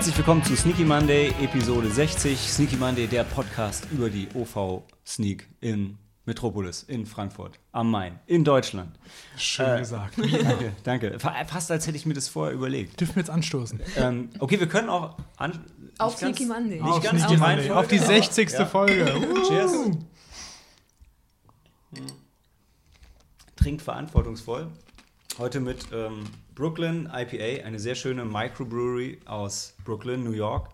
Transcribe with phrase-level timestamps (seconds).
[0.00, 2.38] Herzlich willkommen zu Sneaky Monday, Episode 60.
[2.38, 8.42] Sneaky Monday, der Podcast über die OV Sneak in Metropolis, in Frankfurt, am Main, in
[8.42, 8.98] Deutschland.
[9.36, 10.16] Schön gesagt.
[10.42, 11.20] Danke, danke.
[11.20, 12.98] Fa- Fast als hätte ich mir das vorher überlegt.
[12.98, 13.78] Dürfen wir jetzt anstoßen?
[13.98, 15.66] Ähm, okay, wir können auch an,
[15.98, 16.80] Auf Sneaky Monday.
[16.80, 17.70] Nicht Auf ganz Sneaky die Monday.
[17.70, 18.50] Auf die aber- 60.
[18.52, 18.64] Ja.
[18.64, 19.04] Folge.
[19.18, 19.42] Uh.
[19.48, 19.72] Cheers.
[23.54, 24.66] Trinkt verantwortungsvoll.
[25.36, 26.24] Heute mit ähm,
[26.60, 30.68] Brooklyn IPA, eine sehr schöne Microbrewery aus Brooklyn, New York,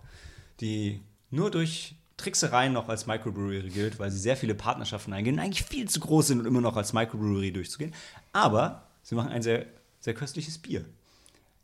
[0.60, 1.00] die
[1.30, 5.88] nur durch Tricksereien noch als Microbrewery gilt, weil sie sehr viele Partnerschaften eingehen eigentlich viel
[5.88, 7.94] zu groß sind, um immer noch als Microbrewery durchzugehen.
[8.32, 9.64] Aber sie machen ein sehr,
[10.00, 10.84] sehr köstliches Bier.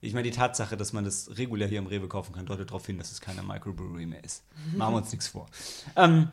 [0.01, 2.87] Ich meine, die Tatsache, dass man das regulär hier im Rewe kaufen kann, deutet darauf
[2.87, 4.45] hin, dass es keine Microbrewery mehr ist.
[4.77, 5.49] Machen wir uns nichts vor.
[5.97, 6.29] Ähm,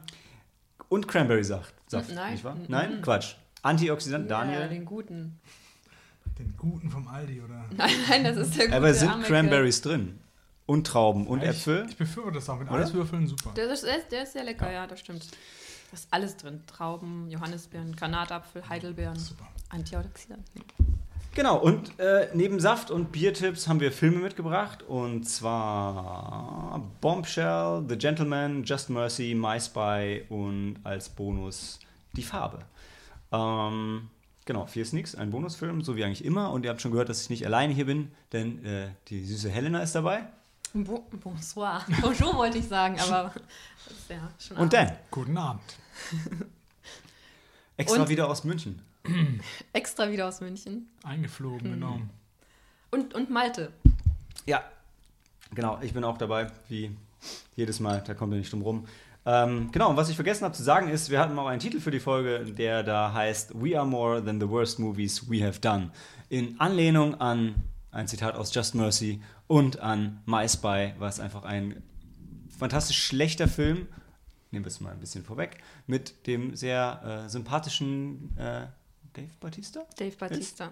[0.89, 2.33] und Cranberry-Saft, Saft, Nein.
[2.33, 2.53] nicht wahr?
[2.53, 3.33] Mm, Nein, Quatsch.
[3.63, 4.69] Antioxidant, Ja, Daniel.
[4.69, 5.39] den guten.
[6.39, 7.65] Den guten vom Aldi, oder?
[7.77, 8.77] Nein, nein, das ist der gute.
[8.77, 9.23] Aber sind.
[9.23, 10.19] Cranberries drin?
[10.65, 11.85] Und Trauben und ich, Äpfel?
[11.89, 12.59] Ich befürworte das auch.
[12.59, 12.69] Mit?
[12.71, 13.51] Eiswürfeln super.
[13.55, 14.87] Der ist, der ist- sehr lecker, ja.
[14.87, 15.25] das stimmt.
[15.89, 16.61] Da ist alles drin.
[16.67, 19.47] Trauben, Johannisbeeren, Granatapfel, Heidelbeeren, Super.
[19.69, 20.63] Antioxidanten.
[21.33, 24.83] Genau, und äh, neben Saft und Biertipps haben wir Filme mitgebracht.
[24.83, 31.79] Und zwar Bombshell, The Gentleman, Just Mercy, My Spy und als Bonus
[32.13, 32.59] Die Farbe.
[33.31, 34.09] Ähm,
[34.49, 36.51] genau, vier Sneaks, ein Bonusfilm, so wie eigentlich immer.
[36.51, 39.47] Und ihr habt schon gehört, dass ich nicht alleine hier bin, denn äh, die süße
[39.47, 40.23] Helena ist dabei.
[40.73, 41.85] Bo bonsoir.
[42.01, 43.31] Bonjour wollte ich sagen, aber
[43.85, 44.89] das ist ja schon Und Abend.
[44.89, 45.61] Dan, Guten Abend.
[47.77, 48.81] extra Und- wieder aus München.
[49.73, 50.89] Extra wieder aus München.
[51.03, 52.01] Eingeflogen, genau.
[52.91, 53.71] Und, und Malte.
[54.45, 54.63] Ja,
[55.53, 56.91] genau, ich bin auch dabei, wie
[57.55, 58.87] jedes Mal, da kommt ihr nicht drum rum.
[59.25, 61.79] Ähm, genau, und was ich vergessen habe zu sagen ist, wir hatten auch einen Titel
[61.79, 65.59] für die Folge, der da heißt We are more than the worst movies we have
[65.59, 65.91] done.
[66.29, 67.55] In Anlehnung an
[67.91, 71.83] ein Zitat aus Just Mercy und an My Spy, was einfach ein
[72.57, 73.87] fantastisch schlechter Film,
[74.51, 78.67] nehmen wir es mal ein bisschen vorweg, mit dem sehr äh, sympathischen äh,
[79.13, 79.85] Dave Bautista?
[79.97, 80.71] Dave Batista.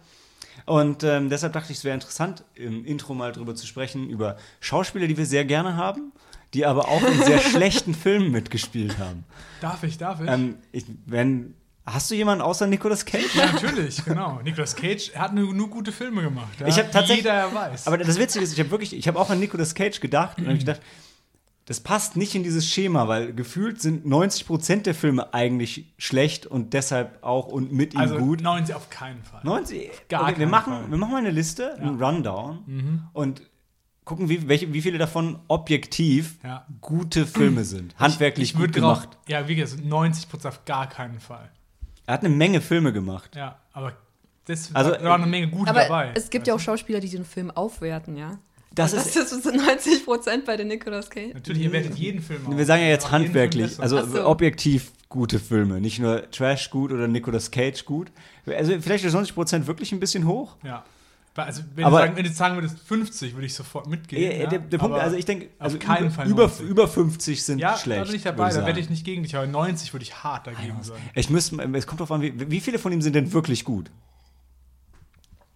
[0.66, 4.38] Und ähm, deshalb dachte ich, es wäre interessant, im Intro mal drüber zu sprechen, über
[4.60, 6.12] Schauspieler, die wir sehr gerne haben,
[6.54, 9.24] die aber auch in sehr schlechten Filmen mitgespielt haben.
[9.62, 10.30] Darf ich, darf ich?
[10.30, 13.36] Ähm, ich wenn, hast du jemanden außer Nicolas Cage?
[13.36, 14.40] ja, natürlich, genau.
[14.44, 16.60] Nicolas Cage hat nur, nur gute Filme gemacht.
[16.60, 16.68] Ja?
[16.68, 17.88] Ich hab Wie tatsächlich- Jeder ja weiß.
[17.88, 20.48] Aber das Witzige ist, ich habe wirklich, ich habe auch an Nicolas Cage gedacht und
[20.48, 20.82] habe gedacht,
[21.66, 26.74] das passt nicht in dieses Schema, weil gefühlt sind 90% der Filme eigentlich schlecht und
[26.74, 28.40] deshalb auch und mit ihm also gut.
[28.42, 29.42] 90 auf keinen Fall.
[29.44, 30.90] 90, Gar okay, wir, machen, Fall.
[30.92, 33.42] wir machen mal eine Liste, einen Rundown und
[34.08, 36.66] gucken, wie, welche, wie viele davon objektiv Ja.
[36.82, 37.94] gute Filme sind.
[38.00, 39.18] Handwerklich ich, ich gut drauf- gemacht.
[39.28, 41.52] Ja, wie gesagt, 90% auf gar keinen Fall.
[42.08, 43.36] Er hat eine Menge Filme gemacht.
[43.36, 43.94] Ja, aber
[44.46, 46.12] das Also, war eine Menge gut Aber dabei.
[46.16, 48.40] es gibt ja auch Schauspieler, die den Film aufwerten, ja.
[48.74, 51.34] Das ist, das ist so 90 Prozent bei den Nicolas Cage.
[51.34, 52.56] Natürlich, ihr werdet jeden Film auf.
[52.58, 54.26] wir sagen ja jetzt handwerklich, also so.
[54.26, 55.82] objektiv gute Filme.
[55.82, 58.12] Nicht nur Trash gut oder Nicolas Cage gut.
[58.46, 60.58] Also vielleicht ist 90% wirklich ein bisschen hoch.
[60.64, 60.86] Ja.
[61.46, 64.32] Also, wenn, Aber- du sagen, wenn du sagen würdest 50, würde ich sofort mitgehen.
[64.32, 64.50] Äh, ja.
[64.50, 66.66] der, der Punkt, Aber also ich denke, auf also keinen über, Fall über, 90.
[66.68, 68.02] über 50 sind ja, schlecht.
[68.02, 70.24] da bin ich würde dabei, da werde ich nicht gegen dich, aber 90 würde ich
[70.24, 70.98] hart dagegen sein.
[71.14, 73.92] Ich müsste, es kommt drauf an, wie, wie viele von ihm sind denn wirklich gut?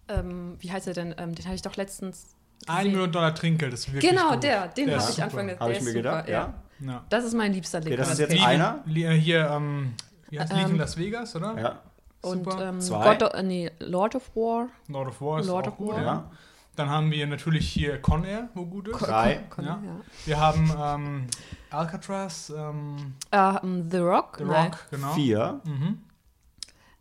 [0.08, 1.14] Ähm, wie heißt er denn?
[1.18, 2.34] Ähm, den hatte ich doch letztens.
[2.66, 2.88] Ein.
[2.88, 4.42] Million Dollar Trinkgeld ist wirklich Genau, gut.
[4.44, 4.68] der.
[4.68, 5.22] Den habe ich.
[5.22, 5.50] Anfang.
[5.50, 6.54] Habe der ich ist mir super, gedacht, ja.
[6.80, 7.04] Ja.
[7.08, 8.84] Das ist mein liebster Okay, das ist jetzt einer.
[8.88, 9.94] Äh, Hier, ähm,
[10.30, 11.58] wie heißt Lied in Ähm, Las Vegas, oder?
[11.60, 11.80] Ja.
[12.22, 13.14] Und ähm, Zwei.
[13.16, 14.68] God of, äh, nee, Lord of War.
[14.88, 15.94] Lord of War ist Lord auch of gut.
[15.94, 16.02] War.
[16.02, 16.30] Ja.
[16.76, 18.98] Dann haben wir natürlich hier Con Air, wo gut ist.
[19.00, 19.44] Drei.
[19.50, 19.82] Con- Ja.
[19.84, 20.00] ja.
[20.24, 21.26] Wir haben ähm,
[21.70, 24.36] Alcatraz, ähm, Ähm, The Rock.
[24.38, 24.70] The Nein.
[24.70, 25.12] Rock, genau.
[25.14, 25.60] Vier.
[25.64, 25.98] Mhm.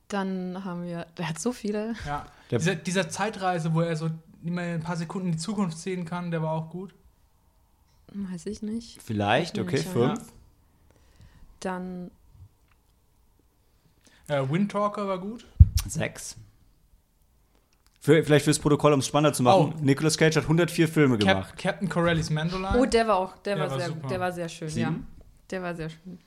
[0.09, 1.93] Dann haben wir, der hat so viele.
[2.05, 2.25] Ja.
[2.49, 4.09] Der- Dieser, dieser Zeitreise, wo er so
[4.43, 6.93] immer ein paar Sekunden in die Zukunft sehen kann, der war auch gut.
[8.13, 9.01] Weiß ich nicht.
[9.01, 9.91] Vielleicht, Ich okay, nicht, ja.
[9.91, 10.33] fünf.
[11.61, 12.11] Dann,
[14.27, 15.45] Äh, Windtalker war gut.
[15.87, 16.35] Sechs.
[17.99, 19.73] Für, vielleicht fürs Protokoll, um es spannender zu machen.
[19.77, 19.83] Oh.
[19.83, 21.49] Nicolas Cage hat 104 Filme gemacht.
[21.49, 22.75] Cap Captain Corellis Mandolin.
[22.75, 24.07] oh, der war auch, der, Der war, sehr, super.
[24.07, 24.81] der war sehr schön, Sieben?
[24.81, 25.25] ja.
[25.51, 26.17] Der war sehr schön.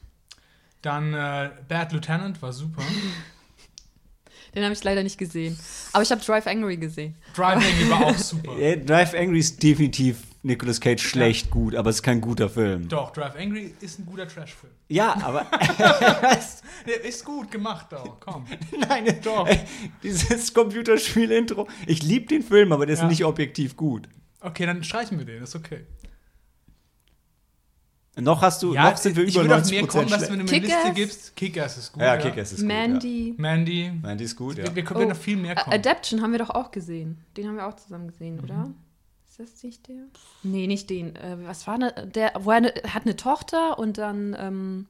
[0.83, 2.83] Dann äh, Bad Lieutenant war super.
[4.55, 5.59] Den habe ich leider nicht gesehen.
[5.93, 7.17] Aber ich habe Drive Angry gesehen.
[7.35, 8.53] Drive Angry war auch super.
[8.87, 12.87] Drive Angry ist definitiv Nicolas Cage schlecht gut, aber es ist kein guter Film.
[12.89, 14.73] Doch, Drive Angry ist ein guter Trashfilm.
[14.89, 15.47] Ja, aber
[16.87, 18.45] Der ist gut gemacht auch, komm.
[18.89, 19.49] nein, Doch.
[20.03, 21.67] dieses Computerspiel-Intro.
[21.87, 23.09] Ich liebe den Film, aber der ist Ja.
[23.09, 24.09] nicht objektiv gut.
[24.41, 25.87] Okay, dann streichen wir den, ist okay.
[28.17, 30.31] Noch hast du, noch sind wir ich über würde auf 90 mehr kommen, Prozent dass
[30.31, 31.35] wenn du mir eine Liste gibst.
[31.37, 32.03] Kick-Ass ist gut.
[32.03, 32.69] Ja, Kick-Ass ist gut.
[32.69, 33.35] Mandy.
[33.39, 33.87] Mandy.
[33.87, 33.93] Ja.
[34.03, 34.65] Mandy ist gut, ja.
[34.65, 35.75] Wir, wir können Oh, noch viel mehr kommen.
[35.75, 37.19] Adaption haben wir doch auch gesehen.
[37.37, 38.71] Den haben wir auch zusammen gesehen, oder?
[39.37, 39.97] Ist das nicht der?
[40.45, 41.17] Nee, nicht den.
[41.17, 42.35] Äh, was war ne, der?
[42.39, 44.37] Wo er ne, hat eine Tochter und dann.
[44.39, 44.87] Ähm,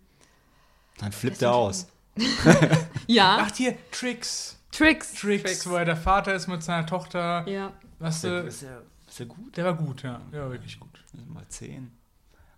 [0.98, 1.86] Dann flippt er aus.
[3.06, 4.58] ja, Ach, hier, Tricks.
[4.70, 5.14] Tricks.
[5.14, 7.48] Tricks, wo er der Vater ist mit seiner Tochter.
[7.48, 7.72] Ja.
[7.98, 9.56] Was, äh, Ist er, ist er gut?
[9.56, 10.20] der war gut, ja.
[10.30, 11.02] Der war wirklich gut.
[11.32, 11.90] Mal 10.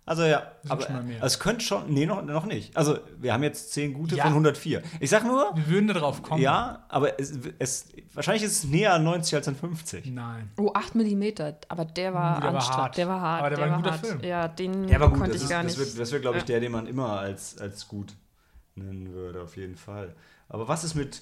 [0.07, 1.21] Also ja, sind aber schon mal mehr.
[1.21, 2.75] es könnte schon, nee, noch, noch nicht.
[2.77, 4.23] Also wir haben jetzt 10 gute Ja.
[4.23, 4.81] von 104.
[5.01, 6.41] Ich sag nur, Wir würden da drauf kommen.
[6.41, 10.05] ja, aber es, es, wahrscheinlich ist es näher an 90 als an 50.
[10.07, 10.49] Nein.
[10.57, 11.23] Oh, 8 mm,
[11.67, 12.81] aber der war der war anstrengend.
[12.81, 12.97] hart.
[12.97, 13.39] Der war hart.
[13.41, 14.05] Aber der war ein guter hart.
[14.05, 14.23] Film.
[14.23, 15.99] Ja, den Der war gut, konnte das, ich ist, gar das nicht.
[15.99, 16.47] das wird glaube ich, Ja.
[16.47, 18.13] der, den man immer als, als gut
[18.75, 20.15] nennen würde, auf jeden Fall.
[20.49, 21.21] Aber was ist mit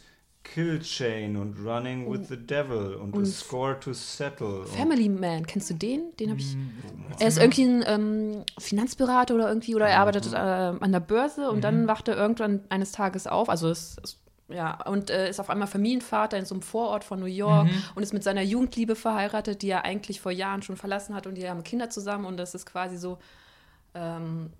[0.53, 4.65] Kill Chain und Running with the Devil und, A Und Score to Settle?
[4.65, 6.15] Family Man, kennst du den?
[6.19, 6.53] Den habe ich.
[6.53, 10.99] Hm, Er ist irgendwie ein ähm, Finanzberater oder irgendwie, oder er arbeitet äh, an der
[11.01, 11.61] Börse und Mhm.
[11.61, 15.49] dann wacht er irgendwann eines Tages auf, also es ist, ja, und äh, ist auf
[15.49, 17.83] einmal Familienvater in so einem Vorort von New York Mhm.
[17.95, 21.35] und ist mit seiner Jugendliebe verheiratet, die er eigentlich vor Jahren schon verlassen hat und
[21.35, 23.17] die haben Kinder zusammen und das ist quasi so,
[23.95, 24.51] ähm,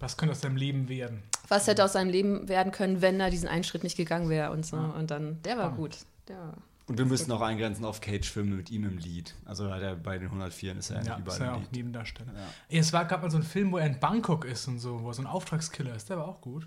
[0.00, 1.22] Was könnte aus deinem Leben werden?
[1.48, 4.50] was hätte aus seinem Leben werden können, wenn er diesen einen Schritt nicht gegangen wäre
[4.50, 4.76] und so.
[4.76, 4.86] Ja.
[4.86, 5.76] Und dann, der war Spannend.
[5.78, 5.98] gut.
[6.28, 6.54] Der war,
[6.88, 9.34] und wir müssen auch eingrenzen auf Cage-Filme mit ihm im Lied.
[9.44, 11.60] Also hat er bei den 104 ist er Ja, eigentlich ist überall ja im auch
[11.62, 11.72] Lied.
[11.72, 12.32] Nebendarsteller.
[12.32, 12.78] Ja.
[12.78, 15.08] Es war, gab mal so einen Film, wo er in Bangkok ist und so, wo
[15.10, 16.10] er so ein Auftragskiller ist.
[16.10, 16.66] Der war auch gut.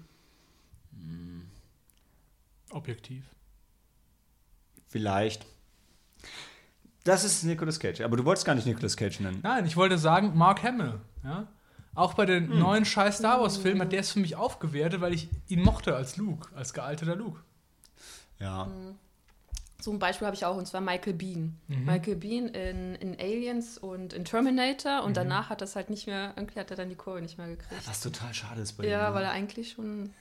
[0.93, 1.43] Hm.
[2.71, 3.25] Objektiv.
[4.87, 5.45] Vielleicht.
[7.03, 8.01] Das ist Nicolas Cage.
[8.01, 9.39] Aber du wolltest gar nicht Nicolas Cage nennen.
[9.41, 10.99] Nein, ich wollte sagen, Mark Hamill.
[11.23, 11.47] Ja?
[11.99, 12.59] Auch bei den Hm.
[12.59, 16.17] neuen scheiß Star Wars-Filmen hat der es für mich aufgewertet, weil ich ihn mochte als
[16.17, 17.41] Luke, als gealterter Luke.
[18.39, 18.67] Ja.
[19.81, 21.57] So ein Beispiel habe ich auch, und zwar Michael Bean.
[21.67, 21.85] Mhm.
[21.85, 25.07] Michael Bean in, in Aliens und in Terminator Mhm.
[25.07, 27.47] und danach hat das halt nicht mehr, irgendwie hat er dann die Kurve nicht mehr
[27.47, 27.87] gekriegt.
[27.87, 28.89] Was total schade ist bei ihm.
[28.91, 29.15] Ja, ne?
[29.15, 30.13] weil er eigentlich schon ein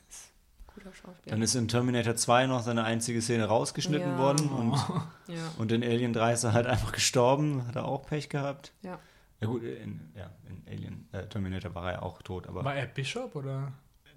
[0.74, 4.18] guter Schauspieler Dann ist in Terminator 2 noch seine einzige Szene rausgeschnitten Ja.
[4.18, 4.74] worden und,
[5.28, 5.50] Ja.
[5.58, 7.66] und in Alien 3 ist er halt einfach gestorben.
[7.66, 8.72] Hat er auch Pech gehabt.
[8.82, 8.98] Ja.
[9.40, 12.74] Ja gut, in, ja, in Alien, äh, Terminator war er ja auch tot, aber War
[12.74, 13.72] er Bishop oder?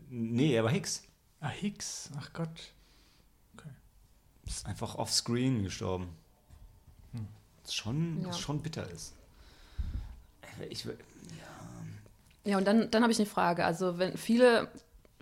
[0.10, 1.04] nee, er war Hicks.
[1.40, 2.10] Ah, Hicks.
[2.18, 2.74] Ach Gott.
[4.46, 6.10] Ist einfach offscreen gestorben.
[7.14, 7.28] Hm.
[7.64, 8.28] Was schon, Ja.
[8.30, 9.14] was schon bitter ist.
[10.70, 10.98] Ich, will-
[12.44, 13.64] Ja, und dann, dann habe ich eine Frage.
[13.64, 14.68] Also, wenn viele,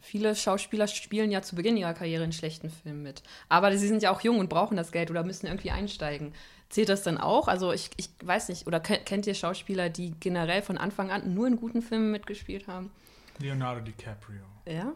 [0.01, 3.23] viele Schauspieler spielen ja zu Beginn ihrer Karriere in schlechten Filmen mit.
[3.49, 6.33] Aber sie sind ja auch jung und brauchen das Geld oder müssen irgendwie einsteigen.
[6.69, 7.47] Zählt das dann auch?
[7.47, 8.67] Also, ich, ich weiß nicht.
[8.67, 12.67] Oder ke- kennt ihr Schauspieler, die generell von Anfang an nur in guten Filmen mitgespielt
[12.67, 12.91] haben?
[13.39, 14.41] Leonardo DiCaprio.
[14.67, 14.93] Ja?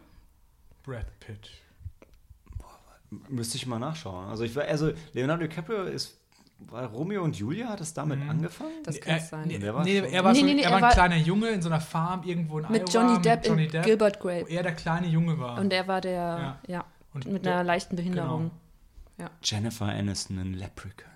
[0.84, 1.50] Brad Pitt.
[3.28, 4.28] müsste ich mal nachschauen.
[4.28, 6.18] Also ich war, also Leonardo DiCaprio ist,
[6.70, 8.30] war Romeo und Julia, hat es damit Mhm.
[8.30, 8.82] angefangen?
[8.84, 9.48] Das kann er, sein.
[9.48, 11.16] Nee, Der war nee, er war, Nee, so, nee, er er war ein war- kleiner
[11.16, 14.18] Junge in so einer Farm irgendwo in Mit Iowa Johnny Depp Johnny in Depp, Gilbert
[14.20, 14.50] wo Grape.
[14.50, 15.58] er der kleine Junge war.
[15.58, 16.58] Und er war der, Ja.
[16.66, 18.50] ja, Und mit der- einer leichten Behinderung.
[19.16, 19.30] Genau.
[19.42, 21.10] Jennifer Aniston in Leprechaun.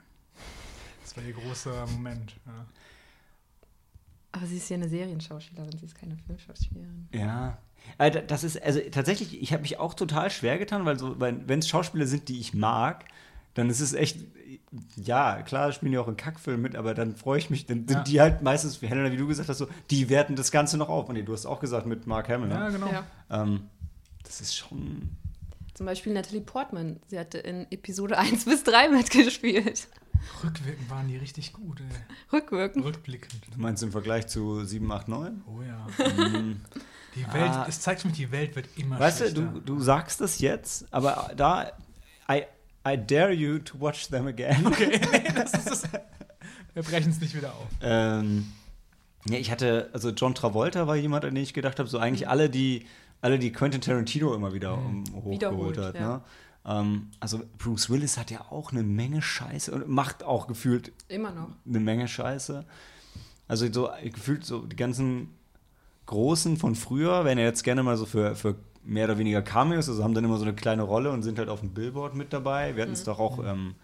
[1.03, 2.35] Das war ihr großer Moment.
[2.47, 2.67] Ja.
[4.33, 7.09] Aber sie ist ja eine Serienschauspielerin, sie ist keine Filmschauspielerin.
[7.13, 7.59] Ja.
[7.97, 11.59] Also das ist, also tatsächlich, ich habe mich auch total schwer getan, weil so, wenn
[11.59, 13.05] es Schauspieler sind, die ich mag,
[13.55, 14.19] dann ist es echt,
[14.97, 17.91] ja, klar spielen die auch in Kackfilmen mit, aber dann freue ich mich, dann sind
[17.99, 18.03] Ja.
[18.05, 20.89] die halt meistens, wie Helena, wie du gesagt hast, so, die werten das Ganze noch
[20.89, 21.09] auf.
[21.09, 22.73] Und nee, du hast auch gesagt mit Mark Hamill, ja, ne?
[22.73, 22.91] genau.
[22.93, 23.05] Ja.
[23.31, 23.69] ähm,
[24.25, 25.11] das ist schon,
[25.75, 27.01] Zum Beispiel Natalie Portman.
[27.07, 29.89] Sie hatte in Episode 1 bis 3 mitgespielt.
[30.45, 31.81] Rückwirkend waren die richtig gut.
[31.81, 31.87] Ey.
[32.33, 32.85] Rückwirkend.
[32.85, 33.41] Rückblickend.
[33.55, 35.43] du meinst im Vergleich zu 7, 8, 9?
[35.47, 35.87] Oh ja.
[36.05, 36.61] Hm.
[37.15, 37.67] Die Welt, Ah.
[37.69, 39.43] es zeigt mich, die Welt wird immer Weißt du, schlechter.
[39.43, 41.73] du, du sagst das jetzt, aber da,
[42.93, 44.67] I, dare you to watch them again.
[44.67, 44.99] Okay,
[45.35, 45.83] das ist das.
[46.75, 47.67] Wir brechen es nicht wieder auf.
[47.83, 48.53] Ähm,
[49.29, 52.29] ja, ich hatte, also John Travolta war jemand, an den ich gedacht habe, so eigentlich
[52.29, 52.87] alle, die,
[53.21, 55.95] alle, die Quentin Tarantino immer wieder um, hochgeholt hat.
[55.97, 56.09] ja.
[56.09, 56.23] Ne?
[56.65, 61.33] Ähm, also Bruce Willis hat ja auch eine Menge Scheiße und macht auch gefühlt Immer
[61.33, 61.49] noch.
[61.67, 62.65] eine Menge Scheiße.
[63.49, 65.35] Also so gefühlt so die ganzen
[66.07, 68.57] Großen von früher werden ja jetzt gerne mal so für, für
[68.89, 71.49] mehr oder weniger Cameos, also haben dann immer so eine kleine Rolle und sind halt
[71.49, 72.75] auf dem Billboard mit dabei.
[72.75, 73.75] Wir hatten es doch auch, ähm,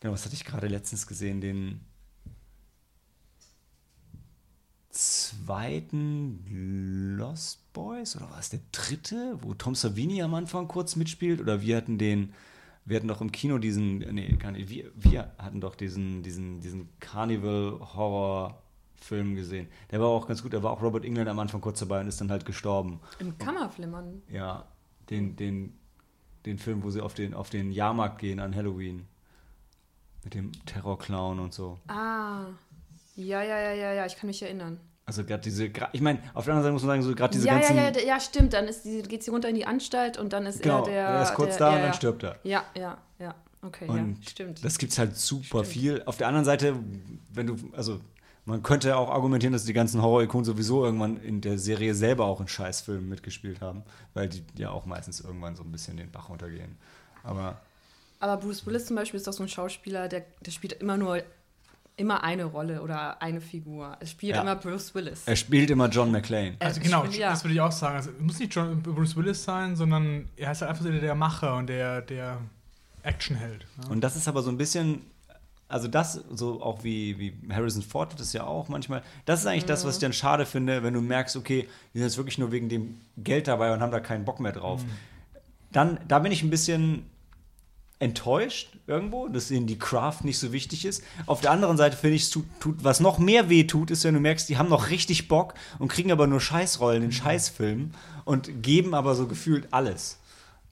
[0.00, 1.80] genau, was hatte ich gerade letztens gesehen, den
[4.90, 6.44] zweiten
[7.18, 8.16] Lost Boys?
[8.16, 11.40] Oder war es der dritte, wo Tom Savini am Anfang kurz mitspielt?
[11.40, 12.32] Oder wir hatten den
[12.84, 16.88] wir hatten doch im Kino diesen, nee, nicht, wir, wir hatten doch diesen, diesen, diesen
[19.00, 19.68] Carnival-Horror-Film gesehen.
[19.90, 22.08] Der war auch ganz gut, da war auch Robert England am Anfang kurz dabei und
[22.08, 23.00] ist dann halt gestorben.
[23.18, 24.22] Im Kammerflimmern.
[24.30, 24.66] Ja,
[25.08, 25.74] den, den,
[26.46, 29.06] den Film, wo sie auf den, auf den Jahrmarkt gehen an Halloween.
[30.22, 31.78] Mit dem Terrorclown und so.
[31.88, 32.46] Ah.
[33.16, 34.78] Ja, ja, ja, ja, ja, ich kann mich erinnern.
[35.06, 37.46] Also gerade diese, ich meine, auf der anderen Seite muss man sagen, so gerade diese
[37.46, 37.76] ja, ganzen.
[37.76, 38.52] ja, ja, ja, stimmt.
[38.52, 41.04] Dann ist die, geht sie runter in die Anstalt und dann ist genau, er der.
[41.04, 41.94] er ist kurz der, da ja, und dann ja.
[41.94, 42.38] stirbt er.
[42.44, 43.34] Ja, ja, ja.
[43.62, 44.64] Okay, Und ja, stimmt.
[44.64, 45.66] Das gibt's halt super Stimmt.
[45.66, 46.02] viel.
[46.06, 46.76] Auf der anderen Seite,
[47.32, 48.00] wenn du, also
[48.46, 52.40] Man könnte auch argumentieren, dass die ganzen Horror-Ikonen sowieso irgendwann in der Serie selber auch
[52.40, 53.82] in Scheißfilmen mitgespielt haben,
[54.14, 56.76] weil die ja auch meistens irgendwann so ein bisschen den Bach runtergehen.
[57.22, 57.60] Aber
[58.18, 61.22] Aber Bruce Willis zum Beispiel ist doch so ein Schauspieler, der, der spielt immer nur
[61.96, 63.94] immer eine Rolle oder eine Figur.
[64.00, 64.40] Es spielt Ja.
[64.40, 65.22] immer Bruce Willis.
[65.26, 66.56] er spielt immer John McClane.
[66.58, 67.30] Also genau, finde, ja.
[67.30, 67.96] das würde ich auch sagen.
[67.96, 71.14] Also, es muss nicht John, Bruce Willis sein, sondern er ist halt einfach der, der
[71.14, 72.38] Macher und der, der
[73.02, 73.66] Actionheld.
[73.82, 73.90] Ja.
[73.90, 75.02] Und das ist aber so ein bisschen,
[75.70, 79.64] also das, so auch wie, wie Harrison Ford das ja auch manchmal, das ist eigentlich
[79.64, 82.52] das, was ich dann schade finde, wenn du merkst, okay, die sind jetzt wirklich nur
[82.52, 84.82] wegen dem Geld dabei und haben da keinen Bock mehr drauf.
[85.72, 87.06] Dann, da bin ich ein bisschen
[88.00, 91.04] enttäuscht irgendwo, dass ihnen die Craft nicht so wichtig ist.
[91.26, 94.04] Auf der anderen Seite finde ich, es tut, tut, was noch mehr weh tut, ist,
[94.04, 97.94] wenn du merkst, die haben noch richtig Bock und kriegen aber nur Scheißrollen in Scheißfilmen
[98.24, 100.18] und geben aber so gefühlt alles.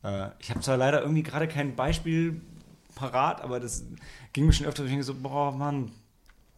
[0.02, 2.40] Äh, ich habe zwar leider irgendwie gerade kein Beispiel
[2.94, 3.84] parat, aber das
[4.32, 4.90] ging mir schon öfter durch.
[4.90, 5.92] Ich denke so, boah, Mann,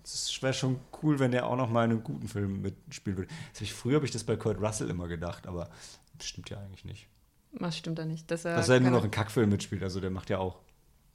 [0.02, 3.28] das wäre schon cool, wenn der auch noch mal in einem guten Film mitspielen würde.
[3.52, 5.68] Das hab ich, früher habe ich das bei Kurt Russell immer gedacht, aber
[6.16, 7.06] das stimmt ja eigentlich nicht.
[7.52, 8.30] Was stimmt da nicht?
[8.30, 10.60] Dass er, Dass er nur noch in Kackfilmen mitspielt, also der macht ja auch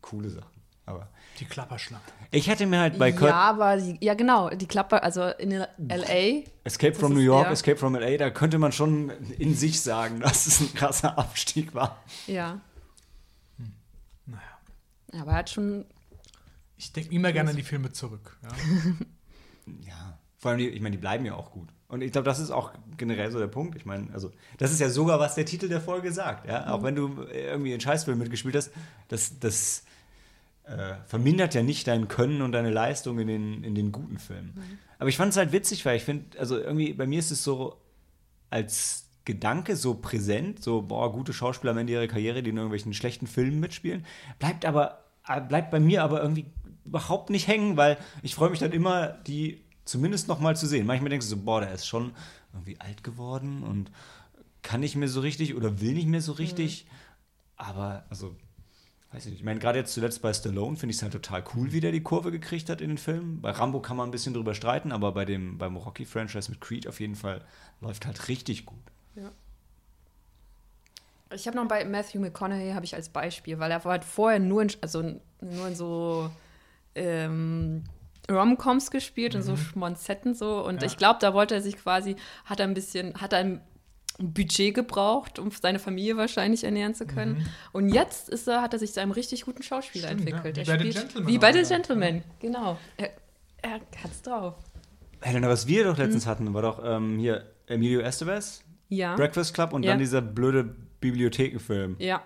[0.02, 0.50] coole Sachen.
[0.88, 1.08] Aber
[1.40, 2.04] Die Klapperschlange.
[2.30, 5.52] ich hätte mir halt bei Kurt Ja, aber die, ja genau, die Klappe, also in
[5.52, 6.44] L.A.
[6.64, 9.10] Escape from New York, der- Escape from LA, da könnte man schon
[9.40, 12.04] in sich sagen, dass es ein krasser Abstieg war.
[12.28, 12.60] Ja.
[14.28, 14.42] Naja.
[15.14, 15.86] ja, aber er hat schon,
[16.86, 18.38] Ich denke immer gerne an die Filme zurück.
[18.44, 18.50] Ja.
[19.82, 21.70] Ja, vor allem, die, ich meine, die bleiben ja auch gut.
[21.88, 23.76] Und ich glaube, das ist auch generell so der Punkt.
[23.76, 26.48] Ich meine, also, das ist ja sogar, was der Titel der Folge sagt.
[26.48, 26.72] Ja?
[26.72, 28.70] Auch wenn du irgendwie in Scheißfilm mitgespielt hast,
[29.08, 29.84] das, das
[30.66, 34.80] äh, vermindert ja nicht dein Können und deine Leistung in den, in den guten Filmen.
[35.00, 37.44] Aber ich fand es halt witzig, weil ich finde, also irgendwie, bei mir ist es
[37.44, 37.82] so
[38.52, 42.94] als Gedanke so präsent, so, boah, gute Schauspieler am Ende ihrer Karriere, die in irgendwelchen
[42.94, 44.06] schlechten Filmen mitspielen,
[44.38, 46.46] bleibt aber, äh, bleibt bei mir aber irgendwie
[46.86, 50.86] überhaupt nicht hängen, weil ich freue mich dann immer, die zumindest noch mal zu sehen.
[50.86, 52.14] Manchmal denkst du so, boah, der ist schon
[52.54, 53.92] irgendwie alt geworden und
[54.62, 56.88] kann nicht mehr so richtig oder will nicht mehr so richtig,
[57.56, 58.36] aber, also,
[59.12, 59.40] weiß ich nicht.
[59.40, 61.92] Ich meine, gerade jetzt zuletzt bei Stallone finde ich es halt total cool, wie der
[61.92, 63.42] die Kurve gekriegt hat in den Filmen.
[63.42, 66.88] Bei Rambo kann man ein bisschen drüber streiten, aber bei dem, beim Rocky-Franchise mit Creed
[66.88, 67.44] auf jeden Fall
[67.80, 68.80] läuft halt richtig gut.
[71.34, 74.40] ich habe noch bei Matthew McConaughey habe ich als Beispiel, weil er war halt vorher
[74.40, 75.02] nur in, also
[75.42, 76.30] nur in so
[76.96, 77.84] ähm,
[78.30, 80.88] Rom-Coms gespielt und so Schmonzetten so und Ja.
[80.88, 83.62] ich glaube, da wollte er sich quasi, hat er ein bisschen, hat er ein
[84.18, 87.46] Budget gebraucht, um seine Familie wahrscheinlich ernähren zu können.
[87.74, 90.58] Und jetzt ist er, hat er sich zu einem richtig guten Schauspieler Stimmt, entwickelt.
[90.58, 90.74] ja.
[90.74, 91.68] Er Wie bei The spielt- Gentleman Wie bei The ja.
[91.68, 92.78] Gentleman, genau.
[92.98, 93.10] Er,
[93.62, 94.56] er hat's drauf.
[95.22, 96.04] Helena, was wir doch Mhm.
[96.04, 99.16] letztens hatten, war doch ähm, hier Emilio Estevez, Ja.
[99.16, 99.92] Breakfast Club und Ja.
[99.92, 100.64] dann dieser blöde
[101.02, 101.98] Bibliothekenfilm.
[102.00, 102.24] Ja.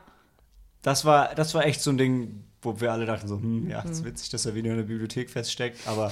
[0.83, 3.83] Das war, das war echt so ein Ding, wo wir alle dachten so, hm, ja,
[3.83, 3.91] Mhm.
[3.91, 6.11] ist witzig, dass er wieder in der Bibliothek feststeckt, aber,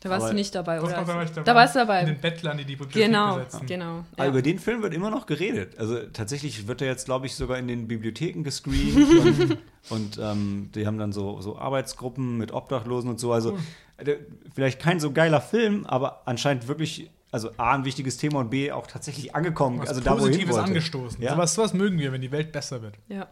[0.00, 0.92] Da warst Aber- du nicht dabei, oder?
[0.92, 1.42] da, war ich dabei.
[1.42, 2.04] Da warst du In dabei.
[2.04, 3.66] den Bettlern, die die Bibliothek Genau, besetzen.
[3.66, 4.04] genau.
[4.12, 4.28] aber Ja.
[4.30, 5.76] über den Film wird immer noch geredet.
[5.76, 8.96] Also tatsächlich wird er jetzt, glaube ich, sogar in den Bibliotheken gescreent
[9.90, 13.32] und, und ähm, die haben dann so, so Arbeitsgruppen mit Obdachlosen und so.
[13.32, 13.58] Also
[13.96, 14.14] äh,
[14.54, 18.70] vielleicht kein so geiler Film, aber anscheinend wirklich, also A, ein wichtiges Thema und B,
[18.70, 19.80] auch tatsächlich angekommen.
[19.80, 21.20] Was also da, Positives angestoßen.
[21.20, 21.32] Ja.
[21.32, 22.94] Sowas, sowas mögen wir, wenn die Welt besser wird.
[23.08, 23.26] ja.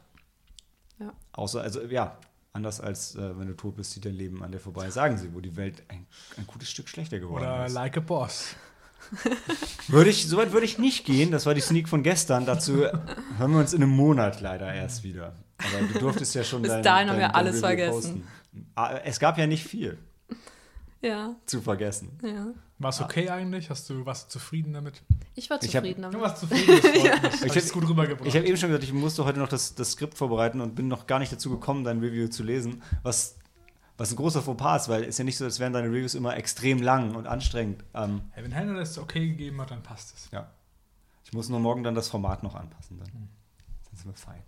[1.32, 2.16] Außer, also ja,
[2.56, 5.32] anders als äh, wenn du tot bist, zieht dein Leben an dir vorbei, sagen sie,
[5.34, 7.72] wo die Welt ein, ein gutes Stück schlechter geworden Oder ist.
[7.74, 8.56] Like a Boss.
[9.88, 11.30] Würde ich, soweit würde ich nicht gehen.
[11.30, 12.44] Das war die Sneak von gestern.
[12.44, 12.78] Dazu
[13.38, 15.32] hören wir uns in einem Monat leider erst wieder.
[15.58, 17.92] Aber du durftest ja schon Bis dein, dahin haben dein, wir alles Review vergessen.
[17.92, 18.26] posten.
[18.74, 19.96] Ah, Es gab ja nicht viel
[21.02, 22.10] Ja, zu vergessen.
[22.22, 22.48] ja.
[22.78, 23.70] War es okay eigentlich?
[23.70, 25.02] Hast du, warst du zufrieden damit?
[25.34, 26.20] Ich war Ich hab- zufrieden Du damit.
[26.20, 27.04] warst zufrieden, das mich.
[27.04, 28.26] Ich Hast es hab- gut rübergebracht.
[28.28, 30.86] Ich habe eben schon gesagt, ich musste heute noch das, das Skript vorbereiten und bin
[30.88, 32.82] noch gar nicht dazu gekommen, dein Review zu lesen.
[33.02, 33.36] Was,
[33.96, 36.14] was ein großer Fauxpas ist, weil es ist ja nicht so, als wären deine Reviews
[36.14, 37.82] immer extrem lang und anstrengend.
[37.94, 40.28] Ähm, hey, wenn Hannah das okay gegeben hat, dann passt es.
[40.32, 40.50] Ja.
[41.24, 42.98] Ich muss nur morgen dann das Format noch anpassen.
[42.98, 44.42] Dann, dann sind wir fein.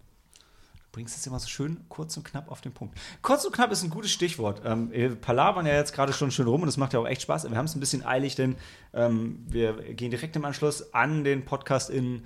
[0.90, 2.98] Du bringst es immer so schön kurz und knapp auf den Punkt.
[3.20, 4.62] Kurz und knapp ist ein gutes Stichwort.
[4.64, 7.22] Ähm, wir palabern ja jetzt gerade schon schön rum und es macht ja auch echt
[7.22, 7.48] Spaß.
[7.48, 8.56] Wir haben es ein bisschen eilig, denn
[8.94, 12.24] ähm, wir gehen direkt im Anschluss an den Podcast in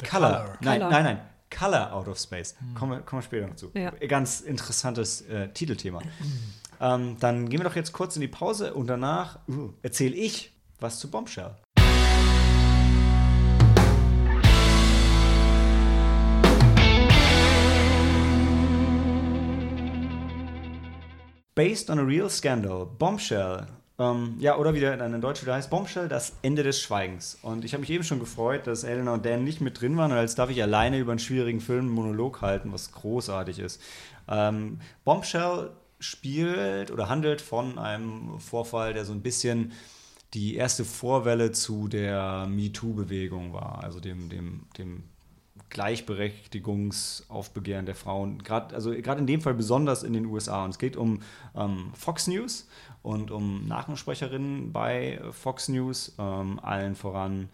[0.00, 0.56] The Color.
[0.60, 0.90] Nein, Color.
[0.90, 1.20] nein, nein.
[1.50, 2.54] Color Out of Space.
[2.74, 3.70] Kommen, wir, kommen wir später noch zu.
[3.74, 3.90] Ja.
[3.90, 6.02] Ganz interessantes äh, Titelthema.
[6.80, 10.52] ähm, dann gehen wir doch jetzt kurz in die Pause und danach uh, erzähle ich
[10.78, 11.56] was zu Bombshell.
[21.56, 23.66] Based on a real scandal, Bombshell.
[23.98, 27.38] Ähm, ja, oder wie der in Deutsch wieder heißt, Bombshell, das Ende des Schweigens.
[27.40, 30.12] Und ich habe mich eben schon gefreut, dass Elena und Dan nicht mit drin waren,
[30.12, 33.80] und jetzt darf ich alleine über einen schwierigen Film einen Monolog halten, was großartig ist.
[34.28, 39.72] Ähm, Bombshell spielt oder handelt von einem Vorfall, der so ein bisschen
[40.34, 45.04] die erste Vorwelle zu der MeToo-Bewegung war, also dem, dem, dem
[45.70, 50.64] Gleichberechtigungsaufbegehren der Frauen, gerade also gerade in dem Fall besonders in den USA.
[50.64, 51.22] Und es geht um
[51.54, 52.68] ähm, Fox News
[53.02, 57.48] und um Nachrichtensprecherinnen bei Fox News, ähm, allen voran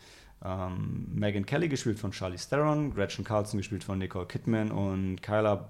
[0.44, 5.68] ähm, Megan Kelly, gespielt von Charlie Theron, Gretchen Carlson, gespielt von Nicole Kidman und Kyla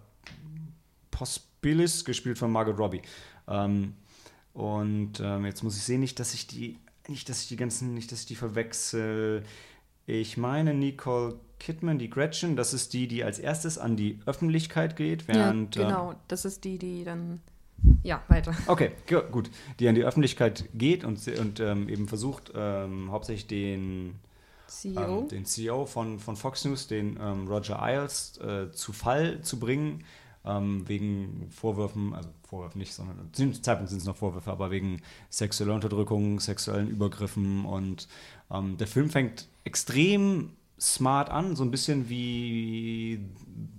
[1.10, 3.02] Pospilis, gespielt von Margot Robbie.
[3.48, 3.94] Ähm,
[4.52, 7.94] und ähm, jetzt muss ich sehen, nicht, dass ich die, nicht, dass ich die ganzen,
[7.94, 9.42] nicht, dass ich die verwechsel.
[10.06, 14.96] Ich meine Nicole Kidman, die Gretchen, das ist die, die als erstes an die Öffentlichkeit
[14.96, 15.76] geht, während.
[15.76, 17.40] ja, genau, das ist die, die dann.
[18.02, 18.54] Ja, weiter.
[18.66, 19.50] Okay, gut.
[19.78, 24.20] Die an die Öffentlichkeit geht und, und ähm, eben versucht, ähm, hauptsächlich den
[24.66, 25.20] CEO.
[25.20, 29.58] ähm, den CEO von, von Fox News, den ähm, Roger Ailes, äh, zu Fall zu
[29.58, 30.04] bringen,
[30.44, 34.70] ähm, wegen Vorwürfen, also Vorwürfe nicht, sondern zu dem Zeitpunkt sind es noch Vorwürfe, aber
[34.70, 35.00] wegen
[35.30, 38.08] sexueller Unterdrückung, sexuellen Übergriffen und
[38.50, 40.50] ähm, der Film fängt extrem
[40.82, 43.20] smart an, so ein bisschen wie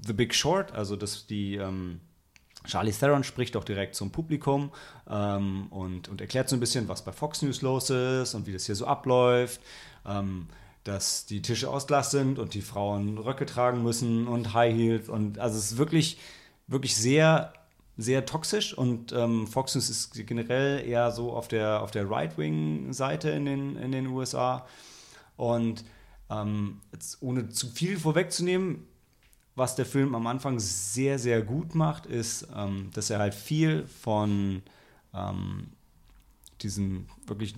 [0.06, 2.00] The Big Short, also dass die ähm,
[2.66, 4.72] Charlie Theron spricht auch direkt zum Publikum
[5.10, 8.54] ähm, und, und erklärt so ein bisschen, was bei Fox News los ist und wie
[8.54, 9.60] das hier so abläuft.
[10.06, 10.48] Ähm,
[10.84, 15.08] dass die Tische aus Glas sind und die Frauen Röcke tragen müssen und High Heels
[15.08, 16.18] und also es ist wirklich,
[16.68, 17.54] wirklich sehr,
[17.96, 23.30] sehr toxisch und ähm, Fox News ist generell eher so auf der, auf der Right-Wing-Seite
[23.30, 24.66] in den, in den USA
[25.38, 25.86] und
[26.34, 28.88] ähm, jetzt ohne zu viel vorwegzunehmen,
[29.56, 33.86] was der Film am Anfang sehr, sehr gut macht, ist, ähm, dass er halt viel
[33.86, 34.64] von
[35.14, 35.68] ähm,
[36.62, 37.56] diesem wirklich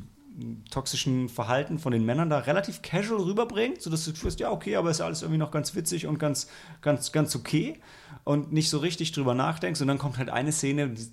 [0.70, 4.92] toxischen Verhalten von den Männern da relativ casual rüberbringt, sodass du fühlst, ja, okay, aber
[4.92, 6.50] ist alles irgendwie noch ganz witzig und ganz,
[6.82, 7.80] ganz, ganz okay
[8.26, 9.80] und nicht so richtig drüber nachdenkst.
[9.80, 11.08] Und dann kommt halt eine Szene, die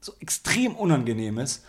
[0.00, 1.64] so extrem unangenehm ist.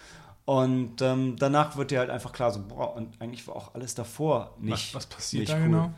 [0.46, 3.96] Und ähm, danach wird dir halt einfach klar, so, boah, und eigentlich war auch alles
[3.96, 4.94] davor nicht.
[4.94, 5.64] Was, was passiert nicht da cool.
[5.64, 5.94] genau?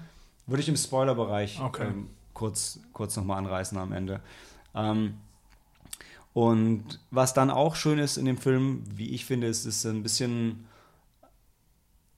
[0.45, 1.87] Würde ich im Spoilerbereich Okay.
[1.87, 4.21] ähm, kurz, kurz nochmal anreißen am Ende.
[4.73, 5.17] Ähm,
[6.33, 10.03] und was dann auch schön ist in dem Film, wie ich finde, ist, ist ein
[10.03, 10.67] bisschen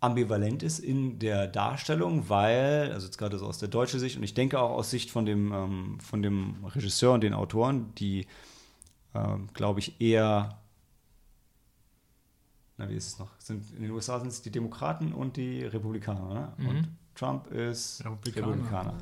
[0.01, 4.23] ambivalent ist in der Darstellung, weil, also jetzt gerade so aus der deutschen Sicht und
[4.23, 8.27] ich denke auch aus Sicht von dem, ähm, von dem Regisseur und den Autoren, die,
[9.13, 10.58] ähm, glaube ich, eher,
[12.79, 15.63] na wie ist es noch, sind, in den USA sind es die Demokraten und die
[15.65, 16.53] Republikaner, ne?
[16.57, 16.67] Mhm.
[16.69, 18.47] und Trump ist Republikaner.
[18.47, 18.93] Republikaner.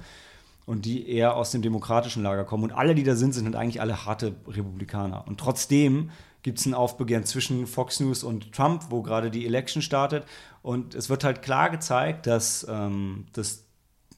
[0.65, 2.63] Und die eher aus dem demokratischen Lager kommen.
[2.65, 5.25] Und alle, die da sind, sind halt eigentlich alle harte Republikaner.
[5.25, 6.09] Und trotzdem
[6.41, 10.25] gibt es ein Aufbegehren zwischen Fox News und Trump, wo gerade die Election startet.
[10.63, 13.63] Und es wird halt klar gezeigt, dass, ähm, dass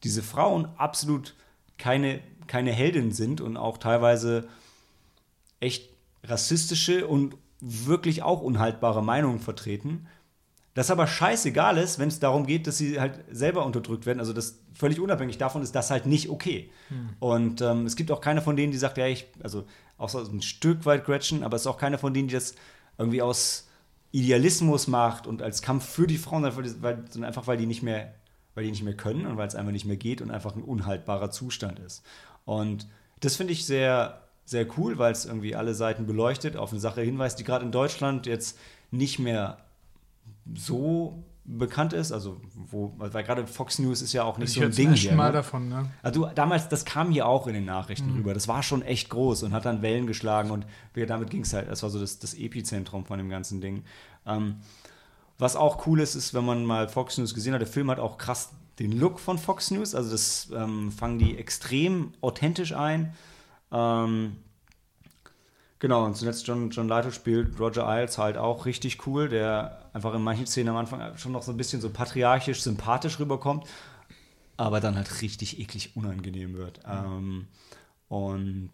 [0.04, 1.36] diese Frauen absolut
[1.78, 4.48] keine, keine Heldinnen sind und auch teilweise
[5.60, 5.90] echt
[6.24, 10.08] rassistische und wirklich auch unhaltbare Meinungen vertreten.
[10.74, 14.20] Das aber scheißegal ist, wenn es darum geht, dass sie halt selber unterdrückt werden.
[14.20, 16.72] Also das völlig unabhängig davon ist das halt nicht okay.
[17.20, 19.66] Und ähm, es gibt auch keine von denen, die sagt, ja, ich, also
[19.98, 22.56] außer so ein Stück weit Gretchen, aber es ist auch keine von denen, die das
[22.98, 23.68] irgendwie aus
[24.12, 28.14] Idealismus macht und als Kampf für die Frauen, weil, sondern einfach weil die nicht mehr,
[28.56, 30.64] weil die nicht mehr können und weil es einfach nicht mehr geht und einfach ein
[30.64, 32.04] unhaltbarer Zustand ist.
[32.46, 32.88] Und
[33.20, 37.02] das finde ich sehr, sehr cool, weil es irgendwie alle Seiten beleuchtet, auf eine Sache
[37.02, 38.58] hinweist, die gerade in Deutschland jetzt
[38.92, 39.58] nicht mehr
[40.56, 44.62] so bekannt ist, also wo, weil gerade Fox News ist ja auch nicht Ich so
[44.62, 45.16] ein Ding hier.
[45.16, 45.34] Mal Ne?
[45.34, 45.90] davon, ne?
[46.04, 48.18] Also du, damals, das kam hier auch in den Nachrichten Mhm.
[48.18, 48.34] rüber.
[48.36, 51.54] Das war schon echt groß und hat dann Wellen geschlagen und wir, damit ging es
[51.54, 53.84] halt, das war so das, das Epizentrum von dem ganzen Ding.
[54.28, 54.58] Ähm,
[55.40, 58.00] was auch cool ist, ist, wenn man mal Fox News gesehen hat, der Film hat
[58.00, 63.14] auch krass den Look von Fox News, also das ähm, fangen die extrem authentisch ein.
[63.72, 64.38] Ähm,
[65.80, 70.14] genau, und zuletzt John, John Leito spielt Roger Ailes halt auch richtig cool, der einfach
[70.14, 73.66] in manchen Szenen am Anfang schon noch so ein bisschen so patriarchisch, sympathisch rüberkommt,
[74.58, 76.80] aber dann halt richtig eklig unangenehm wird.
[76.88, 77.48] Ähm,
[78.08, 78.72] und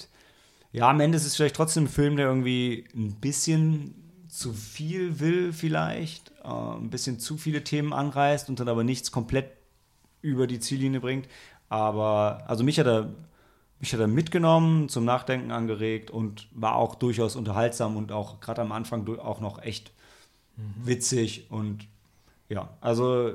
[0.72, 3.96] ja, am Ende ist es vielleicht trotzdem ein Film, der irgendwie ein bisschen
[4.28, 9.12] zu viel will, vielleicht, äh, ein bisschen zu viele Themen anreißt und dann aber nichts
[9.12, 9.52] komplett
[10.22, 11.30] über die Ziellinie bringt.
[11.70, 13.14] Aber, also mich hat er,
[13.80, 18.62] mich hat er mitgenommen, zum Nachdenken angeregt und war auch durchaus unterhaltsam und auch gerade
[18.62, 19.92] am Anfang auch noch echt
[20.84, 21.88] witzig und
[22.48, 23.34] ja, also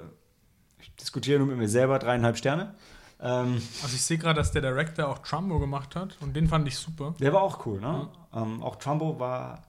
[0.79, 2.75] ich diskutiere nur mit mir selber dreieinhalb Sterne.
[3.21, 6.67] Ähm, Also ich sehe gerade, dass der Director auch Trumbo gemacht hat und den fand
[6.67, 7.15] ich super.
[7.21, 8.09] der war auch cool, ne?
[8.35, 9.63] Ähm, auch Trumbo war,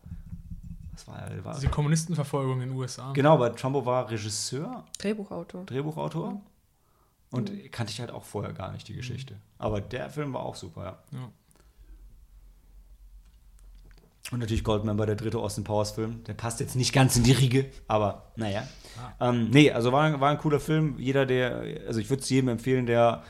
[0.93, 1.43] was war er?
[1.43, 3.11] War, Diese Kommunistenverfolgung in den USA.
[3.11, 5.65] genau, aber Trumbo war Regisseur, Drehbuchautor.
[5.65, 6.39] Drehbuchautor.
[7.31, 9.37] Und kannte ich halt auch vorher gar nicht die Geschichte.
[9.57, 11.17] Aber der Film war auch super, ja.
[11.17, 11.31] Ja.
[14.31, 16.23] Und natürlich Goldmember, der dritte Austin Powers Film.
[16.25, 18.67] Der passt jetzt nicht ganz in die Riege, aber naja.
[19.19, 19.29] Ah.
[19.29, 20.97] Ähm, nee, also war, war ein cooler Film.
[20.99, 23.23] Jeder, der, also ich würde es jedem empfehlen, der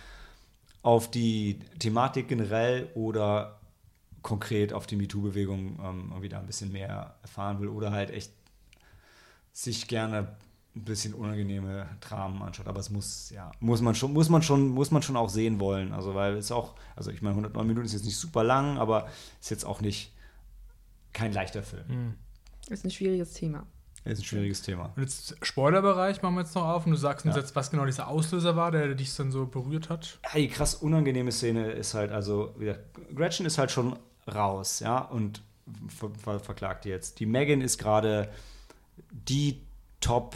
[0.84, 3.60] auf die Thematik generell oder
[4.22, 8.32] konkret auf die MeToo-Bewegung ähm, da ein bisschen mehr erfahren will oder halt echt
[9.54, 10.36] sich gerne
[10.76, 14.70] ein bisschen unangenehme Dramen anschaut, aber es muss, ja, muss man schon, muss man schon,
[14.70, 15.92] muss man schon auch sehen wollen.
[15.92, 19.08] Also, weil es auch, also ich meine, 109 Minuten ist jetzt nicht super lang, aber
[19.42, 20.14] ist jetzt auch nicht
[21.12, 21.86] kein leichter Film.
[21.88, 22.14] Mhm.
[22.70, 23.66] Ist ein schwieriges Thema.
[24.06, 24.94] Ist ein schwieriges Thema.
[24.96, 27.42] Und jetzt Spoilerbereich machen wir jetzt noch auf und du sagst uns ja.
[27.42, 30.20] jetzt, was genau dieser Auslöser war, der dich dann so berührt hat.
[30.24, 32.80] Ja, die krass unangenehme Szene ist halt, also, wieder,
[33.14, 34.00] Gretchen ist halt schon
[34.34, 35.44] raus, ja, und
[35.90, 37.20] ver ver verklagt jetzt.
[37.20, 38.32] Die Megan ist gerade
[39.12, 39.62] die
[40.00, 40.36] Top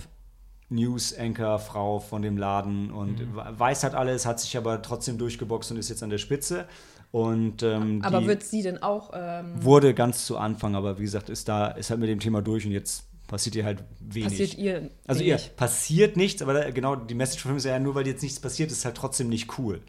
[0.70, 3.36] News-Anchor-Frau von dem Laden und mhm.
[3.36, 6.66] weiß halt alles, hat sich aber trotzdem durchgeboxt und ist jetzt an der Spitze.
[7.12, 9.12] Und, ähm, aber wird sie denn auch.
[9.14, 12.42] Ähm wurde ganz zu Anfang, aber wie gesagt, ist da, ist halt mit dem Thema
[12.42, 14.30] durch und jetzt passiert ihr halt wenig.
[14.30, 14.90] Passiert ihr.
[15.08, 18.06] Also ihr passiert nichts, aber da, genau die Message von ihm ist ja nur, weil
[18.08, 19.82] jetzt nichts passiert, ist halt trotzdem nicht cool.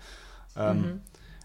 [0.56, 1.00] Ähm, mhm.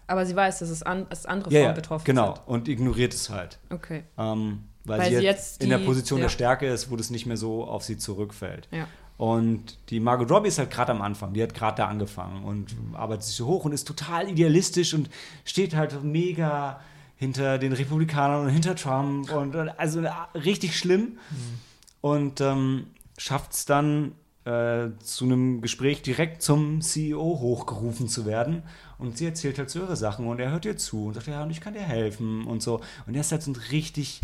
[0.06, 2.34] Aber sie weiß, dass es an, dass andere Frauen betroffen genau, sind.
[2.34, 3.58] Genau, und ignoriert es halt.
[3.70, 4.04] Okay.
[4.18, 6.24] Ähm, weil, weil, sie, jetzt, jetzt die, in der Position ja.
[6.24, 8.68] der Stärke ist, wo das nicht mehr so auf sie zurückfällt.
[8.72, 8.88] Ja.
[9.22, 12.74] Und die Margot Robbie ist halt gerade am Anfang, die hat gerade da angefangen und
[12.94, 15.08] arbeitet sich so hoch und ist total idealistisch und
[15.44, 16.80] steht halt mega
[17.14, 20.02] hinter den Republikanern und hinter Trump und also
[20.34, 21.02] richtig schlimm.
[21.02, 21.58] Mhm.
[22.00, 24.10] Und ähm, schafft es dann
[24.44, 28.64] äh, zu einem Gespräch direkt zum CEO hochgerufen zu werden.
[28.98, 31.44] Und sie erzählt halt so ihre Sachen und er hört ihr zu und sagt, ja,
[31.44, 32.80] und ich kann dir helfen und so.
[33.06, 34.20] Und er ist halt so ein richtig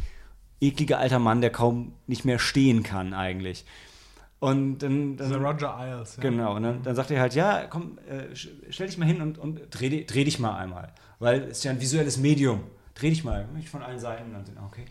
[0.60, 3.64] ekliger alter Mann, der kaum nicht mehr stehen kann eigentlich.
[4.40, 6.16] Und dann, dann also Roger Isles.
[6.16, 6.22] Ja.
[6.22, 9.38] Genau, und dann, dann sagt er halt, ja, komm, äh, stell dich mal hin und,
[9.38, 10.92] und dreh, dreh dich mal einmal.
[11.18, 12.62] Weil es ist ja ein visuelles Medium.
[12.94, 14.34] Dreh dich mal, mich von allen Seiten.
[14.34, 14.84] Und dann, okay,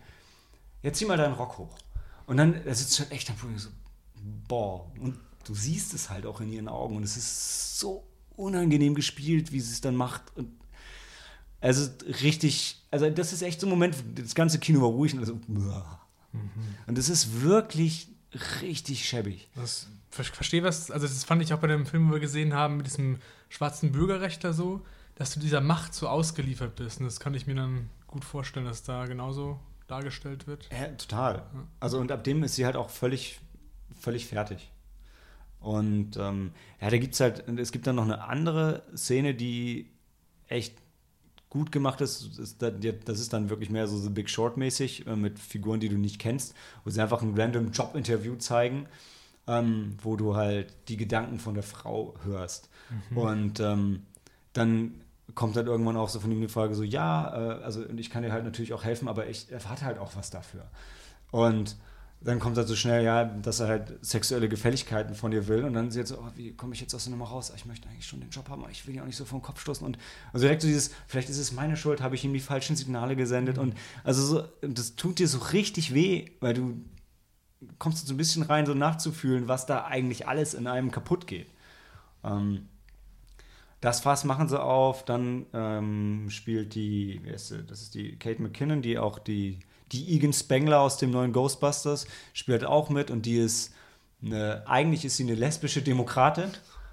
[0.83, 1.77] jetzt zieh mal deinen Rock hoch.
[2.25, 3.69] Und dann da sitzt halt echt am Boden so,
[4.47, 4.91] boah.
[4.99, 6.97] Und du siehst es halt auch in ihren Augen.
[6.97, 8.05] Und es ist so
[8.36, 10.23] unangenehm gespielt, wie sie es dann macht.
[10.36, 10.49] Und
[11.62, 11.89] also
[12.21, 15.36] richtig, also das ist echt so ein Moment, das ganze Kino war ruhig und so,
[15.47, 15.63] mhm.
[16.86, 18.10] und das ist wirklich
[18.62, 19.47] richtig schäbig.
[19.56, 19.88] Das,
[20.19, 22.78] ich verstehe was, also das fand ich auch bei dem Film, wo wir gesehen haben,
[22.78, 23.19] mit diesem
[23.50, 27.00] schwarzen Bürgerrechter so, dass du dieser Macht so ausgeliefert bist.
[27.00, 30.69] Und das kann ich mir dann gut vorstellen, dass da genauso dargestellt wird.
[30.71, 31.45] Ja, total.
[31.80, 33.39] Also und ab dem ist sie halt auch völlig,
[34.00, 34.71] völlig fertig.
[35.60, 39.89] Und ähm, ja, da gibt es halt, es gibt dann noch eine andere Szene, die
[40.47, 40.76] echt
[41.58, 42.74] gut gemacht ist, ist das,
[43.06, 45.98] das ist dann wirklich mehr so The Big Short mäßig äh, mit Figuren, die du
[45.98, 48.86] nicht kennst, wo sie einfach ein random Job-Interview zeigen,
[49.48, 52.70] ähm, wo du halt die Gedanken von der Frau hörst.
[53.10, 53.17] Mhm.
[53.17, 54.04] Und ähm,
[54.54, 55.02] dann
[55.34, 58.22] kommt dann irgendwann auch so von ihm die Frage so, ja, äh, also ich kann
[58.22, 60.70] dir halt natürlich auch helfen, aber ich erwarte halt auch was dafür.
[61.32, 61.76] Und
[62.19, 65.63] dann kommt halt so schnell, ja, dass er halt sexuelle Gefälligkeiten von dir will.
[65.63, 67.53] Und dann ist jetzt so, oh, wie komme ich jetzt aus der Nummer raus?
[67.56, 69.41] Ich möchte eigentlich schon den Job haben, aber ich will ja auch nicht so vom
[69.41, 69.86] Kopf stoßen.
[69.86, 69.99] Und
[70.34, 73.15] also direkt so dieses, vielleicht ist es meine Schuld, habe ich ihm die falschen Signale
[73.15, 73.58] gesendet.
[73.58, 73.63] Mhm.
[73.63, 76.82] Und also so, das tut dir so richtig weh, weil du
[77.77, 81.47] kommst so ein bisschen rein, so nachzufühlen, was da eigentlich alles in einem kaputt geht.
[82.23, 82.67] Ähm,
[83.80, 88.97] das Fass machen sie auf, dann ähm, spielt die, das ist die Kate McKinnon, die
[88.97, 89.60] auch die
[89.91, 93.73] die Egan Spengler aus dem neuen Ghostbusters spielt auch mit und die ist
[94.21, 96.50] eine, eigentlich ist sie eine lesbische Demokratin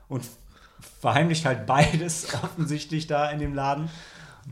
[0.08, 0.24] und
[1.00, 3.88] verheimlicht halt beides offensichtlich da in dem Laden.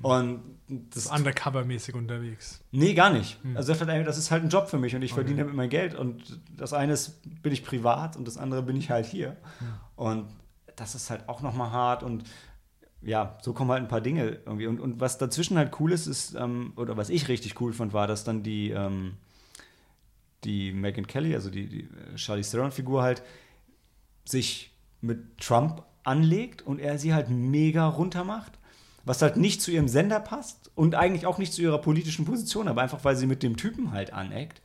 [0.00, 2.62] Und das ist undercover-mäßig unterwegs.
[2.70, 3.38] Nee, gar nicht.
[3.42, 3.56] Hm.
[3.56, 5.20] Also das ist halt ein Job für mich und ich okay.
[5.20, 5.94] verdiene damit mein Geld.
[5.94, 9.36] Und das eine ist, bin ich privat und das andere bin ich halt hier.
[9.58, 9.68] Hm.
[9.96, 10.26] Und
[10.76, 12.24] das ist halt auch nochmal hart und
[13.04, 14.66] ja, so kommen halt ein paar Dinge irgendwie.
[14.66, 17.92] Und, und was dazwischen halt cool ist, ist, ähm, oder was ich richtig cool fand,
[17.92, 19.14] war, dass dann die, ähm,
[20.44, 23.22] die Megan Kelly, also die, die äh, Charlie Theron-Figur halt,
[24.24, 28.52] sich mit Trump anlegt und er sie halt mega runter macht,
[29.04, 32.68] was halt nicht zu ihrem Sender passt und eigentlich auch nicht zu ihrer politischen Position,
[32.68, 34.62] aber einfach, weil sie mit dem Typen halt aneckt.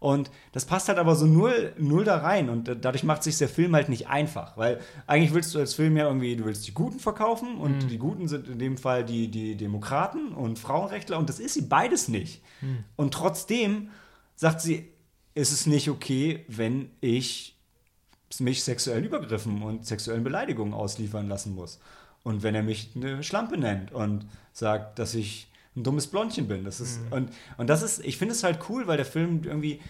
[0.00, 2.48] Und das passt halt aber so null, null da rein.
[2.48, 4.56] Und dadurch macht sich der Film halt nicht einfach.
[4.56, 7.88] Weil eigentlich willst du als Film ja irgendwie, du willst die Guten verkaufen und mhm.
[7.88, 11.62] die Guten sind in dem Fall die, die Demokraten und Frauenrechtler und das ist sie
[11.62, 12.42] beides nicht.
[12.62, 12.84] Mhm.
[12.96, 13.90] Und trotzdem
[14.36, 14.88] sagt sie,
[15.34, 17.58] ist es nicht okay, wenn ich
[18.38, 21.78] mich sexuellen Übergriffen und sexuellen Beleidigungen ausliefern lassen muss.
[22.22, 25.49] Und wenn er mich eine Schlampe nennt und sagt, dass ich
[25.80, 26.64] ein dummes Blondchen bin.
[26.64, 27.12] Das ist, mhm.
[27.12, 29.80] und, und das ist, ich finde es halt cool, weil der Film irgendwie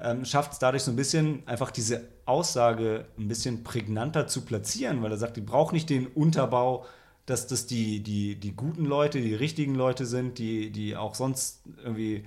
[0.00, 5.02] ähm, schafft es dadurch so ein bisschen einfach diese Aussage ein bisschen prägnanter zu platzieren,
[5.02, 6.86] weil er sagt, die braucht nicht den Unterbau,
[7.26, 11.62] dass das die, die, die guten Leute, die richtigen Leute sind, die, die auch sonst
[11.84, 12.26] irgendwie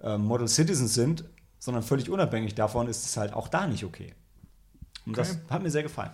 [0.00, 1.24] äh, Model Citizens sind,
[1.58, 4.14] sondern völlig unabhängig davon ist es halt auch da nicht okay.
[5.06, 5.40] Und das Okay.
[5.50, 6.12] hat mir sehr gefallen.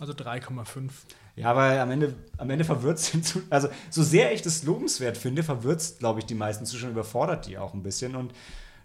[0.00, 0.90] Also 3,5.
[1.36, 5.42] Ja, weil am Ende, am Ende verwirrt es also so sehr ich das lobenswert finde,
[5.42, 8.16] verwirrt es, glaube ich, die meisten Zuschauer, überfordert die auch ein bisschen.
[8.16, 8.32] Und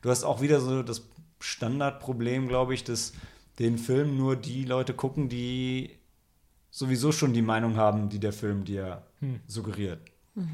[0.01, 1.07] du hast auch wieder so das
[1.39, 3.13] Standardproblem, glaube ich, dass
[3.59, 5.97] den Film nur die Leute gucken, die
[6.69, 9.03] sowieso schon die Meinung haben, die der Film dir
[9.47, 9.99] suggeriert.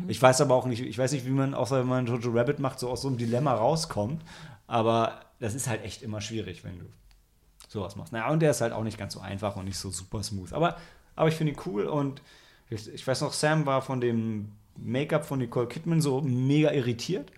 [0.08, 2.60] Ich weiß aber auch nicht, ich weiß nicht, wie man, außer wenn man Jojo Rabbit
[2.60, 4.24] macht, so aus so einem Dilemma rauskommt.
[4.68, 6.86] Aber das ist halt echt immer schwierig, wenn du
[7.72, 8.12] sowas machst.
[8.12, 10.52] Naja, und der ist halt auch nicht ganz so einfach und nicht so super smooth.
[10.52, 10.78] Aber,
[11.16, 12.22] aber ich finde ihn cool und
[12.70, 17.32] ich, ich weiß noch, Sam war von dem Make-up von Nicole Kidman so mega irritiert,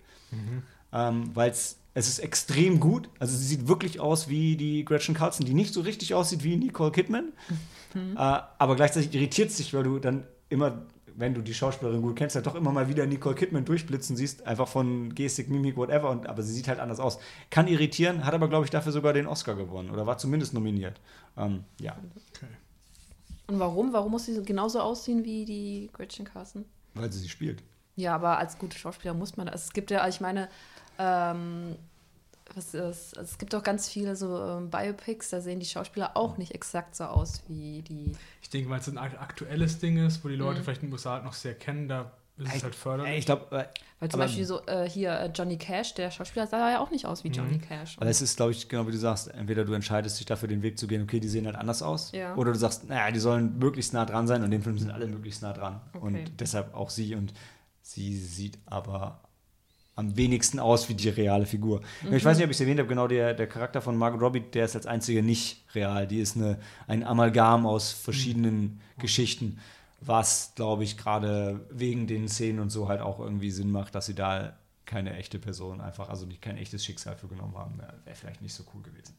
[0.92, 3.08] ähm, weil es ist extrem gut.
[3.20, 6.56] Also sie sieht wirklich aus wie die Gretchen Carlson, die nicht so richtig aussieht wie
[6.56, 7.32] Nicole Kidman.
[7.94, 10.82] Äh, aber gleichzeitig irritiert es dich, weil du dann immer,
[11.16, 14.46] wenn du die Schauspielerin gut kennst, ja doch immer mal wieder Nicole Kidman durchblitzen siehst,
[14.46, 16.10] einfach von Gestik, Mimik, whatever.
[16.10, 17.18] Und, aber sie sieht halt anders aus.
[17.50, 21.00] Kann irritieren, hat aber, glaube ich, dafür sogar den Oscar gewonnen oder war zumindest nominiert.
[21.36, 21.96] Ähm, ja,
[22.36, 22.46] Okay.
[23.46, 23.92] Und warum?
[23.92, 26.64] Warum muss sie genauso aussehen wie die Gretchen Carson?
[26.94, 27.62] weil sie sie spielt.
[27.96, 29.64] Ja, aber als gute Schauspieler muss man das.
[29.64, 30.48] Es gibt ja, ich meine,
[30.98, 31.76] ähm,
[32.54, 36.16] was ist, also es gibt auch ganz viele so ähm, Biopics, da sehen die Schauspieler
[36.16, 38.12] auch nicht exakt so aus wie die.
[38.42, 40.64] Ich denke, weil es ein ak- aktuelles Ding ist, wo die Leute Mhm.
[40.64, 43.18] vielleicht in den USA halt noch sehr kennen, da ist Ey, es halt förderlich.
[43.20, 43.64] Ich glaube, äh,
[44.00, 46.90] Weil zum Aber- Beispiel so äh, hier äh, Johnny Cash, der Schauspieler, sah ja auch
[46.90, 47.96] nicht aus wie Johnny Cash.
[47.98, 50.60] Aber es ist, glaube ich, genau wie du sagst, entweder du entscheidest dich dafür, den
[50.62, 52.10] Weg zu gehen, okay, die sehen halt anders aus.
[52.12, 52.34] Ja.
[52.34, 54.90] Oder du sagst, naja, die sollen möglichst nah dran sein und in dem Film sind
[54.90, 55.80] alle möglichst nah dran.
[55.94, 56.04] Okay.
[56.04, 57.14] Und deshalb auch sie.
[57.14, 57.32] Und
[57.80, 59.20] sie sieht aber
[59.96, 61.80] am wenigsten aus wie die reale Figur.
[62.10, 64.40] Ich weiß nicht, ob ich es erwähnt habe, genau der, der Charakter von Margot Robbie,
[64.40, 66.06] der ist als einzige nicht real.
[66.06, 69.60] Die ist eine, ein Amalgam aus verschiedenen Geschichten,
[70.00, 74.06] was, glaube ich, gerade wegen den Szenen und so halt auch irgendwie Sinn macht, dass
[74.06, 77.78] sie da keine echte Person einfach, also nicht kein echtes Schicksal für genommen haben.
[77.78, 79.14] Wäre wär vielleicht nicht so cool gewesen.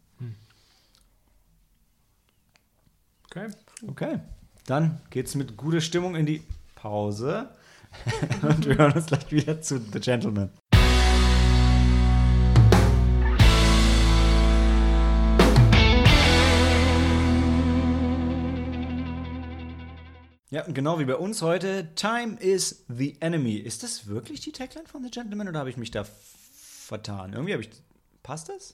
[3.26, 3.48] okay.
[3.88, 4.20] Okay,
[4.66, 6.44] dann geht's mit guter Stimmung in die
[6.76, 7.50] Pause
[8.42, 10.52] und wir hören uns gleich wieder zu The Gentleman.
[20.56, 23.56] Ja, genau wie bei uns heute, Time is the enemy.
[23.56, 27.34] Ist das wirklich die Tagline von The Gentleman oder habe ich mich da vertan?
[27.34, 27.70] Irgendwie habe ich.
[28.24, 28.74] Passt das?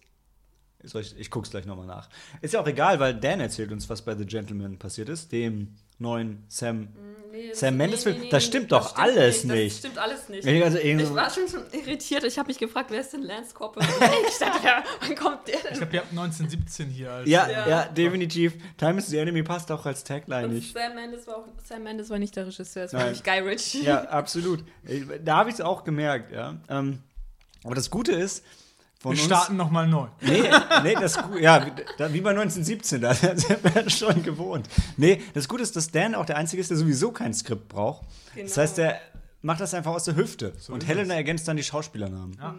[0.83, 2.07] Ich, ich guck's gleich nochmal nach.
[2.41, 5.75] Ist ja auch egal, weil Dan erzählt uns, was bei The Gentleman passiert ist, dem
[6.01, 6.89] neuen Sam.
[7.53, 8.29] Sam Mendes Film?
[8.29, 9.71] Das stimmt doch alles nicht.
[9.71, 10.45] Das stimmt alles nicht.
[10.45, 12.23] Ich also Ich so- war schon, schon irritiert.
[12.25, 13.87] Ich habe mich gefragt, wer ist denn Lance Corporal?
[14.27, 15.73] ich dachte, ja, wann kommt der Ich denn?
[15.77, 17.29] glaube, ihr habt 1917 hier als.
[17.29, 17.67] ja, Ja.
[17.67, 18.53] ja, definitiv.
[18.77, 20.73] Time is the enemy passt auch als Tagline Und nicht.
[20.73, 23.83] Sam Mendes war auch, Sam Mendes war nicht der Regisseur, es war nicht Guy Ritchie.
[23.83, 24.63] Ja, absolut.
[24.85, 26.57] Ich- Da habe ich es auch gemerkt, ja.
[26.69, 26.99] Ähm,
[27.63, 28.43] aber das Gute ist,
[29.01, 29.25] von Wir uns.
[29.25, 30.07] starten nochmal neu.
[30.21, 30.43] Nee,
[30.83, 34.69] nee, das ja, wie- da, wie bei 1917, da sind wir schon gewohnt.
[34.97, 38.03] Nee, das Gute ist, dass Dan auch der Einzige ist, der sowieso kein Skript braucht.
[38.27, 38.55] Das Genau.
[38.57, 38.99] heißt, der
[39.41, 40.53] macht das einfach aus der Hüfte.
[40.59, 42.37] So und Helena ergänzt dann die Schauspielernamen.
[42.39, 42.55] Ja.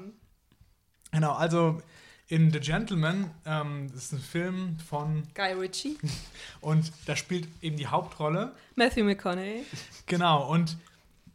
[1.13, 1.81] Genau, also
[2.29, 5.99] in The Gentleman, ähm, das ist ein Film von, Guy Ritchie,
[6.61, 8.53] und da spielt eben die Hauptrolle.
[8.75, 9.65] Matthew McConaughey.
[10.07, 10.77] Genau, und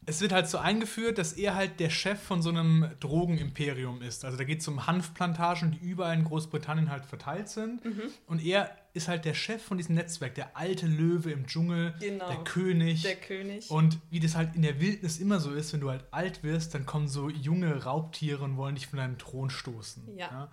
[0.09, 4.23] es wird halt so eingeführt, dass er halt der Chef von so einem Drogenimperium ist.
[4.23, 7.83] Also da geht es um Hanfplantagen, die überall in Großbritannien halt verteilt sind.
[7.83, 8.03] Mhm.
[8.25, 12.25] Und er ist halt der Chef von diesem Netzwerk, der alte Löwe im Dschungel, Genau.
[12.25, 13.01] der König.
[13.01, 13.69] Der König.
[13.69, 16.73] Und wie das halt in der Wildnis immer so ist, wenn du halt alt wirst,
[16.73, 20.17] dann kommen so junge Raubtiere und wollen dich von deinem Thron stoßen.
[20.17, 20.49] Ja.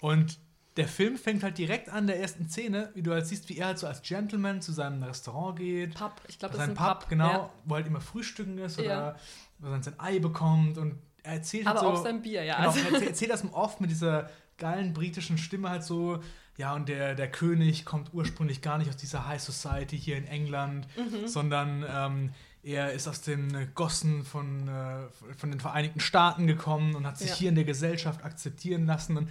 [0.00, 0.38] Und
[0.78, 3.66] der Film fängt halt direkt an der ersten Szene, wie du halt siehst, wie er
[3.66, 5.94] halt so als Gentleman zu seinem Restaurant geht.
[5.94, 7.08] Pub, ich glaube, das ist sein ein Pub, Pub.
[7.10, 7.50] genau, Ja.
[7.64, 9.16] wo halt immer Frühstücken ist oder Ja.
[9.58, 12.00] wo er sein Ei bekommt und er erzählt Aber halt so.
[12.00, 12.56] auch sein Bier, ja.
[12.56, 16.20] Genau, Also, er erzählt, das oft mit dieser geilen britischen Stimme halt so,
[16.56, 20.26] ja, und der, der König kommt ursprünglich gar nicht aus dieser High Society hier in
[20.26, 21.28] England, Mhm.
[21.28, 22.30] sondern ähm,
[22.62, 27.30] er ist aus den Gossen von, äh, von den Vereinigten Staaten gekommen und hat sich
[27.30, 27.34] Ja.
[27.36, 29.28] hier in der Gesellschaft akzeptieren lassen und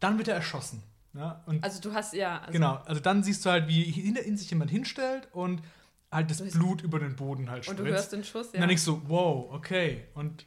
[0.00, 0.82] dann wird er erschossen.
[1.14, 1.42] Ja?
[1.46, 2.38] Und also du hast, ja.
[2.40, 5.62] Also, genau, also dann siehst du halt, wie hinter ihn sich jemand hinstellt und
[6.10, 7.88] halt das Blut über den Boden halt Und spritzt.
[7.88, 8.60] du hörst den Schuss, und ja.
[8.60, 10.04] dann denkst du, wow, okay.
[10.14, 10.44] Und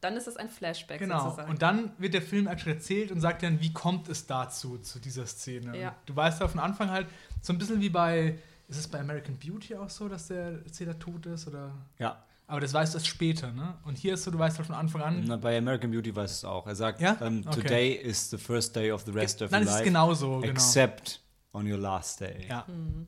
[0.00, 1.24] Dann ist es ein Flashback Genau.
[1.24, 1.50] sozusagen.
[1.50, 4.98] Und dann wird der Film actually erzählt und sagt dann, wie kommt es dazu, zu
[5.00, 5.76] dieser Szene.
[5.78, 5.88] Ja.
[5.90, 7.06] Und Du weißt auf den Anfang halt
[7.40, 10.98] so ein bisschen wie bei, ist es bei American Beauty auch so, dass der Erzähler
[10.98, 11.48] tot ist?
[11.48, 11.72] Oder?
[11.98, 12.22] Ja.
[12.46, 13.74] Aber das weißt du erst später, ne?
[13.84, 15.24] Und hier ist so, du weißt halt von Anfang an.
[15.26, 16.66] Na, bei American Beauty weiß es auch.
[16.66, 17.16] Er sagt, Ja?
[17.22, 17.60] ähm, Okay.
[17.62, 20.40] today is the first day of the rest of Nein, your es ist life, genauso,
[20.40, 20.52] genau.
[20.52, 22.46] except on your last day.
[22.48, 22.64] Ja.
[22.68, 23.06] Mhm.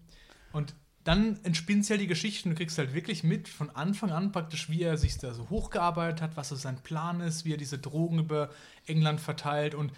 [0.52, 4.10] Und dann entspinnt sich halt die Geschichte und du kriegst halt wirklich mit von Anfang
[4.10, 7.52] an praktisch, wie er sich da so hochgearbeitet hat, was so sein Plan ist, wie
[7.52, 8.48] er diese Drogen über
[8.86, 9.92] England verteilt und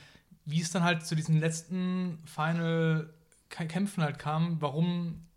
[0.45, 3.09] wie es dann halt zu diesen letzten Final
[3.51, 5.28] Kämpfen halt kam, warum es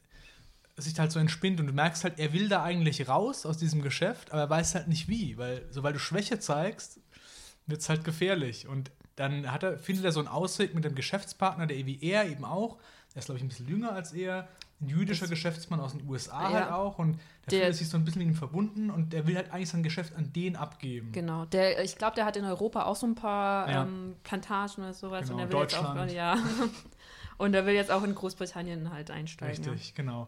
[0.81, 3.81] sich halt so entspinnt und du merkst halt, er will da eigentlich raus aus diesem
[3.81, 6.99] Geschäft, aber er weiß halt nicht wie, weil sobald du Schwäche zeigst,
[7.67, 10.95] wird es halt gefährlich und dann hat er, findet er so einen Ausweg mit dem
[10.95, 12.77] Geschäftspartner, der wie er eben auch,
[13.13, 14.47] er ist glaube ich ein bisschen jünger als er,
[14.79, 16.51] ein jüdischer Geschäftsmann aus den USA Ja.
[16.53, 17.19] halt auch und
[17.51, 19.69] der, Der- fühlt sich so ein bisschen mit ihm verbunden und der will halt eigentlich
[19.69, 21.11] sein Geschäft an den abgeben.
[21.11, 21.45] Genau.
[21.45, 23.83] Der, ich glaube, der hat in Europa auch so ein paar Ja.
[23.83, 25.27] ähm, Plantagen oder sowas.
[25.27, 26.11] Genau, und der will jetzt auch, Deutschland.
[26.13, 26.35] ja.
[27.37, 29.63] und er will jetzt auch in Großbritannien halt einsteigen.
[29.63, 29.71] Ja.
[29.71, 30.27] Richtig, genau.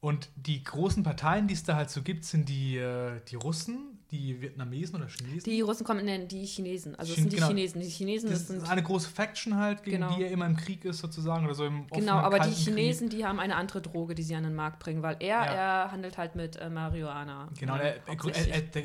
[0.00, 3.98] Und die großen Parteien, die es da halt so gibt, sind die, äh, die Russen,
[4.10, 5.44] die Vietnamesen oder Chinesen.
[5.44, 6.94] Die Russen kommen in den, die Chinesen.
[6.96, 7.48] Also es Chin- sind die genau.
[7.48, 7.80] Chinesen.
[7.82, 10.16] Die Chinesen, das das sind ist eine große Faction halt, gegen Genau.
[10.16, 13.10] die er immer im Krieg ist sozusagen oder so im offenen, Genau, aber die Chinesen,
[13.10, 15.44] die haben eine andere Droge, die sie an den Markt bringen, weil er, Ja.
[15.84, 17.46] er handelt halt mit äh, Marihuana.
[17.48, 17.58] Krieg.
[17.60, 18.54] Genau, der, er, hauptsächlich.
[18.54, 18.82] er, der,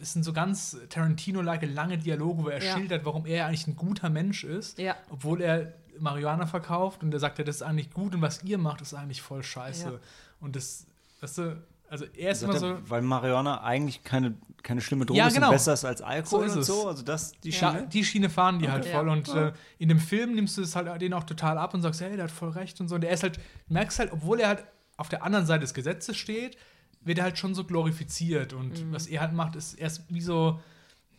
[0.00, 2.72] es sind so ganz Tarantino-like lange Dialoge, wo er Ja.
[2.76, 7.20] schildert, warum er eigentlich ein guter Mensch ist, ja, obwohl er Marihuana verkauft und er
[7.20, 10.00] sagt, ja, das ist eigentlich gut und was ihr macht, ist eigentlich voll scheiße.
[10.40, 10.86] Und das,
[11.20, 15.18] weißt du, also er ist immer er, so, weil Marihuana eigentlich keine, keine schlimme Droge
[15.18, 15.48] Ja, ist genau.
[15.48, 16.66] und besser ist als Alkohol So ist und es.
[16.66, 16.88] so.
[16.88, 17.86] Also das die Ja, Schiene.
[17.88, 18.92] die Schiene fahren die halt Okay.
[18.94, 19.06] voll.
[19.06, 19.12] Ja.
[19.12, 22.00] Und äh, in dem Film nimmst du es halt den auch total ab und sagst,
[22.00, 22.96] hey, der hat voll recht und so.
[22.96, 24.64] Und der ist halt, du merkst halt, obwohl er halt
[24.96, 26.56] auf der anderen Seite des Gesetzes steht,
[27.02, 28.52] wird er halt schon so glorifiziert.
[28.52, 28.92] Und Mhm.
[28.92, 30.58] was er halt macht, ist, er ist wie so,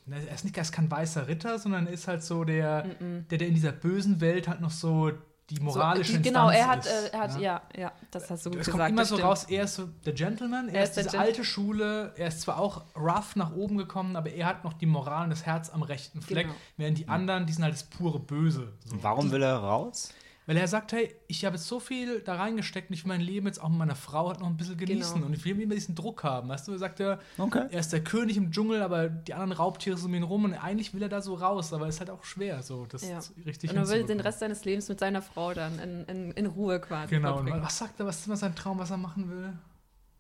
[0.10, 2.84] er ist nicht er ist kein weißer Ritter, sondern er ist halt so der,
[3.32, 5.12] der, der in dieser bösen Welt halt noch so
[5.50, 7.62] die moralische so, die, Genau, er hat, ist, äh, er hat ja.
[7.74, 7.82] ja.
[7.82, 8.82] ja, das hast du gut Es gesagt.
[8.82, 9.30] kommt immer so stimmt.
[9.30, 12.28] raus, er ist so der Gentleman, er, Er ist, ist diese Gen- alte Schule, er
[12.28, 15.46] ist zwar auch rough nach oben gekommen, aber er hat noch die Moral und das
[15.46, 16.58] Herz am rechten Fleck, Genau.
[16.76, 18.74] während die anderen, die sind halt das pure Böse.
[18.86, 19.02] So.
[19.02, 20.12] Warum will er raus?
[20.48, 23.20] Weil er sagt, hey, ich habe jetzt so viel da reingesteckt und ich will mein
[23.22, 25.26] Leben jetzt auch mit meiner Frau halt noch ein bisschen genießen Genau.
[25.28, 27.68] und ich will immer diesen Druck haben, weißt du, er sagt ja, Okay.
[27.70, 30.54] er ist der König im Dschungel, aber die anderen Raubtiere sind um ihn rum und
[30.54, 33.20] eigentlich will er da so raus, aber es ist halt auch schwer, so das Ja.
[33.46, 34.22] richtig Und er will den.
[34.22, 37.78] Rest seines Lebens mit seiner Frau dann in, in, in Ruhe quasi Genau, und was
[37.78, 39.52] sagt er, was ist immer sein Traum, was er machen will?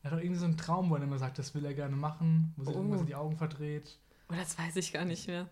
[0.04, 1.96] Er hat doch irgendwie so einen Traum, wo er immer sagt, das will er gerne
[1.96, 2.82] machen, wo sie Oh.
[2.82, 3.98] immer so die Augen verdreht.
[4.30, 5.48] Oh, das weiß ich gar nicht mehr.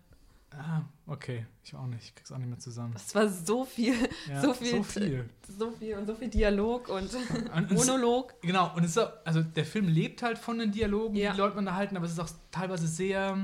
[0.52, 2.94] Ah, okay, ich auch nicht, ich krieg's auch nicht mehr zusammen.
[2.96, 3.94] Es war so viel,
[4.28, 5.28] Ja, so viel, so viel.
[5.58, 8.34] so viel und so viel Dialog und Und- Monolog.
[8.40, 11.32] Genau, und es ist auch, also der Film lebt halt von den Dialogen, Ja.
[11.32, 13.36] die Leute unterhalten, aber es ist auch teilweise sehr,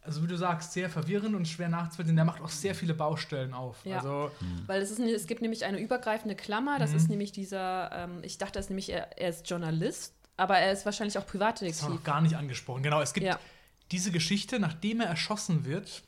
[0.00, 2.16] also wie du sagst, sehr verwirrend und schwer nachzuvollziehen.
[2.16, 3.76] Der macht auch sehr viele Baustellen auf.
[3.84, 3.98] Ja.
[3.98, 4.32] Also,
[4.66, 6.76] Weil es, ist, es gibt nämlich eine übergreifende Klammer.
[6.76, 6.80] Mhm.
[6.80, 10.58] Das ist nämlich dieser, ähm, ich dachte, das ist nämlich, er, er ist Journalist, aber
[10.58, 11.88] er ist wahrscheinlich auch das haben wir Privatdetektiv.
[11.88, 12.82] noch gar nicht angesprochen.
[12.82, 13.38] Genau, es gibt Ja.
[13.92, 16.02] diese Geschichte, nachdem er erschossen wird,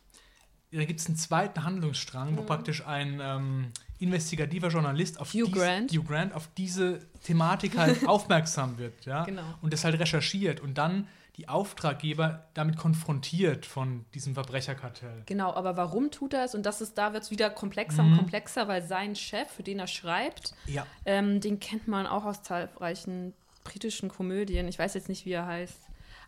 [0.79, 2.47] da gibt es einen zweiten Handlungsstrang, wo Mhm.
[2.47, 5.93] praktisch ein ähm, investigativer Journalist auf, Hugh dies- Grant.
[5.93, 9.05] Hugh Grant auf diese Thematik halt aufmerksam wird.
[9.07, 9.25] Ja?
[9.25, 9.43] Genau.
[9.63, 11.07] Und das halt recherchiert und dann
[11.37, 15.23] die Auftraggeber damit konfrontiert von diesem Verbrecherkartell.
[15.27, 16.55] Genau, aber warum tut er es?
[16.55, 18.13] Und das ist, da wird es wieder komplexer Mhm.
[18.13, 20.87] und komplexer, weil sein Chef, für den er schreibt, Ja.
[21.05, 23.33] ähm, den kennt man auch aus zahlreichen
[23.65, 24.69] britischen Komödien.
[24.69, 25.79] Ich weiß jetzt nicht, wie er heißt.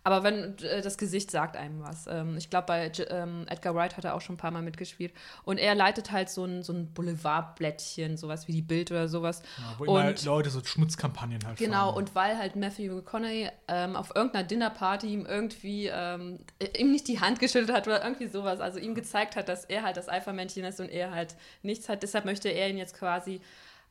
[0.07, 2.07] Aber wenn äh, das Gesicht sagt einem was.
[2.07, 5.13] Ähm, ich glaube, bei ähm, Edgar Wright hat er auch schon ein paar Mal mitgespielt.
[5.45, 9.43] Und er leitet halt so ein, so ein Boulevardblättchen, sowas wie die Bild oder sowas.
[9.59, 11.97] Ja, wo immer Und- Leute so Schmutzkampagnen halt Genau, fahren.
[11.97, 17.09] und weil halt Matthew McConaughey ähm, auf irgendeiner Dinnerparty ihm irgendwie ähm, äh, ihm nicht
[17.09, 20.09] die Hand geschüttelt hat oder irgendwie sowas, also ihm gezeigt hat, dass er halt das
[20.09, 22.03] Alpha-Männchen ist und er halt nichts hat.
[22.05, 23.41] Deshalb möchte er ihn jetzt quasi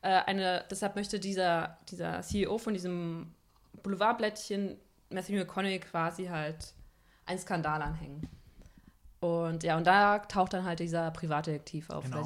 [0.00, 3.32] äh, eine, deshalb möchte dieser, dieser CEO von diesem
[3.82, 4.76] Boulevardblättchen
[5.10, 6.74] Matthew McConaughey quasi halt
[7.26, 8.28] einen Skandal anhängen.
[9.20, 12.04] Und ja, und da taucht dann halt dieser Privatdetektiv auf.
[12.04, 12.22] Genau.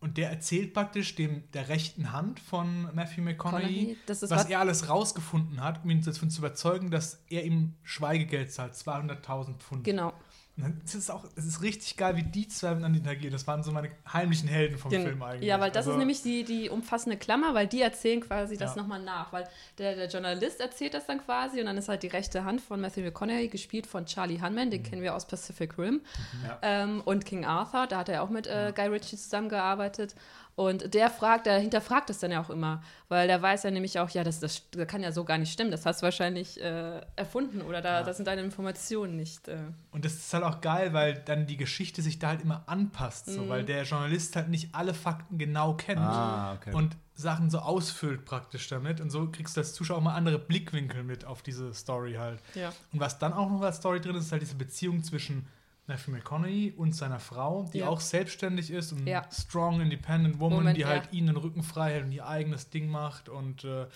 [0.00, 4.88] Und der erzählt praktisch dem der rechten Hand von Matthew McConaughey, was was- er alles
[4.90, 9.84] rausgefunden hat, um ihn davon zu überzeugen, dass er ihm Schweigegeld zahlt, 200.000 Pfund.
[9.84, 10.12] Genau.
[10.58, 13.32] Dann ist es auch, es ist richtig geil, wie die zwei miteinander interagieren.
[13.32, 15.46] Das waren so meine heimlichen Helden vom Den- Film eigentlich.
[15.46, 18.74] Ja, weil das Also, ist nämlich die, die umfassende Klammer, weil die erzählen quasi das
[18.74, 18.80] Ja.
[18.80, 19.34] nochmal nach.
[19.34, 19.46] Weil
[19.76, 22.80] der, der Journalist erzählt das dann quasi und dann ist halt die rechte Hand von
[22.80, 24.70] Matthew McConaughey, gespielt von Charlie Hunman, Mhm.
[24.70, 26.00] den kennen wir aus Pacific Rim.
[26.42, 26.58] Ja.
[26.62, 30.14] Ähm, und King Arthur, da hat er auch mit äh, Guy Ritchie zusammengearbeitet.
[30.56, 33.98] Und der fragt, der hinterfragt es dann ja auch immer, weil der weiß ja nämlich
[34.00, 36.58] auch, ja, das, das, das kann ja so gar nicht stimmen, das hast du wahrscheinlich
[36.62, 38.02] äh, erfunden oder da, Ja.
[38.06, 39.48] das sind deine Informationen nicht.
[39.48, 39.58] Äh.
[39.90, 43.28] Und das ist halt auch geil, weil dann die Geschichte sich da halt immer anpasst,
[43.28, 43.32] Mhm.
[43.32, 46.72] so, weil der Journalist halt nicht alle Fakten genau kennt Ah, okay.
[46.72, 49.00] und Sachen so ausfüllt praktisch damit.
[49.02, 52.40] Und so kriegst du als Zuschauer auch mal andere Blickwinkel mit auf diese Story halt.
[52.54, 52.72] Ja.
[52.92, 55.46] Und was dann auch noch als Story drin ist, ist halt diese Beziehung zwischen
[55.86, 57.88] Matthew McConaughey und seiner Frau, die Ja.
[57.88, 59.22] auch selbstständig ist und Ja.
[59.32, 60.88] strong, independent woman, Moment, die ja.
[60.88, 63.86] halt ihnen den Rücken frei hält und ihr eigenes Ding macht und äh,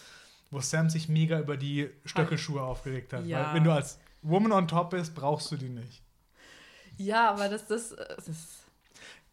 [0.51, 3.29] wo Sam sich mega über die Stöckelschuhe aufgeregt hat.
[3.29, 6.03] Weil wenn du als Woman on top bist, brauchst du die nicht.
[6.97, 8.49] Ja, aber das, das, äh, das ist.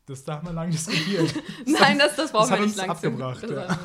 [0.05, 1.29] Das darf man lang diskutieren.
[1.65, 3.77] Nein, das, das brauchen das wir nicht lang abgebracht, ja.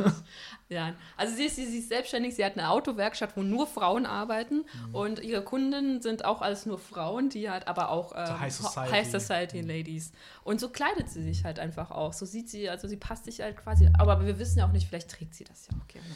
[0.68, 4.06] Ja, also sie ist, sie, sie ist selbstständig, sie hat eine Autowerkstatt, wo nur Frauen
[4.06, 4.94] arbeiten Mhm.
[4.94, 8.52] und ihre Kunden sind auch alles nur Frauen, die hat aber auch ähm, So High
[8.54, 8.90] Society.
[8.92, 10.12] High Society Ladies.
[10.44, 12.12] Und so kleidet sie sich halt einfach auch.
[12.14, 14.88] So sieht sie, also sie passt sich halt quasi, aber wir wissen ja auch nicht,
[14.88, 16.06] vielleicht trägt sie das ja auch gerne.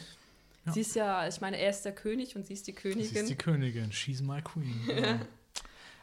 [0.65, 0.71] Ja.
[0.73, 3.05] Sie ist ja, ich meine, er ist der König und sie ist die Königin.
[3.05, 3.91] Sie ist die Königin.
[3.91, 4.81] She's my queen.
[4.87, 5.19] Genau.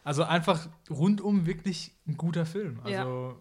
[0.05, 2.79] Also einfach rundum wirklich ein guter Film.
[2.85, 3.37] Also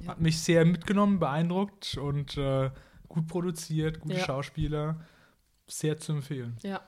[0.00, 0.08] Ja.
[0.08, 2.70] hat mich sehr mitgenommen, beeindruckt und äh,
[3.14, 4.24] gut produziert, gute Ja.
[4.24, 5.00] Schauspieler.
[5.66, 6.56] Sehr zu empfehlen.
[6.62, 6.82] Ja,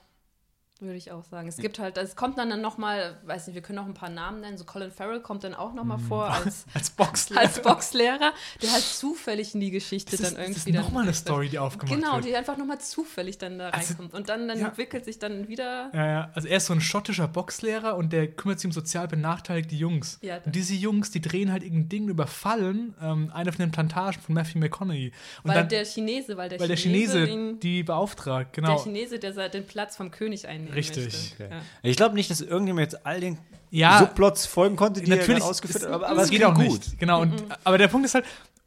[0.81, 1.49] würde ich auch sagen.
[1.49, 4.11] Es gibt halt, es kommt dann, dann nochmal, weiß nicht, wir können noch ein paar
[4.11, 4.59] Namen nennen.
[4.59, 6.03] So Colin Farrell kommt dann auch nochmal Mhm.
[6.09, 7.41] vor als, Als Boxlehrer.
[7.41, 11.05] als Boxlehrer, der halt zufällig in die Geschichte das ist, dann irgendwie das ist nochmal
[11.05, 12.27] eine Story, die aufgemacht Genau, wird.
[12.27, 14.15] die einfach nochmal zufällig dann da Also, reinkommt.
[14.15, 14.69] Und dann, dann ja.
[14.69, 15.91] entwickelt sich dann wieder.
[15.95, 16.31] Ja, ja.
[16.35, 20.19] Also er ist so ein schottischer Boxlehrer und der kümmert sich um sozial benachteiligte Jungs.
[20.23, 24.21] Ja, und diese Jungs, die drehen halt irgendein Ding, überfallen ähm, eine von den Plantagen
[24.21, 25.13] von Matthew McConaughey.
[25.43, 28.63] Und weil dann, der Chinese, weil der weil der Chinese, Chinese ihn, die beauftragt, der
[28.63, 28.79] genau.
[28.83, 31.35] Chinese, der den Platz vom König Richtig.
[31.35, 31.49] Okay.
[31.51, 31.61] Ja.
[31.83, 33.39] Ich glaube nicht, dass irgendjemand jetzt all den
[33.71, 33.99] Ja.
[33.99, 36.65] Subplots folgen konnte, die er Natürlich, gerade ausgeführt hat, aber, aber es geht auch gut.
[36.67, 36.99] nicht.
[36.99, 38.25] Genau, und, aber der Punkt ist halt,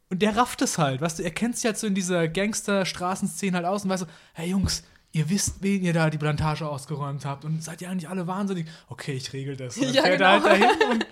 [0.10, 3.58] und der rafft es halt, weißt du, er kennt sich halt so in dieser Gangster-Straßenszene
[3.58, 7.26] halt aus und weiß so, hey Jungs, ihr wisst, wen ihr da die Plantage ausgeräumt
[7.26, 8.68] habt und seid ihr eigentlich alle wahnsinnig?
[8.90, 9.78] Okay, ich regel das.
[9.78, 10.56] Und dann Ja, fährt er halt genau.
[10.68, 11.06] dahin und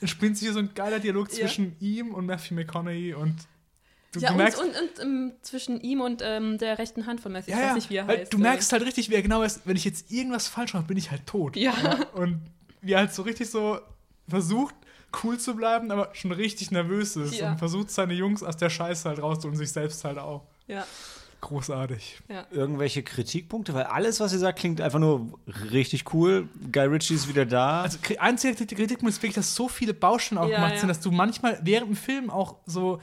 [0.00, 1.38] entspinnt sich hier so ein geiler Dialog Ja.
[1.46, 3.34] zwischen ihm und Matthew McConaughey und
[4.18, 7.20] du, Ja, du und, merkst, und, und ähm, zwischen ihm und ähm, der rechten Hand
[7.20, 8.32] von Matthew, ich ja, weiß ja, nicht, wie er weil heißt.
[8.32, 10.96] du merkst halt richtig, wie er genau ist, wenn ich jetzt irgendwas falsch mache, bin
[10.96, 11.56] ich halt tot.
[11.56, 11.72] Ja.
[12.14, 12.40] Und
[12.80, 13.78] wie er halt so richtig so
[14.28, 14.74] versucht,
[15.24, 17.52] cool zu bleiben, aber schon richtig nervös ist Ja.
[17.52, 20.42] und versucht, seine Jungs aus der Scheiße halt rauszuholen und sich selbst halt auch.
[20.66, 20.84] Ja,
[21.40, 22.18] Großartig.
[22.28, 22.46] ja.
[22.50, 25.38] Irgendwelche Kritikpunkte, weil alles, was ihr sagt, klingt einfach nur
[25.70, 26.48] richtig cool.
[26.72, 27.82] Guy Ritchie ist wieder da.
[27.82, 30.80] Also, kri- einzige Kritikpunkt ist wirklich, dass so viele Baustellen auch Ja, gemacht ja.
[30.80, 33.00] sind, dass du manchmal während dem Film auch so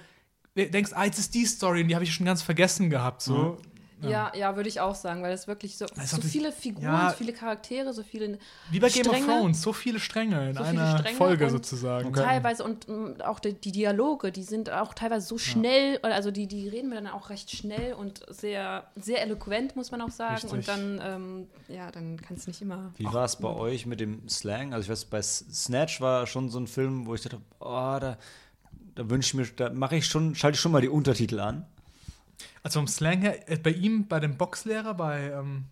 [0.56, 3.22] denkst, ah, jetzt ist die Story und die habe ich schon ganz vergessen gehabt.
[3.22, 3.58] So.
[4.02, 7.10] Ja, ja, würde ich auch sagen, weil es wirklich so, so viele Figuren, ja.
[7.10, 8.38] so viele Charaktere, so viele
[8.70, 9.26] Wie bei Game of Stränge.
[9.26, 12.14] Thrones, so viele Stränge in So viele einer Stränge Folge und- sozusagen.
[12.14, 16.46] teilweise und mm, auch die, die Dialoge, die sind auch teilweise so schnell, also die,
[16.46, 20.34] die reden mir dann auch recht schnell und sehr, sehr eloquent, muss man auch sagen.
[20.36, 20.52] Richtig.
[20.52, 22.94] Und dann, ähm, ja, dann kann es nicht immer.
[22.98, 24.74] Wie war es bei euch mit dem Slang?
[24.74, 28.18] Also ich weiß, bei Snatch war schon so ein Film, wo ich dachte, oh, da,
[28.96, 31.66] da wünsche ich mir, da mache ich schon, schalte ich schon mal die Untertitel an.
[32.64, 35.66] Also vom Slang her, äh, bei ihm, bei dem Boxlehrer, bei ähm,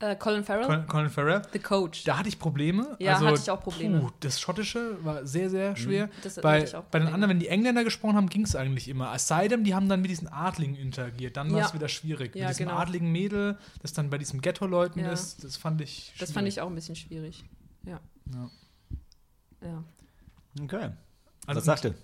[0.00, 2.04] Äh, Colin Farrell, Colin, Colin Farrell, The Coach.
[2.04, 2.96] da hatte ich Probleme.
[2.98, 4.00] Ja, also, hatte ich auch Probleme.
[4.00, 6.10] Puh, das Schottische war sehr, sehr schwer.
[6.22, 8.54] Das hatte bei, ich auch bei den anderen, wenn die Engländer gesprochen haben, ging es
[8.56, 9.14] eigentlich immer.
[9.14, 11.36] Es sei denn, die haben dann mit diesen Adligen interagiert.
[11.36, 11.66] Dann war Ja.
[11.66, 12.34] es wieder schwierig.
[12.34, 12.78] Ja, mit diesem genau.
[12.80, 15.12] adligen Mädel, das dann bei diesen Ghetto-Leuten Ja.
[15.12, 17.44] ist, das fand ich Das fand ich auch ein bisschen schwierig.
[17.84, 18.00] Ja.
[18.34, 18.50] Ja.
[19.62, 19.84] ja.
[20.60, 20.90] Okay.
[21.46, 21.94] Also, Was sagt ihr?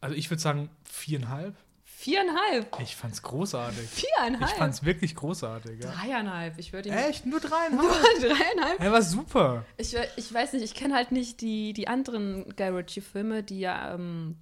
[0.00, 1.54] also ich würde sagen viereinhalb.
[1.84, 2.78] Viereinhalb.
[2.80, 3.80] Ich fand's großartig.
[3.82, 4.56] Ich Viereinhalb.
[4.56, 5.82] fand's wirklich großartig.
[5.82, 5.90] Ja.
[5.90, 6.56] Dreieinhalb.
[6.58, 6.94] Ich würde ihn.
[6.94, 7.26] Echt?
[7.26, 7.90] Nur dreieinhalb?
[8.20, 8.80] Dreieinhalb?
[8.80, 9.64] Er war super.
[9.78, 13.94] Ich, ich weiß nicht, ich kenne halt nicht die, die anderen Guy Ritchie-Filme, die ja,
[13.94, 14.36] ähm,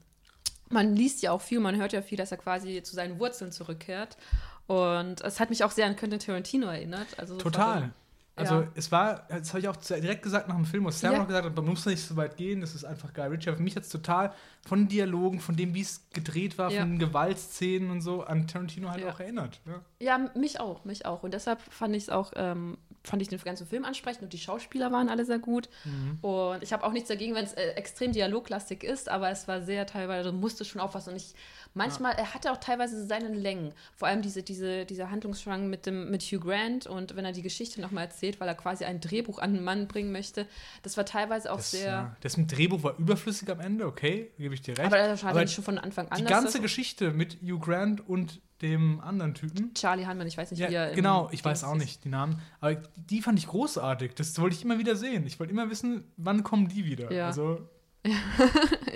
[0.69, 3.53] man liest ja auch viel, man hört ja viel, dass er quasi zu seinen Wurzeln
[3.53, 4.19] zurückkehrt.
[4.67, 7.19] Und es hat mich auch sehr an Quentin Tarantino erinnert.
[7.19, 7.91] Also so Total.
[8.39, 8.69] Also Ja.
[8.75, 11.19] es war, das habe ich auch direkt gesagt nach dem Film, was Sam Ja.
[11.21, 13.49] noch gesagt hat, man muss nicht so weit gehen, das ist einfach Ritchie.
[13.49, 14.33] Aber für mich hat es total
[14.69, 16.81] von den Dialogen, von dem, wie es gedreht war, Ja.
[16.83, 19.61] von den Gewaltszenen und so, an Tarantino halt auch erinnert.
[19.65, 19.81] Ja.
[20.19, 21.23] Ja, mich auch, mich auch.
[21.23, 22.77] Und deshalb fand ich es auch, ähm,
[23.07, 25.69] fand ich den ganzen Film ansprechend und die Schauspieler waren alle sehr gut.
[25.85, 26.19] Mhm.
[26.23, 29.63] Und ich habe auch nichts dagegen, wenn es äh, extrem dialoglastig ist, aber es war
[29.63, 31.11] sehr teilweise, du musstest schon aufpassen.
[31.11, 31.35] Und ich,
[31.75, 33.73] manchmal, er hatte auch teilweise seine Längen.
[33.95, 37.43] Vor allem diese, diese, dieser Handlungsstrang mit, dem, mit Hugh Grant und wenn er die
[37.43, 40.47] Geschichte nochmal erzählt, weil er quasi ein Drehbuch an den Mann bringen möchte,
[40.83, 41.87] das war teilweise auch Das, sehr.
[41.87, 42.17] ja.
[42.21, 44.87] das mit Drehbuch war überflüssig am Ende, okay, gebe ich dir recht.
[44.87, 46.19] Aber das war Aber schon von Anfang an.
[46.19, 49.75] die ganze Geschichte mit Hugh Grant und dem anderen Typen.
[49.75, 50.89] Charlie Hanman, ich weiß nicht, wie er.
[50.89, 54.15] Ja, genau, ich weiß auch nicht die Namen, aber die fand ich großartig.
[54.15, 55.27] Das wollte ich immer wieder sehen.
[55.27, 57.13] Ich wollte immer wissen, wann kommen die wieder.
[57.13, 57.27] Ja.
[57.27, 57.69] Also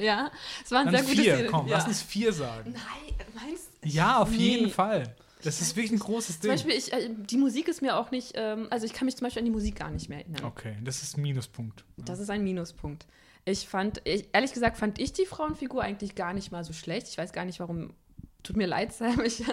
[0.00, 0.30] Ja,
[0.64, 1.76] es war ein dann sehr gutes vier, komm, ja.
[1.76, 2.72] lass uns vier sagen.
[2.72, 3.88] Nein, meinst du?
[3.88, 4.36] Ja, auf Nee.
[4.36, 5.14] jeden Fall.
[5.42, 6.50] Das ist wirklich ein großes Zum Ding.
[6.50, 9.24] Beispiel, ich, äh, die Musik ist mir auch nicht, ähm, also ich kann mich zum
[9.26, 10.44] Beispiel an die Musik gar nicht mehr erinnern.
[10.44, 11.84] Okay, das ist ein Minuspunkt.
[11.96, 13.06] Das ist ein Minuspunkt.
[13.46, 17.08] Ich fand, ich, ehrlich gesagt, fand ich die Frauenfigur eigentlich gar nicht mal so schlecht.
[17.08, 17.94] Ich weiß gar nicht, warum.
[18.42, 19.20] Tut mir leid, Sam.
[19.24, 19.44] Ich,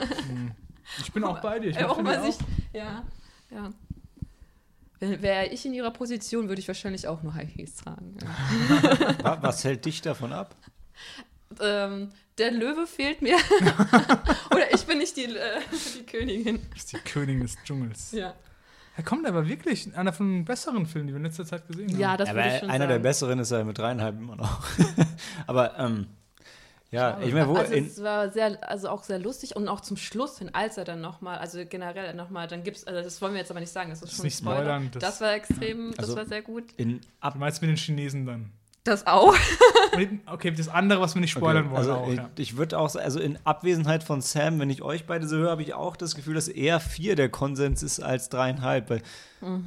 [0.99, 1.69] Ich bin auch bei dir.
[1.71, 2.41] Ich äh, mochte warum die weiß ich.
[2.41, 2.73] auch.
[2.73, 3.03] Ja,
[3.51, 3.69] ja.
[4.99, 8.17] Wäre ich in ihrer Position, würde ich wahrscheinlich auch nur High Heels tragen.
[8.21, 9.19] Ja.
[9.23, 10.55] Wa- Was hält dich davon ab?
[11.61, 13.35] ähm, der Löwe fehlt mir.
[14.51, 15.59] Oder ich bin nicht die, äh,
[15.99, 16.59] die Königin.
[16.71, 18.11] Das ist die Königin des Dschungels.
[18.11, 18.33] Ja,
[18.95, 21.89] Er kommt aber wirklich einer von den besseren Filmen, die wir in letzter Zeit gesehen
[21.91, 21.99] haben.
[21.99, 22.89] ja das Aber würde ich schon einer sagen.
[22.89, 24.63] der besseren ist er mit dreieinhalb immer noch.
[25.47, 26.07] Aber ähm,
[26.91, 29.81] ja, ich meine, wo also in, es war sehr, also auch sehr lustig und auch
[29.81, 33.33] zum Schluss hin, als er dann nochmal, also generell nochmal, dann gibt's, also das wollen
[33.33, 34.57] wir jetzt aber nicht sagen, das ist schon nicht Spoiler.
[34.61, 36.63] spoilern, Das, das- war extrem, das Also- war sehr gut.
[36.77, 38.51] in Du meinst mit den Chinesen dann?
[38.83, 39.35] Das auch.
[40.27, 42.09] Okay, das andere, was wir nicht spoilern Okay, wollen, also auch.
[42.09, 42.29] ich, Ja.
[42.37, 45.63] ich würde auch, also in Abwesenheit von Sam, wenn ich euch beide so höre, habe
[45.63, 48.89] ich auch das Gefühl, dass eher vier der Konsens ist als dreieinhalb.
[48.91, 49.01] Weil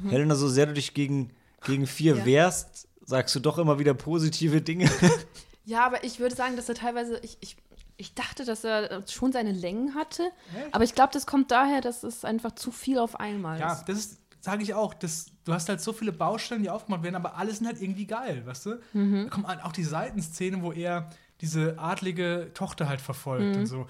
[0.09, 1.31] Helena, so sehr du dich gegen,
[1.65, 2.19] gegen vier Mhm.
[2.21, 2.25] Ja.
[2.25, 4.89] wehrst, sagst du doch immer wieder positive Dinge.
[5.71, 7.55] Ja, aber ich würde sagen, dass er teilweise, ich, ich,
[7.97, 10.23] ich dachte, dass er schon seine Längen hatte,
[10.55, 10.73] Echt?
[10.75, 13.85] aber ich glaube, das kommt daher, dass es einfach zu viel auf einmal Ja, ist.
[13.85, 17.15] das ist, sage ich auch, das, du hast halt so viele Baustellen, die aufgemacht werden,
[17.15, 18.79] aber alle sind halt irgendwie geil, weißt du?
[18.93, 19.23] Mhm.
[19.25, 21.09] Da kommt halt auch die Seitenszene, wo er
[21.41, 23.61] diese adlige Tochter halt verfolgt Mhm.
[23.61, 23.87] und so.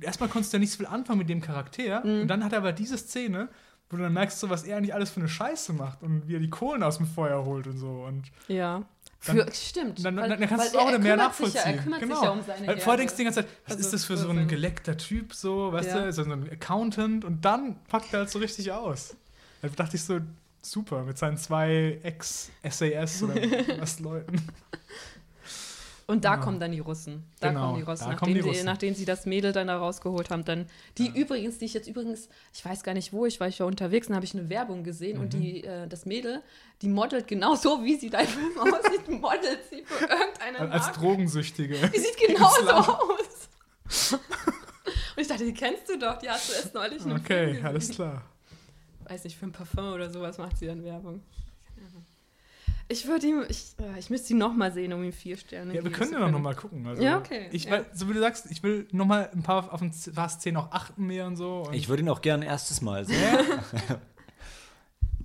[0.00, 2.22] Erstmal konntest du ja nicht so viel anfangen mit dem Charakter Mhm.
[2.22, 3.48] und dann hat er aber diese Szene,
[3.90, 6.36] wo du dann merkst, so, was er eigentlich alles für eine Scheiße macht und wie
[6.36, 7.88] er die Kohlen aus dem Feuer holt und so.
[8.06, 8.82] Und Ja.
[9.26, 10.04] Dann- Für, stimmt.
[10.04, 11.60] dann, dann, dann kannst du es auch mehr nachvollziehen.
[11.64, 12.14] Ja, er kümmert genau.
[12.14, 14.04] sich ja um seine Weil vorher denkst du die ganze Zeit, was Also ist das
[14.04, 16.04] für für so ein geleckter Typ, so, weißt Ja.
[16.06, 19.16] du, so ein Accountant und dann packt er halt so richtig aus.
[19.62, 20.20] Da dachte ich so,
[20.62, 23.34] super, mit seinen zwei Ex-SAS oder
[23.80, 24.40] was Leuten.
[26.10, 26.36] Und da Ja.
[26.38, 27.24] kommen dann die Russen.
[27.38, 28.04] Da Genau, kommen die Russen.
[28.04, 28.64] da nachdem, kommen die sie, Russen.
[28.64, 32.30] nachdem sie das Mädel dann da rausgeholt haben, dann die übrigens, die ich jetzt übrigens,
[32.54, 34.84] ich weiß gar nicht wo, ich war ich war unterwegs und habe ich eine Werbung
[34.84, 35.40] gesehen und Mhm.
[35.40, 36.42] die, äh, das Mädel,
[36.80, 40.98] die modelt genau so, wie sie dein Film aussieht, modelt sie für irgendeine Als Marke.
[41.00, 41.74] Drogensüchtige.
[41.94, 42.88] Die sieht genauso Land.
[42.88, 43.48] aus.
[44.12, 47.90] und ich dachte, die kennst du doch, die hast du erst neulich Film Okay, alles
[47.90, 48.22] klar.
[49.06, 51.22] Weiß nicht, für ein Parfum oder sowas macht sie dann Werbung.
[52.90, 55.84] Ich würde ihm, ich, äh, ich müsste ihn nochmal sehen, um ihm vier Sterne Ja,
[55.84, 56.86] wir können ja noch, noch mal gucken.
[56.86, 57.72] Also, Ja, okay, Ich, ja.
[57.72, 60.56] weil, so wie du sagst, ich will noch mal ein paar auf ein paar Szenen
[60.56, 61.64] auch achten mehr und so.
[61.66, 63.18] Und Ich würde ihn auch gern erstes Mal sehen.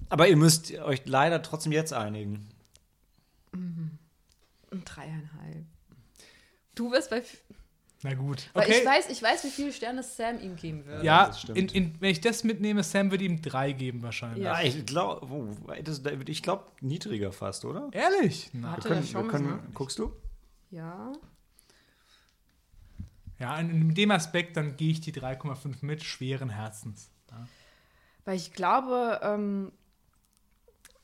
[0.09, 2.47] Aber ihr müsst euch leider trotzdem jetzt einigen.
[3.53, 3.97] Ein
[4.85, 5.65] Dreieinhalb.
[6.75, 7.23] Du wirst bei.
[8.03, 8.49] Na gut.
[8.53, 8.79] Weil Okay.
[8.79, 11.05] ich weiß, ich weiß, wie viele Sterne Sam ihm geben würde.
[11.05, 11.57] ja, das stimmt.
[11.57, 14.43] in, in, wenn ich das mitnehme, Sam würde ihm drei geben wahrscheinlich.
[14.43, 14.61] Ja.
[14.61, 15.25] Ich glaube,
[16.27, 17.89] ich glaube niedriger fast, oder?
[17.91, 18.49] Ehrlich?
[18.53, 18.75] Na.
[18.77, 20.11] Wir können, wir können, guckst du?
[20.71, 21.11] Ja.
[23.39, 27.09] Ja, in, in dem Aspekt, dann gehe ich die 3,5 mit, schweren Herzens.
[27.31, 27.47] Ja.
[28.25, 29.71] Weil ich glaube, ähm,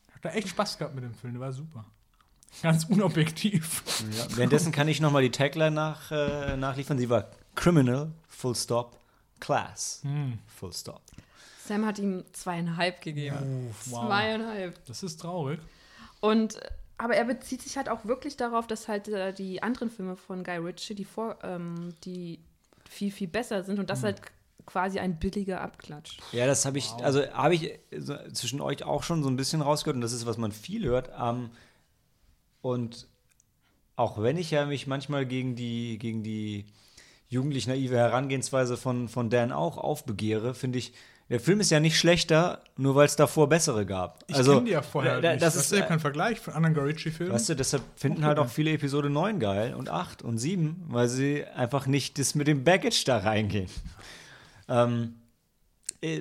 [0.07, 1.85] Ich habe da echt Spaß gehabt mit dem Film, der war super.
[2.61, 3.83] Ganz unobjektiv.
[4.11, 4.25] Ja.
[4.37, 6.97] Währenddessen kann ich noch mal die Tagline nach, äh, nachliefern.
[6.97, 8.97] Sie war Criminal, Full Stop,
[9.39, 10.39] Class, Hm.
[10.47, 11.01] Full Stop.
[11.65, 13.69] Sam hat ihm zweieinhalb gegeben.
[13.71, 14.07] Oh, wow.
[14.07, 14.85] Zweieinhalb.
[14.85, 15.59] Das ist traurig.
[16.19, 19.89] Und äh, aber er bezieht sich halt auch wirklich darauf, dass halt äh, die anderen
[19.89, 22.39] Filme von Guy Ritchie, die vor, ähm, die
[22.89, 24.21] viel, viel besser sind und das halt
[24.65, 26.17] quasi ein billiger Abklatsch.
[26.33, 29.61] Ja, das habe ich, also habe ich so zwischen euch auch schon so ein bisschen
[29.61, 31.09] rausgehört und das ist, was man viel hört.
[31.17, 31.51] Ähm,
[32.61, 33.07] und
[33.95, 36.65] auch wenn ich ja mich manchmal gegen die, gegen die
[37.27, 40.93] jugendlich naive Herangehensweise von, von Dan auch aufbegehre, finde ich,
[41.29, 44.23] der Film ist ja nicht schlechter, nur weil es davor bessere gab.
[44.27, 45.43] Ich also, kenne die ja vorher da- nicht.
[45.43, 47.31] das Das ist, ja äh, kein Vergleich von anderen Guy Ritchie-Filmen.
[47.33, 50.85] Weißt du, deshalb finden Auch halt auch viele Episode 9 geil und 8 und 7,
[50.87, 53.69] weil sie einfach nicht das mit dem Baggage da reingehen.
[54.67, 55.28] Ähm, äh,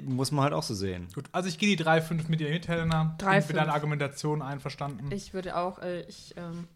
[0.05, 1.09] muss man halt auch so sehen.
[1.15, 3.15] Gut, also ich gehe die 3,5 mit dir mit, Helena.
[3.19, 3.73] Drei, Bin mit deiner.
[3.73, 5.11] Argumentation einverstanden.
[5.13, 6.67] Ich würde auch, äh, ich, ähm,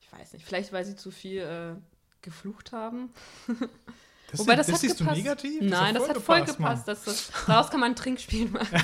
[0.00, 1.74] ich weiß nicht, vielleicht weil sie zu viel äh,
[2.22, 3.10] geflucht haben.
[4.30, 5.16] das Wobei das das, hat siehst gepasst.
[5.16, 5.62] du negativ?
[5.62, 6.88] Nein, das hat voll gepasst.
[6.88, 8.82] Das, das, daraus kann man ein Trinkspiel machen.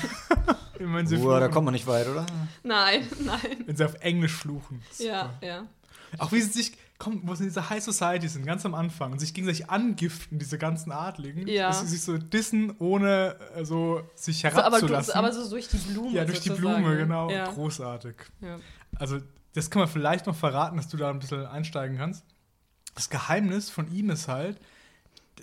[1.23, 2.25] Uah, da kommt man nicht weit, oder?
[2.63, 3.63] nein, nein.
[3.65, 4.81] wenn sie auf Englisch fluchen.
[4.99, 5.65] Ja, ja.
[6.17, 9.11] Auch wie sie sich, komm, wo sie in dieser High Society sind, ganz am Anfang
[9.11, 11.47] und sich gegenseitig angiften, diese ganzen Adligen.
[11.47, 11.67] Ja.
[11.67, 15.13] Dass sie sich so dissen, ohne äh, so sich So, aber, herabzulassen.
[15.13, 16.11] aber so durch die Blume.
[16.11, 16.49] ja, durch die.
[16.49, 17.29] Blume, genau.
[17.29, 18.15] Ja, Großartig.
[18.41, 18.57] ja.
[18.95, 19.19] Also,
[19.53, 22.25] das kann man vielleicht noch verraten, dass du da ein bisschen einsteigen kannst.
[22.95, 24.59] Das Geheimnis von ihm ist halt,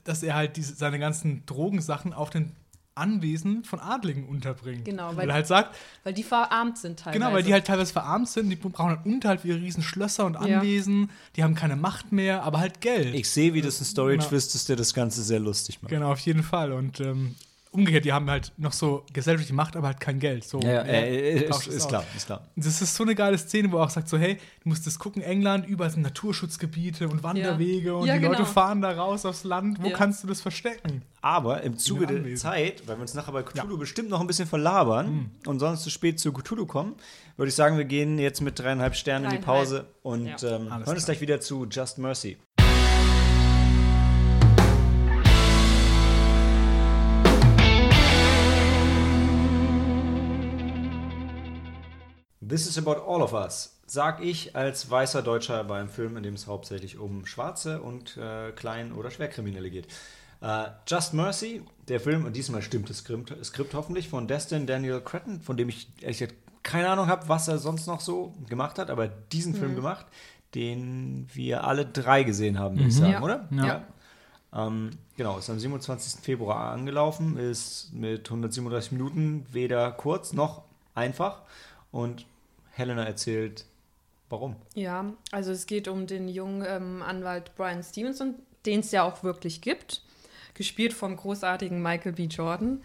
[0.05, 2.55] dass er halt diese, seine ganzen Drogensachen auf den
[3.01, 4.85] Anwesen von Adligen unterbringt.
[4.85, 7.19] Genau, weil, weil- halt sagt, Weil die verarmt sind teilweise.
[7.19, 10.27] genau, weil die halt teilweise verarmt sind, die brauchen halt Unterhalt für ihre riesen Schlösser
[10.27, 10.41] und Ja.
[10.59, 13.15] Anwesen, die haben keine Macht mehr, aber halt Geld.
[13.15, 15.91] Ich sehe, wie das ein Story-Twist ist, der das Ganze sehr lustig macht.
[15.91, 16.73] Genau, auf jeden Fall.
[16.73, 17.35] Und ähm,
[17.73, 20.45] umgekehrt, die haben halt noch so gesellschaftliche Macht, aber halt kein Geld.
[20.45, 22.49] So, Ja, ja, äh, ist, ist klar, ist klar.
[22.57, 24.99] Das ist so eine geile Szene, wo er auch sagt so, hey, du musst das
[24.99, 28.33] gucken, England, überall sind Naturschutzgebiete und Wanderwege und Ja, die genau.
[28.33, 29.83] Leute fahren da raus aufs Land.
[29.83, 29.97] Wo Ja.
[29.97, 31.03] kannst du das verstecken?
[31.23, 32.35] Aber im Zuge der.
[32.37, 35.91] Zeit, weil wir uns nachher bei Cthulhu bestimmt noch ein bisschen verlabern und sonst zu
[35.91, 36.95] spät zu Cthulhu kommen,
[37.37, 39.61] würde ich sagen, wir gehen jetzt mit dreieinhalb Sternen in die Dreieinhalb.
[39.69, 40.57] Pause und Ja.
[40.57, 42.37] ähm, hören uns gleich wieder zu Just Mercy.
[52.51, 53.77] This is about all of us.
[53.87, 58.51] Sag ich als weißer Deutscher beim Film, in dem es hauptsächlich um Schwarze und äh,
[58.53, 59.87] Klein- oder Schwerkriminelle geht.
[60.41, 65.01] Äh, Just Mercy, der Film, und diesmal stimmt das Skript, Skript hoffentlich, von Destin Daniel
[65.01, 68.79] Cretton, von dem ich ehrlich gesagt keine Ahnung habe, was er sonst noch so gemacht
[68.79, 70.07] hat, aber diesen Film gemacht,
[70.55, 73.23] den wir alle drei gesehen haben, würde ich sagen, Ja.
[73.23, 73.49] oder?
[73.53, 73.85] Ja.
[74.53, 76.21] Ähm, genau, ist am 27.
[76.21, 81.43] Februar angelaufen, ist mit 137 Minuten weder kurz noch einfach.
[81.93, 82.27] Und
[82.81, 83.65] Helena erzählt,
[84.29, 84.57] warum.
[84.75, 88.35] Ja, also es geht um den jungen ähm, Anwalt Brian Stevenson,
[88.67, 90.03] den es ja auch wirklich gibt,
[90.55, 92.25] gespielt vom großartigen Michael B.
[92.25, 92.83] Jordan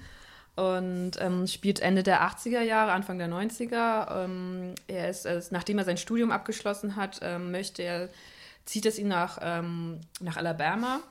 [0.56, 4.24] und ähm, spielt Ende der 80er Jahre, Anfang der 90er.
[4.24, 8.10] Ähm, er ist, ist, nachdem er sein Studium abgeschlossen hat, ähm, möchte er,
[8.66, 11.02] zieht es ihn nach, ähm, nach Alabama.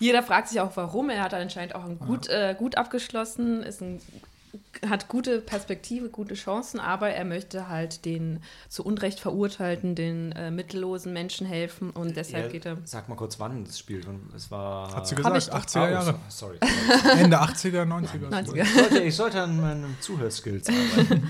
[0.00, 1.10] Jeder fragt sich auch, warum.
[1.10, 4.00] Er hat anscheinend auch ein gut, äh, gut abgeschlossen, ist ein
[4.88, 10.50] hat gute Perspektive, gute Chancen, aber er möchte halt den zu Unrecht Verurteilten, den äh,
[10.50, 12.78] mittellosen Menschen helfen und deshalb Ja, geht er.
[12.84, 14.06] Sag mal kurz, wann das spielt.
[14.06, 14.94] Und es war.
[14.94, 15.58] Hat sie gesagt, ich doch.
[15.58, 16.14] 80er Jahre.
[16.14, 16.58] Oh, sorry.
[16.60, 17.20] sorry.
[17.20, 18.28] Ende 80er, 90er.
[18.30, 18.62] 90er.
[18.62, 21.28] Ich, sollte, ich sollte an meinen Zuhörskills arbeiten.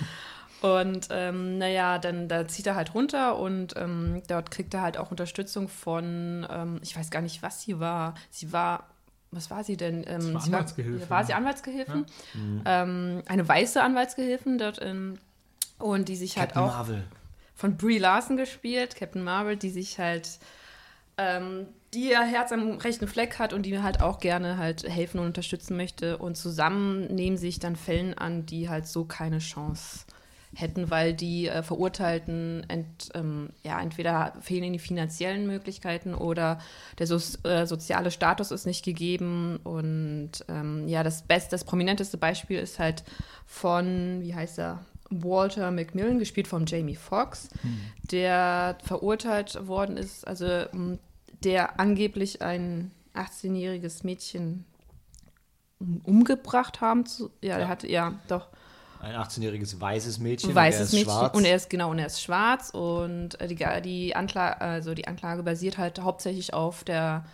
[0.60, 4.98] Und ähm, naja, dann da zieht er halt runter und ähm, dort kriegt er halt
[4.98, 8.14] auch Unterstützung von, ähm, ich weiß gar nicht, was sie war.
[8.30, 8.88] Sie war,
[9.30, 10.04] was war sie denn?
[10.06, 10.52] Ähm, war sie.
[10.52, 12.06] War, war sie Anwaltsgehilfin?
[12.64, 15.18] Ähm, eine weiße Anwaltsgehilfin dort in,
[15.78, 17.04] und die sich halt Captain auch Marvel.
[17.54, 20.38] von Brie Larson gespielt, Captain Marvel, die sich halt,
[21.18, 25.20] ähm, die ihr Herz am rechten Fleck hat und die halt auch gerne halt helfen
[25.20, 26.18] und unterstützen möchte.
[26.18, 30.04] Und zusammen nehmen sich dann Fällen an, die halt so keine Chance
[30.54, 36.58] hätten, weil die äh, Verurteilten ent, ähm, ja, entweder fehlen ihnen die finanziellen Möglichkeiten oder
[36.98, 37.16] der so,
[37.48, 39.58] äh, soziale Status ist nicht gegeben.
[39.62, 43.04] Und ähm, ja, das beste, das prominenteste Beispiel ist halt
[43.46, 44.84] von, wie heißt er?
[45.10, 47.48] Walter McMillan, gespielt von Jamie Foxx,
[48.10, 50.64] der verurteilt worden ist, also
[51.42, 54.66] der angeblich ein 18-jähriges Mädchen
[56.02, 57.06] umgebracht haben.
[57.06, 57.68] Zu, ja, der Ja.
[57.68, 58.48] hatte, ja, doch.
[59.00, 60.54] Ein 18-jähriges weißes Mädchen.
[60.54, 61.36] weißes und er ist Mädchen Schwarz.
[61.36, 65.06] und er ist genau und er ist schwarz und äh, die, die Anklage also die
[65.06, 67.24] Anklage basiert halt hauptsächlich auf der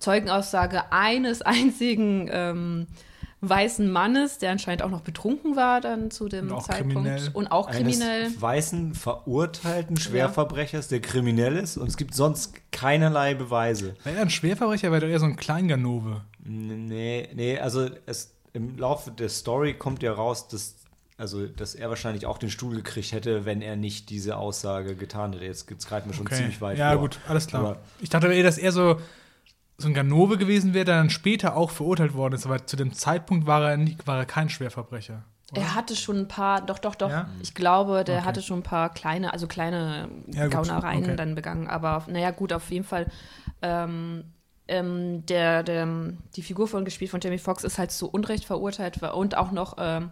[0.00, 2.86] Zeugenaussage eines einzigen ähm,
[3.48, 7.30] weißen Mannes, der anscheinend auch noch betrunken war dann zu dem Und Zeitpunkt kriminell.
[7.34, 8.24] und auch kriminell.
[8.26, 11.76] Eines weißen, verurteilten Schwerverbrechers, der kriminell ist.
[11.76, 13.94] Und es gibt sonst keinerlei Beweise.
[14.04, 16.22] Wäre er ein Schwerverbrecher, wäre er eher so ein Kleinganove.
[16.42, 20.76] Nee, nee, also es, im Laufe der Story kommt ja raus, dass,
[21.16, 25.32] also, dass er wahrscheinlich auch den Stuhl gekriegt hätte, wenn er nicht diese Aussage getan
[25.32, 25.44] hätte.
[25.44, 26.36] Jetzt, jetzt greifen wir schon Okay.
[26.36, 27.00] ziemlich weit ja, vor.
[27.02, 27.62] gut, alles klar.
[27.64, 29.00] Aber- ich dachte eher, dass er so,
[29.78, 32.46] so ein Ganove gewesen wäre, der dann später auch verurteilt worden ist.
[32.46, 35.24] Aber zu dem Zeitpunkt war er, nie, war er kein Schwerverbrecher.
[35.52, 37.10] Er hatte schon ein paar, doch, doch, doch.
[37.10, 37.28] Ja?
[37.42, 38.24] Ich glaube, der Okay.
[38.24, 41.16] hatte schon ein paar kleine, also kleine Ja, Gaunereien okay.
[41.16, 41.68] dann begangen.
[41.68, 43.06] Aber naja, gut, auf jeden Fall.
[43.62, 44.24] Ähm,
[44.66, 45.86] ähm, der, der,
[46.34, 49.76] die Figur von gespielt von Jamie Foxx ist halt zu Unrecht verurteilt und auch noch
[49.78, 50.10] ähm,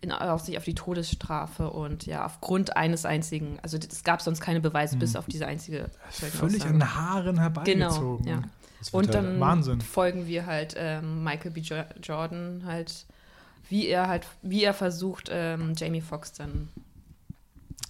[0.00, 4.40] in, auf sich auf die Todesstrafe und ja, aufgrund eines einzigen, also es gab sonst
[4.40, 8.24] keine Beweise, bis auf diese einzige Völlig an den Haaren herbeigezogen.
[8.24, 8.42] Genau, ja.
[8.92, 9.80] Und halt- dann Wahnsinn.
[9.80, 11.60] folgen wir halt ähm, Michael B.
[11.60, 13.06] Jo Jordan halt,
[13.68, 16.68] wie er halt, wie er versucht, ähm, Jamie Foxx dann.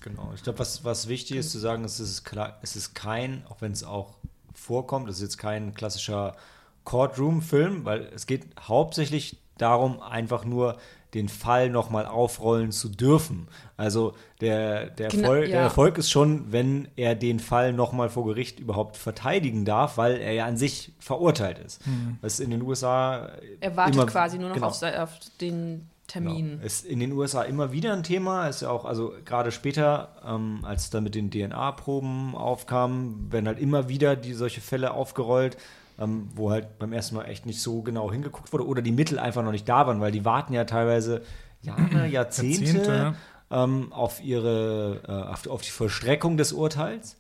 [0.01, 0.33] Genau.
[0.35, 3.45] Ich glaube, was, was wichtig ist zu sagen, ist, es ist klar, es ist kein,
[3.49, 4.15] auch wenn es auch
[4.55, 6.37] vorkommt, es ist jetzt kein klassischer
[6.85, 10.79] Courtroom-Film, weil es geht hauptsächlich darum, einfach nur
[11.15, 13.49] den Fall nochmal aufrollen zu dürfen.
[13.77, 15.63] Also der, der, Genau, Erfolg, der ja.
[15.63, 20.33] Erfolg ist schon, wenn er den Fall nochmal vor Gericht überhaupt verteidigen darf, weil er
[20.33, 21.81] ja an sich verurteilt ist.
[22.21, 23.31] Was in den USA
[23.61, 24.67] Er wartet immer- quasi nur noch genau.
[24.69, 26.53] auf, auf den Termin.
[26.53, 26.65] Genau.
[26.65, 28.49] Ist in den USA immer wieder ein Thema.
[28.49, 33.47] Ist ja auch, also gerade später, ähm, als es dann mit den DNA-Proben aufkam, werden
[33.47, 35.57] halt immer wieder die solche Fälle aufgerollt,
[35.99, 39.19] ähm, wo halt beim ersten Mal echt nicht so genau hingeguckt wurde oder die Mittel
[39.19, 41.23] einfach noch nicht da waren, weil die warten ja teilweise
[41.63, 43.15] Jahre, Jahrzehnte, Jahrzehnte,
[43.51, 43.65] ja.
[43.65, 47.17] ähm, auf ihre, äh, auf, auf die Vollstreckung des Urteils.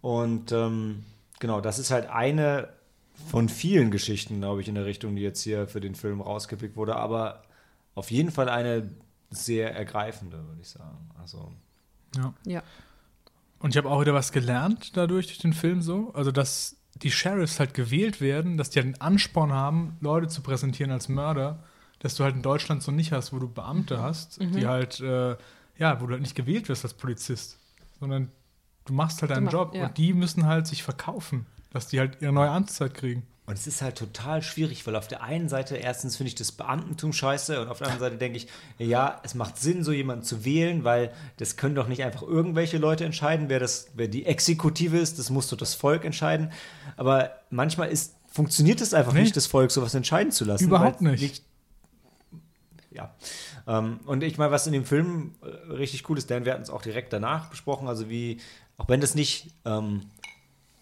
[0.00, 1.04] Und ähm,
[1.40, 2.68] genau, das ist halt eine
[3.28, 6.76] von vielen Geschichten, glaube ich, in der Richtung, die jetzt hier für den Film rausgepickt
[6.76, 7.42] wurde, aber
[7.94, 8.88] auf jeden Fall eine
[9.30, 11.10] sehr ergreifende, würde ich sagen.
[11.20, 11.52] Also,
[12.16, 12.34] Ja.
[12.46, 12.62] Ja.
[13.58, 16.12] Und ich habe auch wieder was gelernt dadurch, durch den Film so.
[16.14, 20.42] Also, dass die Sheriffs halt gewählt werden, dass die halt einen Ansporn haben, Leute zu
[20.42, 21.62] präsentieren als Mörder,
[22.00, 25.36] dass du halt in Deutschland so nicht hast, wo du Beamte hast, die halt, äh,
[25.78, 27.58] ja, wo du halt nicht gewählt wirst als Polizist,
[27.98, 28.30] sondern
[28.86, 29.86] du machst halt deinen mach- Job ja.
[29.86, 33.26] und die müssen halt sich verkaufen, dass die halt ihre neue Amtszeit kriegen.
[33.50, 36.52] Und es ist halt total schwierig, weil auf der einen Seite erstens finde ich das
[36.52, 38.46] Beamtentum scheiße und auf der anderen Seite denke ich,
[38.78, 42.78] ja, es macht Sinn, so jemanden zu wählen, weil das können doch nicht einfach irgendwelche
[42.78, 46.52] Leute entscheiden, wer, das, wer die Exekutive ist, das muss doch das Volk entscheiden.
[46.96, 49.22] Aber manchmal ist, funktioniert es einfach Nee.
[49.22, 50.62] nicht, das Volk sowas entscheiden zu lassen.
[50.66, 51.42] Überhaupt weil nicht.
[52.92, 53.12] ja.
[53.66, 56.62] Ähm, und ich meine, was in dem Film äh, richtig cool ist, denn wir hatten
[56.62, 58.40] es auch direkt danach besprochen, also wie,
[58.76, 60.02] auch wenn das nicht ähm,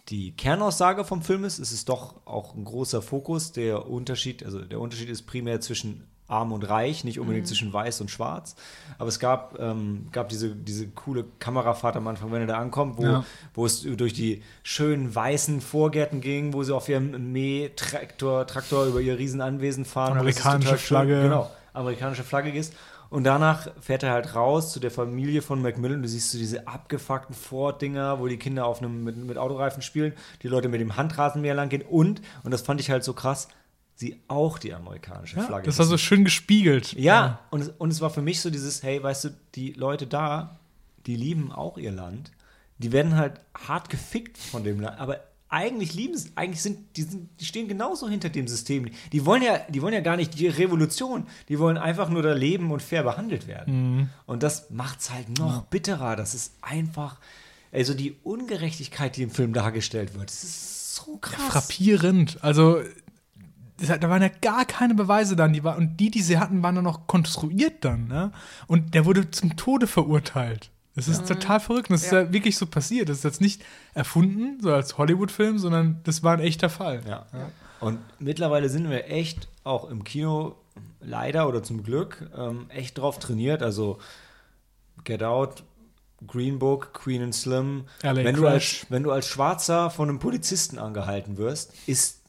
[0.08, 3.52] die Kernaussage vom Film ist, ist es doch auch ein großer Fokus.
[3.52, 8.02] Der Unterschied, also der Unterschied ist primär zwischen arm und reich, nicht unbedingt zwischen weiß
[8.02, 8.54] und schwarz.
[8.98, 12.98] Aber es gab, ähm, gab diese, diese coole Kamerafahrt am Anfang, wenn er da ankommt,
[12.98, 13.24] wo, Ja.
[13.54, 19.00] wo es durch die schönen weißen Vorgärten ging, wo sie auf ihrem Mähtraktor Traktor über
[19.00, 20.18] ihr Riesenanwesen fahren.
[20.18, 20.86] Amerikanische total schön.
[20.86, 21.22] Flagge.
[21.22, 22.74] Genau, amerikanische Flagge ist.
[23.10, 26.02] Und danach fährt er halt raus zu der Familie von Macmillan.
[26.02, 30.12] Du siehst so diese abgefuckten Ford-Dinger, wo die Kinder auf einem, mit, mit Autoreifen spielen,
[30.42, 33.48] die Leute mit dem Handrasenmäher lang gehen und, und das fand ich halt so krass,
[33.94, 35.66] sie auch die amerikanische Ja, Flagge.
[35.66, 36.92] das war so schön gespiegelt.
[36.92, 40.06] Ja, und es, und es war für mich so dieses, hey, weißt du, die Leute
[40.06, 40.58] da,
[41.06, 42.30] die lieben auch ihr Land.
[42.76, 45.18] Die werden halt hart gefickt von dem Land, aber
[45.50, 48.90] eigentlich lieben sie, eigentlich sind die, sind, die stehen genauso hinter dem System.
[49.12, 52.32] Die wollen ja, die wollen ja gar nicht die Revolution, die wollen einfach nur da
[52.34, 54.10] leben und fair behandelt werden.
[54.26, 56.16] Und das macht's halt noch bitterer.
[56.16, 57.18] Das ist einfach,
[57.72, 61.40] also die Ungerechtigkeit, die im Film dargestellt wird, das ist so krass.
[61.48, 62.38] Frappierend.
[62.42, 62.80] Also,
[63.88, 65.52] hat- da waren ja gar keine Beweise dann.
[65.52, 68.08] Die war, und die, die sie hatten, waren dann noch konstruiert dann.
[68.08, 68.32] Ne?
[68.66, 70.70] Und der wurde zum Tode verurteilt.
[70.98, 71.90] Das ist total verrückt.
[71.90, 72.22] Und Das ist Ja.
[72.22, 73.08] ja wirklich so passiert.
[73.08, 73.62] Das ist jetzt nicht
[73.94, 77.02] erfunden, so als Hollywood-Film, sondern das war ein echter Fall.
[77.08, 77.26] Ja.
[77.80, 80.56] Und mittlerweile sind wir echt auch im Kino,
[81.00, 83.62] leider oder zum Glück, ähm, echt drauf trainiert.
[83.62, 83.98] Also
[85.04, 85.62] Get Out,
[86.26, 87.84] Green Book, Queen and Slim.
[88.02, 92.22] LA wenn, du als, wenn du als Schwarzer von einem Polizisten angehalten wirst, ist,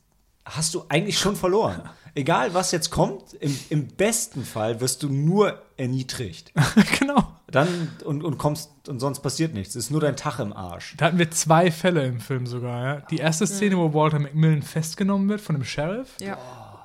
[0.46, 1.82] hast du eigentlich schon verloren.
[2.16, 6.52] Egal, was jetzt kommt, im, im besten Fall wirst du nur erniedrigt.
[7.00, 7.29] genau.
[7.52, 9.76] Dann und, und kommst und sonst passiert nichts.
[9.76, 10.96] Es ist nur dein Tag im Arsch.
[10.98, 12.84] Da hatten wir zwei Fälle im Film sogar.
[12.84, 13.02] Ja?
[13.10, 16.38] Die erste Szene, wo Walter McMillan festgenommen wird von dem Sheriff, Ja.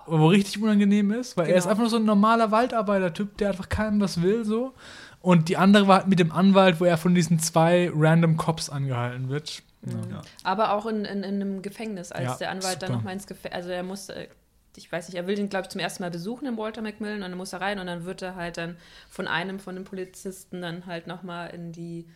[0.06, 1.70] wo richtig unangenehm ist, weil er ist Genau.
[1.72, 4.74] einfach nur so ein normaler Waldarbeiter-Typ, der einfach keinem was will, so.
[5.20, 9.28] Und die andere war mit dem Anwalt, wo er von diesen zwei random Cops angehalten
[9.30, 9.62] wird.
[9.86, 10.22] Ja.
[10.44, 12.92] Aber auch in, in, in einem Gefängnis, als Ja, der Anwalt dann super.
[12.98, 14.28] nochmal ins Gefängnis, also er musste,
[14.76, 17.22] ich weiß nicht, er will den, glaube ich, zum ersten Mal besuchen, den Walter McMillan,
[17.22, 18.76] und dann muss er rein und dann wird er halt dann
[19.08, 22.06] von einem von den Polizisten dann halt nochmal in die,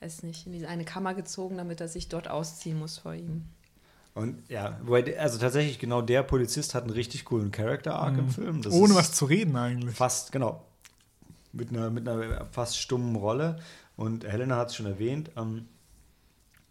[0.00, 3.44] weiß nicht, in diese eine Kammer gezogen, damit er sich dort ausziehen muss vor ihm.
[4.14, 4.78] Und ja,
[5.18, 8.60] also tatsächlich genau der Polizist hat einen richtig coolen Character Arc im Film.
[8.60, 9.96] Das Ohne was zu reden eigentlich.
[9.96, 10.62] fast genau
[11.52, 13.58] mit einer mit einer fast stummen Rolle.
[13.96, 15.30] Und Helena hat es schon erwähnt.
[15.36, 15.66] Ähm,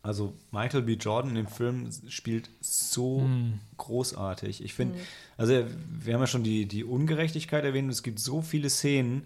[0.04, 0.94] also Michael B.
[0.94, 3.30] Jordan im Film spielt so
[3.78, 4.64] großartig.
[4.64, 4.98] Ich finde,
[5.38, 5.54] also
[6.00, 7.92] wir haben ja schon die, die Ungerechtigkeit erwähnt.
[7.92, 9.24] Es gibt so viele Szenen,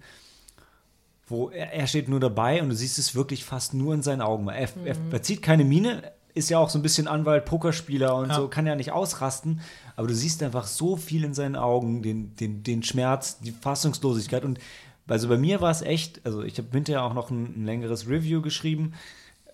[1.28, 4.22] wo er, er steht nur dabei und du siehst es wirklich fast nur in seinen
[4.22, 4.48] Augen.
[4.50, 8.30] Er, er, er zieht keine Miene, ist ja auch so ein bisschen Anwalt, Pokerspieler und
[8.30, 8.36] Ja.
[8.36, 9.62] so, kann ja nicht ausrasten,
[9.96, 14.44] aber du siehst einfach so viel in seinen Augen, den, den, den Schmerz, die Fassungslosigkeit
[14.44, 14.60] und
[15.08, 18.10] also bei mir war es echt, also ich habe hinterher auch noch ein, ein längeres
[18.10, 18.94] Review geschrieben,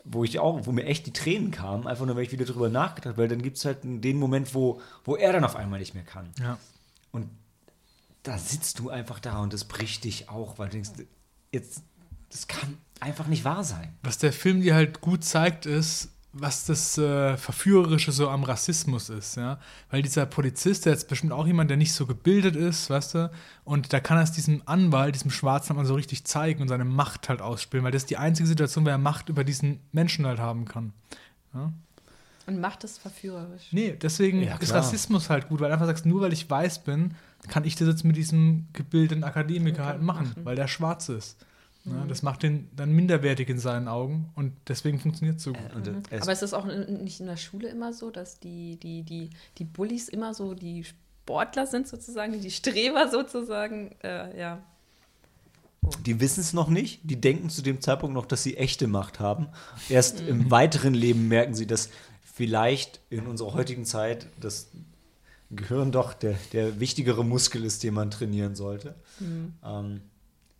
[0.04, 2.70] wo ich auch, wo mir echt die Tränen kamen, einfach nur, weil ich wieder drüber
[2.70, 5.80] nachgedacht habe, weil dann gibt es halt den Moment, wo, wo er dann auf einmal
[5.80, 6.32] nicht mehr kann.
[6.39, 6.58] Ja.
[7.12, 7.30] Und
[8.24, 10.91] da sitzt du einfach da und das bricht dich auch, weil du denkst,
[11.52, 11.84] jetzt,
[12.30, 13.95] das kann einfach nicht wahr sein.
[14.04, 19.10] Was der Film dir halt gut zeigt, ist, was das äh, Verführerische so am Rassismus
[19.10, 19.60] ist, ja.
[19.90, 23.32] Weil dieser Polizist, der ist bestimmt auch jemand, der nicht so gebildet ist, weißt du,
[23.66, 26.86] und da kann er es diesem Anwalt, diesem Schwarzen mal so richtig zeigen und seine
[26.86, 30.26] Macht halt ausspielen, weil das ist die einzige Situation, wo er Macht über diesen Menschen
[30.26, 30.94] halt haben kann.
[31.54, 31.74] Ja?
[32.48, 33.68] Und macht es verführerisch.
[33.72, 34.74] Nee, deswegen Ja, ist.
[34.74, 37.16] Rassismus halt gut, weil du einfach sagst, nur weil ich weiß bin,
[37.48, 41.38] kann ich das jetzt mit diesem gebildeten Akademiker halt machen, weil der schwarz ist.
[41.86, 45.76] Ja, das macht den dann minderwertig in seinen Augen und deswegen funktioniert es so gut.
[45.76, 48.78] Und es, Aber ist das auch in, nicht in der Schule immer so, dass die,
[48.78, 54.62] die, die, die Bullies immer so die Sportler sind sozusagen, die Streber sozusagen, äh, ja.
[56.06, 59.20] die wissen es noch nicht, die denken zu dem Zeitpunkt noch, dass sie echte Macht
[59.20, 59.48] haben.
[59.90, 61.90] Erst im weiteren Leben merken sie, dass
[62.34, 64.70] vielleicht in unserer heutigen Zeit das
[65.50, 68.94] Gehirn doch der, der wichtigere Muskel ist, den man trainieren sollte.
[69.66, 70.02] Ähm,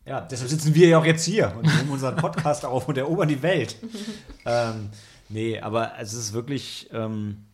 [0.05, 3.27] ja, deshalb sitzen wir ja auch jetzt hier und nehmen unseren Podcast auf und erobern
[3.27, 3.75] die Welt.
[4.45, 4.89] ähm,
[5.29, 7.45] nee, aber es ist wirklich, ähm,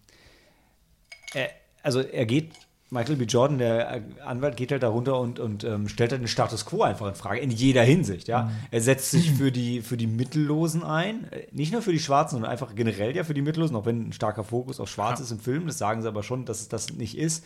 [1.33, 1.49] er,
[1.83, 2.53] also er geht
[2.89, 3.25] Michael B.
[3.25, 6.83] Jordan, der Anwalt, geht halt da runter und, und ähm, stellt halt den Status quo
[6.83, 8.49] einfach in Frage, in jeder Hinsicht, ja.
[8.71, 12.35] Er setzt sich für die, für die Mittellosen ein, äh, nicht nur für die Schwarzen,
[12.35, 15.31] sondern einfach generell ja für die Mittellosen, auch wenn ein starker Fokus auf Schwarz ist
[15.31, 17.43] im Film, das sagen sie aber schon, dass es das nicht ist.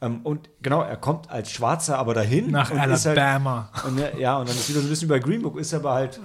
[0.00, 2.50] Ähm, und genau, er kommt als Schwarzer aber dahin.
[2.50, 3.70] Nach halt, Alabama.
[3.86, 5.80] und, ja, und dann ist wieder so ein bisschen wie bei Green Book, ist er
[5.80, 6.20] aber halt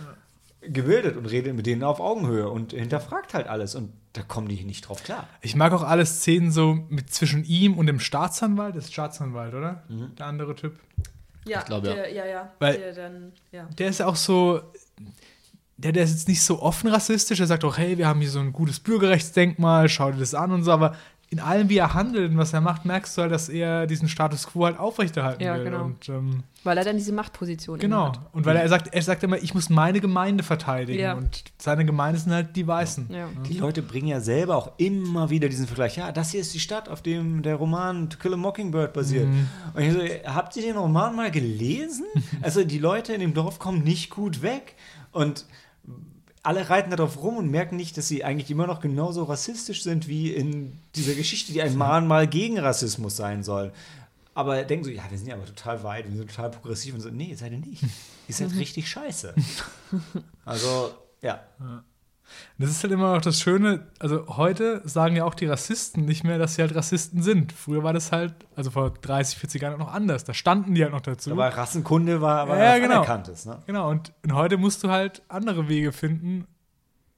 [0.61, 4.63] gebildet und redet mit denen auf Augenhöhe und hinterfragt halt alles und da kommen die
[4.63, 5.27] nicht drauf klar.
[5.41, 8.75] Ich mag auch alle Szenen so mit zwischen ihm und dem Staatsanwalt.
[8.75, 9.83] Das ist Staatsanwalt, oder?
[10.17, 10.77] Der andere Typ.
[11.45, 11.93] Ja, glaub, ja.
[11.93, 12.51] der, ja, ja.
[12.59, 13.67] Weil- der dann, ja.
[13.77, 14.61] Der ist ja auch so.
[15.77, 17.39] Der, der ist jetzt nicht so offen rassistisch.
[17.39, 20.51] Er sagt auch, hey, wir haben hier so ein gutes Bürgerrechtsdenkmal, schau dir das an
[20.51, 20.71] und so.
[20.71, 20.95] Aber
[21.31, 24.09] in allem, wie er handelt und was er macht, merkst du halt, dass er diesen
[24.09, 25.65] Status quo halt aufrechterhalten Ja, will.
[25.65, 25.83] genau.
[25.85, 28.13] Und, ähm, Weil er dann diese Machtposition genau.
[28.31, 30.99] Und weil er sagt, er sagt immer, ich muss meine Gemeinde verteidigen.
[30.99, 31.13] Ja.
[31.13, 33.13] Und seine Gemeinde sind halt die Weißen.
[33.13, 33.27] Ja.
[33.47, 35.97] Die Leute bringen ja selber auch immer wieder diesen Vergleich.
[35.97, 39.27] Ja, das hier ist die Stadt, auf dem der Roman To Kill a Mockingbird basiert.
[39.75, 39.99] Und ich so,
[40.33, 42.05] habt ihr den Roman mal gelesen?
[42.41, 44.75] also die Leute in dem Dorf kommen nicht gut weg.
[45.11, 45.45] Und
[46.43, 50.07] alle reiten darauf rum und merken nicht, dass sie eigentlich immer noch genauso rassistisch sind
[50.07, 53.71] wie in dieser Geschichte, die ein Mahnmal gegen Rassismus sein soll.
[54.33, 57.01] Aber denken so, ja, wir sind ja aber total weit, wir sind total progressiv und
[57.01, 57.83] so, nee, seid ihr nicht.
[57.83, 59.33] Ihr seid richtig scheiße.
[60.45, 61.43] Also, ja.
[62.57, 66.23] Das ist halt immer noch das Schöne, also heute sagen ja auch die Rassisten nicht
[66.23, 67.51] mehr, dass sie halt Rassisten sind.
[67.53, 70.23] Früher war das halt, also vor 30, 40 Jahren noch anders.
[70.23, 71.31] Da standen die halt noch dazu.
[71.31, 72.93] Aber Rassenkunde war, war Ja, was genau.
[72.95, 73.61] Anerkanntes, ne?
[73.65, 76.47] Genau, und heute musst du halt andere Wege finden.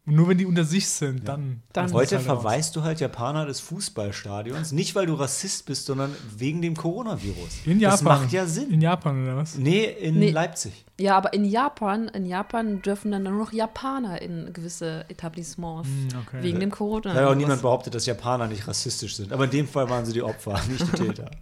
[0.08, 1.62] Und nur wenn die unter sich sind, dann.
[1.74, 2.42] Dann- ist Heute halt raus.
[2.42, 7.66] verweist du halt Japaner des Fußballstadions, nicht weil du Rassist bist, sondern wegen dem Coronavirus.
[7.66, 7.92] In Japan.
[7.94, 8.72] Das macht ja Sinn.
[8.72, 9.58] In Japan oder was?
[9.58, 10.32] Nee, in Nee.
[10.32, 10.86] Leipzig.
[11.00, 15.88] ja, aber in Japan, in Japan dürfen dann nur noch Japaner in gewisse Etablissements.
[15.88, 16.38] Hm, okay.
[16.44, 17.14] Wegen dem Corona.
[17.14, 19.32] Da hat auch niemand behauptet, dass Japaner nicht rassistisch sind.
[19.32, 21.30] Aber in dem Fall waren sie die Opfer, nicht die Täter.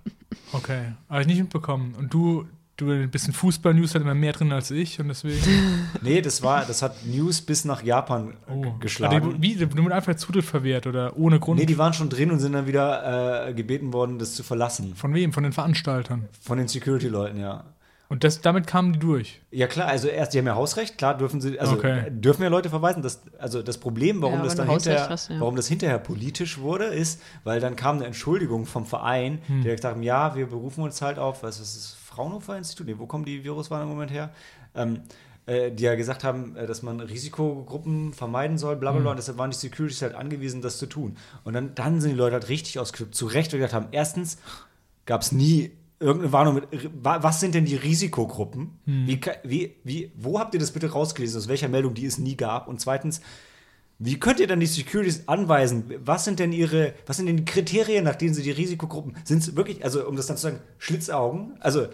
[0.51, 1.93] Okay, habe ich nicht mitbekommen.
[1.95, 2.47] Und du,
[2.81, 5.39] du ein bisschen Fußball-News hat immer mehr drin als ich und deswegen.
[6.01, 8.73] Nee, das war, das hat News bis nach Japan äh, Oh.
[8.79, 9.39] geschlagen.
[9.41, 9.65] Die- Wie?
[9.65, 11.59] Du mit einfach Zutritt verwehrt oder ohne Grund?
[11.59, 14.95] Nee, die waren schon drin und sind dann wieder äh, gebeten worden, das zu verlassen.
[14.95, 15.33] Von wem?
[15.33, 16.27] Von den Veranstaltern.
[16.41, 17.63] Von den Security-Leuten, ja.
[18.09, 19.39] Und das, damit kamen die durch.
[19.51, 22.07] Ja klar, also erst, die haben ja Hausrecht, klar dürfen sie, also Okay.
[22.09, 23.03] dürfen ja Leute verweisen.
[23.03, 25.39] Das, also das Problem, warum Ja, das dann hinterher, hast, ja.
[25.39, 29.63] warum das hinterher politisch wurde, ist, weil dann kam eine Entschuldigung vom Verein, Hm.
[29.63, 32.87] der gesagt haben, ja, wir berufen uns halt auf, was ist das, Fraunhofer Institut?
[32.87, 34.31] Nee, wo kommen die Viruswarnen im Moment her?
[34.75, 35.01] Ähm,
[35.45, 39.17] äh, die ja gesagt haben, äh, dass man Risikogruppen vermeiden soll, bla bla bla, und
[39.17, 41.15] deshalb waren die Securities halt angewiesen, das zu tun.
[41.43, 43.87] Und dann, dann sind die Leute halt richtig ausgeflippt, zu Recht, weil die gesagt haben,
[43.91, 44.37] erstens
[45.05, 46.67] gab es nie irgendeine Warnung mit,
[47.03, 48.79] wa- was sind denn die Risikogruppen?
[48.85, 52.17] Wie, ka- wie, wie, wo habt ihr das bitte rausgelesen, aus welcher Meldung die es
[52.17, 52.67] nie gab?
[52.67, 53.21] Und zweitens,
[53.99, 55.83] wie könnt ihr dann die Securities anweisen?
[56.05, 59.39] Was sind denn ihre, was sind denn die Kriterien, nach denen sie die Risikogruppen, sind
[59.39, 61.57] es wirklich, also um das dann zu sagen, Schlitzaugen?
[61.59, 61.87] Also,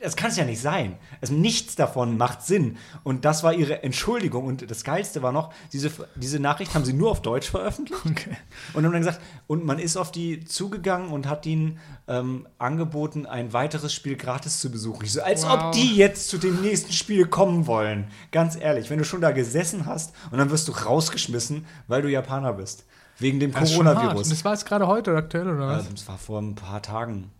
[0.00, 0.96] das kann es ja nicht sein.
[1.20, 2.76] Also nichts davon macht Sinn.
[3.02, 4.44] Und das war ihre Entschuldigung.
[4.46, 8.00] Und das Geilste war noch, diese, diese Nachricht haben sie nur auf Deutsch veröffentlicht.
[8.06, 8.36] Okay.
[8.74, 13.26] Und haben dann gesagt, und man ist auf die zugegangen und hat ihnen ähm, angeboten,
[13.26, 15.04] ein weiteres Spiel gratis zu besuchen.
[15.04, 15.64] Ich so, als Wow.
[15.64, 18.06] ob die jetzt zu dem nächsten Spiel kommen wollen.
[18.30, 22.08] Ganz ehrlich, wenn du schon da gesessen hast und dann wirst du rausgeschmissen, weil du
[22.10, 22.84] Japaner bist.
[23.18, 24.28] Wegen dem Das Coronavirus.
[24.28, 25.86] das war jetzt gerade heute oder aktuell oder was?
[25.86, 27.32] Ähm, Das war vor ein paar Tagen.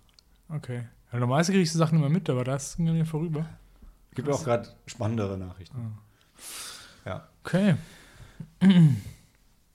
[0.53, 0.83] Okay.
[1.13, 3.47] Ja, normalerweise kriege ich die Sachen immer mit, aber das ging mir vorüber.
[4.15, 5.77] Gibt auch gerade spannendere Nachrichten.
[5.77, 7.09] Ah.
[7.09, 7.29] Ja.
[7.45, 7.77] Okay.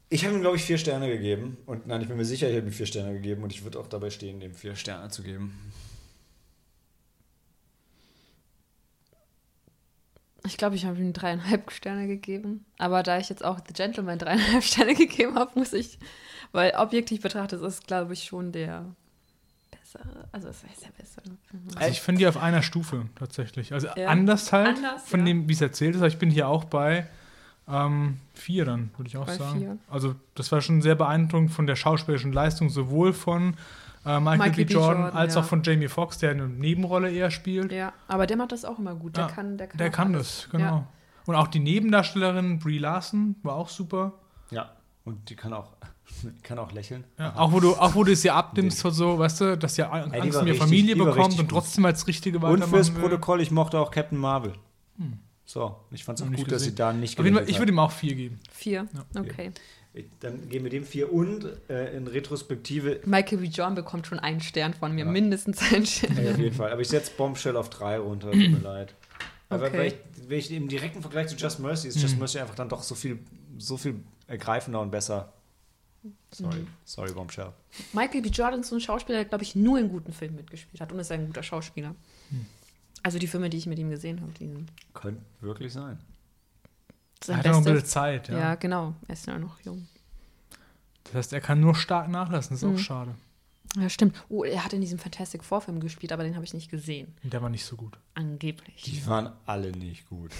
[0.09, 1.57] Ich habe ihm, glaube ich, vier Sterne gegeben.
[1.65, 3.41] Und nein, ich bin mir sicher, ich habe ihm vier Sterne gegeben.
[3.43, 5.57] Und ich würde auch dabei stehen, dem vier Sterne zu geben.
[10.45, 12.65] Ich glaube, ich habe ihm dreieinhalb Sterne gegeben.
[12.77, 15.97] Aber da ich jetzt auch The Gentleman dreieinhalb Sterne gegeben habe, muss ich,
[16.51, 18.93] weil objektiv betrachtet ist es, glaube ich, schon der
[19.93, 20.27] bessere.
[20.31, 21.23] Also es ist der bessere.
[21.75, 23.73] Also ich finde die auf einer Stufe tatsächlich.
[23.73, 24.07] Also Ja.
[24.07, 25.25] anders halt Anders, von ja.
[25.27, 27.07] dem, wie es erzählt ist, aber ich bin hier auch bei
[27.67, 29.59] ähm, vier dann, würde ich auch Bei sagen.
[29.59, 29.77] vier.
[29.89, 33.55] Also das war schon sehr beeindruckend von der schauspielerischen Leistung, sowohl von
[34.05, 34.65] äh, Michael, Michael B.
[34.65, 34.73] B.
[34.73, 35.41] Jordan, Jordan, als ja.
[35.41, 37.71] auch von Jamie Foxx, der eine Nebenrolle eher spielt.
[37.71, 39.15] Ja, aber der macht das auch immer gut.
[39.15, 40.63] Der Ja, kann, der kann, Der kann das, genau.
[40.63, 40.87] Ja.
[41.25, 44.11] Und auch die Nebendarstellerin Brie Larson war auch super.
[44.51, 44.73] Ja.
[45.05, 45.71] Und die kann auch,
[46.43, 47.03] kann auch lächeln.
[47.17, 49.77] Ja, auch wo du, auch wo du es ja abnimmst und so, weißt du, dass
[49.77, 52.93] ja Angst war um ihre richtig- Familie bekommt und trotzdem als Richtige Und weitermachen fürs
[52.93, 53.01] will.
[53.01, 54.53] Protokoll, ich mochte auch Captain Marvel.
[55.45, 56.75] So, ich fand es auch gut, nicht dass sie gesehen.
[56.77, 58.39] da nicht gelächelt ich würde ihm auch vier geben.
[58.51, 58.87] Vier.
[59.17, 59.51] Okay.
[60.21, 63.45] Dann geben wir dem vier und äh, in Retrospektive, Michael B.
[63.47, 66.17] John bekommt schon einen Stern von mir, mindestens einen Stern.
[66.23, 66.71] ja, auf jeden Fall.
[66.71, 68.95] Aber ich setze Bombshell auf drei runter, tut mir leid.
[69.49, 69.77] Aber Okay.
[69.77, 69.95] weil ich,
[70.29, 72.95] weil ich im direkten Vergleich zu Just Mercy ist Just Mercy einfach dann doch so
[72.95, 73.19] viel,
[73.59, 75.31] so viel ergreifender und besser.
[76.31, 77.53] Sorry, sorry, Bombshell.
[77.93, 78.29] Michael B.
[78.29, 80.99] Jordan ist so ein Schauspieler, der, glaube ich, nur in guten Filmen mitgespielt hat und
[80.99, 81.95] ist ein guter Schauspieler.
[83.03, 85.97] Also die Filme, die ich mit ihm gesehen habe, die sind Könnte wirklich sein.
[87.27, 87.85] Er hat ja noch ein bisschen.
[87.87, 88.37] Zeit, ja.
[88.37, 88.55] Ja.
[88.55, 88.93] genau.
[89.07, 89.87] Er ist ja noch jung.
[91.05, 92.75] Das heißt, er kann nur stark nachlassen, das ist Mhm.
[92.75, 93.15] auch schade.
[93.77, 94.23] Ja, stimmt.
[94.29, 97.13] Oh, er hat in diesem Fantastic Four Film gespielt, aber den habe ich nicht gesehen.
[97.23, 97.97] Und der war nicht so gut.
[98.13, 98.83] Angeblich.
[98.83, 100.31] Die waren alle nicht gut.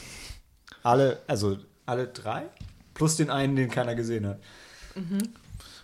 [0.83, 2.43] Alle, also alle drei?
[2.93, 4.39] Plus den einen, den keiner gesehen hat.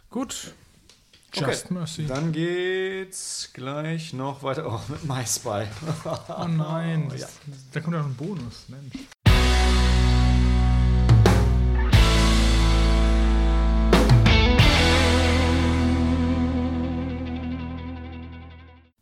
[0.10, 0.54] Gut.
[1.36, 1.46] Okay.
[1.46, 2.08] Just Mercy.
[2.08, 4.66] Dann geht's gleich noch weiter.
[4.68, 5.68] Oh, mit MySpy.
[6.06, 7.28] oh nein, Oh, das, ja.
[7.74, 8.94] da kommt ja noch ein Bonus, Mensch.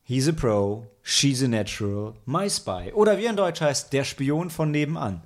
[0.03, 2.91] He's a Pro, She's a Natural, My Spy.
[2.93, 5.21] Oder wie er in Deutsch heißt, der Spion von nebenan.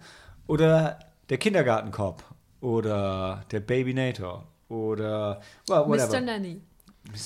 [0.48, 2.24] Oder der Kindergartenkopf.
[2.62, 4.44] Oder der Babynator.
[4.72, 6.20] Oder well, whatever.
[6.20, 6.22] Mr.
[6.22, 6.62] Nanny.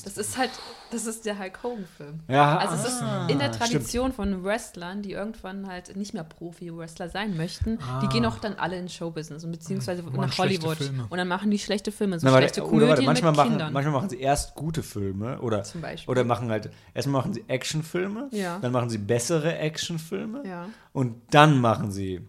[0.03, 0.49] Das ist halt,
[0.89, 2.21] das ist der Hulk Hogan-Film.
[2.29, 3.59] Ja, Also es ist in der stimmt.
[3.71, 7.99] Tradition von Wrestlern, die irgendwann halt nicht mehr Profi-Wrestler sein möchten, Ah.
[7.99, 10.77] die gehen auch dann alle in Showbusiness und beziehungsweise Machen nach schlechte Hollywood.
[10.77, 11.05] Filme.
[11.09, 13.73] Und dann machen die schlechte Filme, so Na, schlechte Komödien warte, manchmal, mit machen, Kindern.
[13.73, 16.09] manchmal machen sie erst gute Filme oder, Zum Beispiel.
[16.09, 18.57] oder machen halt, erstmal machen sie Actionfilme, Ja.
[18.61, 22.25] dann machen sie bessere Actionfilme ja, und dann machen sie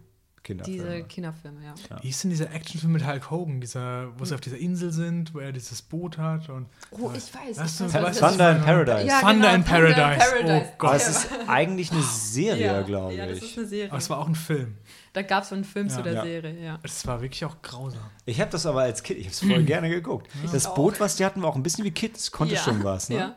[0.47, 0.83] Kinderfilme.
[0.95, 1.73] diese Kinderfilme, ja.
[2.01, 5.33] Wie ist denn dieser Actionfilm mit Hulk Hogan, dieser, wo sie auf dieser Insel sind,
[5.33, 7.57] wo er dieses Boot hat und Oh, ich weiß.
[7.57, 9.07] Weißt ich weiß, was du, das Thunder in Paradise.
[9.07, 10.19] Ja, Thunder genau, in Paradise.
[10.31, 10.65] Paradise.
[10.69, 10.89] Oh Gott.
[10.89, 13.43] Aber es ist eigentlich eine Serie, ja, glaube Ja, das ich.
[13.51, 13.89] ist eine Serie.
[13.89, 14.77] Aber es war auch ein Film.
[15.13, 16.03] da gab es so einen Film zu Ja.
[16.03, 16.23] der Ja.
[16.23, 16.79] Serie, ja.
[16.81, 18.01] Das war wirklich auch grausam.
[18.25, 20.29] Ich habe das aber als Kind, ich habe es voll gerne geguckt.
[20.51, 20.73] Das.
[20.73, 22.61] Boot, was die hatten, war auch ein bisschen wie Kids, konnte ja.
[22.61, 23.09] schon was.
[23.09, 23.15] Ne?
[23.17, 23.35] Ja,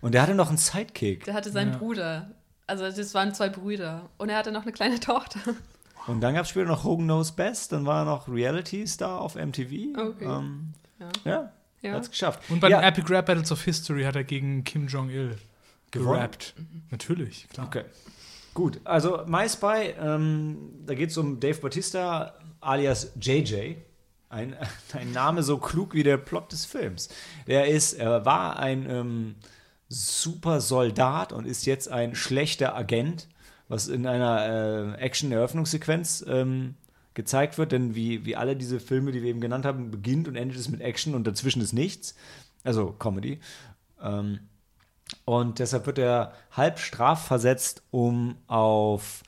[0.00, 1.24] Und der hatte noch einen Sidekick.
[1.24, 1.78] der hatte seinen Ja.
[1.78, 2.30] Bruder.
[2.66, 4.08] Also das waren zwei Brüder.
[4.18, 5.40] Und er hatte noch eine kleine Tochter.
[6.06, 9.20] Und dann gab es später noch Hogan Knows Best, dann war er noch Reality Star
[9.20, 9.96] auf MTV.
[9.98, 10.24] Okay.
[10.24, 11.08] Ähm, Ja.
[11.24, 11.52] ja,
[11.82, 11.92] Ja.
[11.94, 12.40] hat's geschafft.
[12.50, 15.36] Und bei ja, den Epic Rap Battles of History hat er gegen Kim Jong-il
[15.90, 16.54] gerappt.
[16.90, 17.66] Natürlich, klar.
[17.66, 17.84] Okay.
[18.54, 23.76] Gut, also My Spy, ähm, da geht es um Dave Bautista alias JJ.
[24.28, 24.56] Ein,
[24.92, 27.08] ein Name so klug wie der Plot des Films.
[27.46, 29.34] Der ist, er war ein ähm,
[29.88, 33.28] super Soldat und ist jetzt ein schlechter Agent,
[33.74, 36.76] was in einer äh, Action-Eröffnungssequenz ähm,
[37.14, 40.36] gezeigt wird, denn wie, wie alle diese Filme, die wir eben genannt haben, beginnt und
[40.36, 42.14] endet es mit Action und dazwischen ist nichts.
[42.62, 43.40] Also Comedy.
[44.00, 44.38] Ähm,
[45.24, 49.24] und deshalb wird er halb strafversetzt, um auf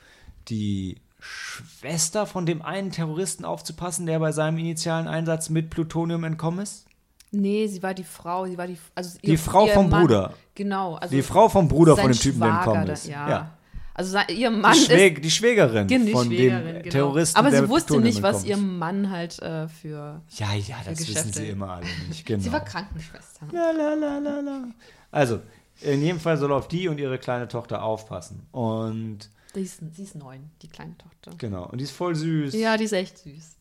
[0.46, 6.60] die Schwester von dem einen Terroristen aufzupassen, der bei seinem initialen Einsatz mit Plutonium entkommen
[6.60, 6.86] ist.
[7.32, 10.34] Nee, sie war die Frau, sie war die also Die Frau vom Mann, Bruder.
[10.54, 13.08] Genau, also Die Frau vom Bruder von dem Typen, der entkommen ist.
[13.08, 13.55] Ja.
[13.98, 16.90] Also ihr Mann Die, ist Schwäg die Schwägerin die von Schwägerin, dem genau.
[16.90, 18.78] Terroristen, Aber sie wusste nicht, was entkommen ihr ist.
[18.78, 20.20] Mann halt äh, für.
[20.32, 21.38] Ja, ja, das wissen Geschäfte.
[21.38, 22.26] sie immer alle nicht.
[22.26, 22.42] Genau.
[22.42, 23.46] Sie war Krankenschwester.
[23.52, 24.64] La, la, la, la, la.
[25.10, 25.40] Also,
[25.80, 28.46] in jedem Fall soll er auf die und ihre kleine Tochter aufpassen.
[28.52, 31.32] Und Die ist, sie ist neun, die kleine Tochter.
[31.38, 32.52] genau, und die ist voll süß.
[32.52, 33.56] Ja, die ist echt süß.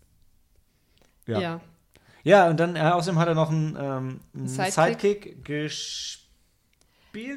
[1.27, 1.39] Ja.
[1.39, 1.61] Ja.
[2.23, 4.73] Ja, und dann äh, außerdem hat er noch einen, ähm, einen Sidekick.
[4.73, 5.45] Sidekick.
[5.45, 6.24] gespielt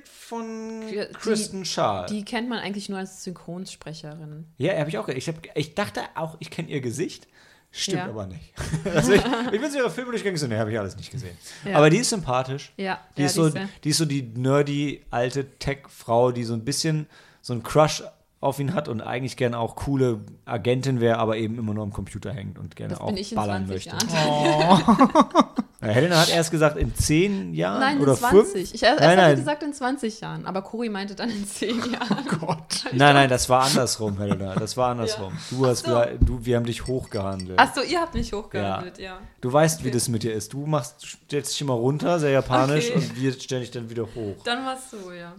[0.04, 2.06] von Die- Kristen Schaal.
[2.06, 4.46] Die kennt man eigentlich nur als Synchronsprecherin.
[4.58, 5.08] ja, habe ich auch.
[5.08, 7.26] Ich, hab, ich dachte auch, ich kenne ihr Gesicht.
[7.70, 8.06] Stimmt Ja.
[8.06, 8.54] aber nicht.
[8.94, 9.22] also ich,
[9.52, 11.36] ich bin zu ihrer durchgegangen, so, ne, habe ich alles nicht gesehen.
[11.66, 11.76] Ja.
[11.76, 12.72] Aber die ist sympathisch.
[12.78, 16.64] Ja, Die, ja, ist so, die ist so die nerdy alte Tech-Frau, die so ein
[16.64, 17.06] bisschen
[17.42, 18.02] so einen Crush
[18.40, 21.92] auf ihn hat und eigentlich gerne auch coole Agentin wäre, aber eben immer nur am
[21.92, 24.06] Computer hängt und gerne das auch ballern 20 möchte.
[25.80, 28.52] Ja, Helena hat erst gesagt, in zehn Jahren Nein, oder in 20.
[28.52, 28.74] fünf.
[28.74, 29.36] Ich erst Nein, erst hatte nein.
[29.36, 32.26] gesagt in 20 Jahren, aber Cory meinte dann in 10 Jahren.
[32.40, 32.84] Gott.
[32.92, 34.56] Nein, nein, das war andersrum, Helena.
[34.56, 35.32] Das war andersrum.
[35.50, 36.02] Du hast, so.
[36.20, 37.60] du, wir haben dich hochgehandelt.
[37.60, 39.18] Achso, ihr habt mich hochgehandelt, ja.
[39.40, 39.94] Du weißt, wie Okay.
[39.94, 40.52] das mit dir ist.
[40.52, 42.94] Du machst, stellst dich immer runter, sehr japanisch, Okay.
[42.98, 44.34] und wir stellen dich dann wieder hoch.
[44.44, 45.32] Dann war's so, ja.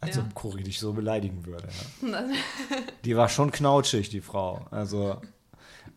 [0.00, 0.22] Als Ja.
[0.22, 1.68] ob Cory dich so beleidigen würde.
[2.02, 2.24] Ja.
[3.04, 4.66] Die war schon knautschig, die Frau.
[4.70, 5.20] Also,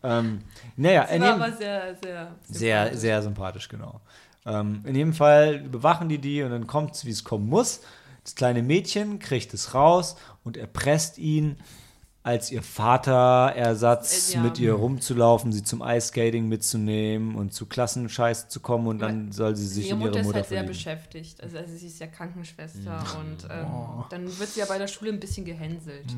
[0.04, 0.42] ähm,
[0.78, 2.36] naja, Sie war aber sehr, sehr.
[2.48, 3.00] sehr, sympathisch.
[3.02, 4.02] sehr sympathisch, genau.
[4.46, 7.82] Ähm, in jedem Fall bewachen die die und dann kommt es, wie es kommen muss.
[8.24, 11.58] Das kleine Mädchen kriegt es raus und erpresst ihn,
[12.22, 14.42] als ihr Vaterersatz Äh, ja.
[14.44, 19.56] mit ihr rumzulaufen, sie zum Eiskating mitzunehmen und zu Klassenscheiß zu kommen und dann soll
[19.56, 20.74] sie sich Ihre in ihre Mutter ist Mutter halt sehr verlieben.
[20.78, 21.42] beschäftigt.
[21.42, 24.06] Also, also sie ist ja Krankenschwester und ähm, Oh.
[24.10, 26.14] dann wird sie ja bei der Schule ein bisschen gehänselt.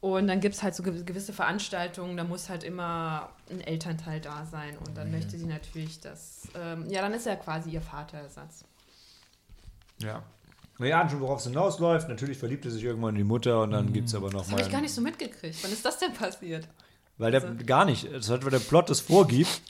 [0.00, 4.20] Und dann gibt es halt so ge- gewisse Veranstaltungen, da muss halt immer ein Elternteil
[4.20, 4.76] da sein.
[4.78, 6.48] Und dann möchte sie natürlich, dass.
[6.60, 8.64] Ähm, ja, dann ist er quasi ihr Vaterersatz.
[9.98, 10.22] Ja.
[10.82, 12.08] Wir ahnen schon, worauf es hinausläuft.
[12.08, 14.48] Natürlich verliebt er sich irgendwann in die Mutter und dann gibt es aber noch Das
[14.48, 14.58] mal.
[14.58, 15.56] habe ich gar nicht so mitgekriegt.
[15.62, 16.66] Wann ist das denn passiert?
[17.18, 19.62] Weil der also- gar nicht, das hat, weil der Plot es vorgibt.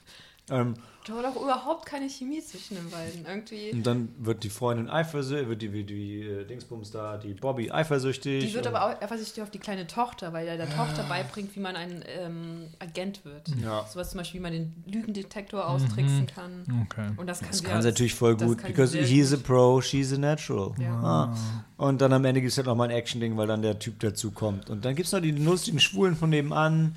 [0.51, 0.74] Ähm,
[1.07, 3.24] Da war doch überhaupt keine Chemie zwischen den beiden.
[3.26, 3.70] Irgendwie.
[3.72, 7.70] und dann wird die Freundin eifersüchtig, wird die, wie die äh, Dingsbums da, die Bobby
[7.70, 8.45] eifersüchtig.
[8.45, 11.55] Die wird und- aber auch eifersüchtig auf die kleine Tochter, weil er der Tochter beibringt,
[11.57, 13.49] wie man ein ähm, Agent wird.
[13.62, 13.84] Ja.
[13.86, 16.86] Sowas zum Beispiel, wie man den Lügendetektor austricksen kann.
[16.88, 17.11] Okay.
[17.16, 19.80] Und das kann Das sie kann sie ja- natürlich voll gut, because he's a pro,
[19.80, 20.72] she's a natural.
[20.80, 20.93] Ja.
[21.03, 21.36] Ah.
[21.76, 24.30] Und dann am Ende gibt es halt nochmal ein Action-Ding, weil dann der Typ dazu
[24.32, 24.70] kommt.
[24.70, 26.97] Und dann gibt es noch die lustigen Schwulen von nebenan,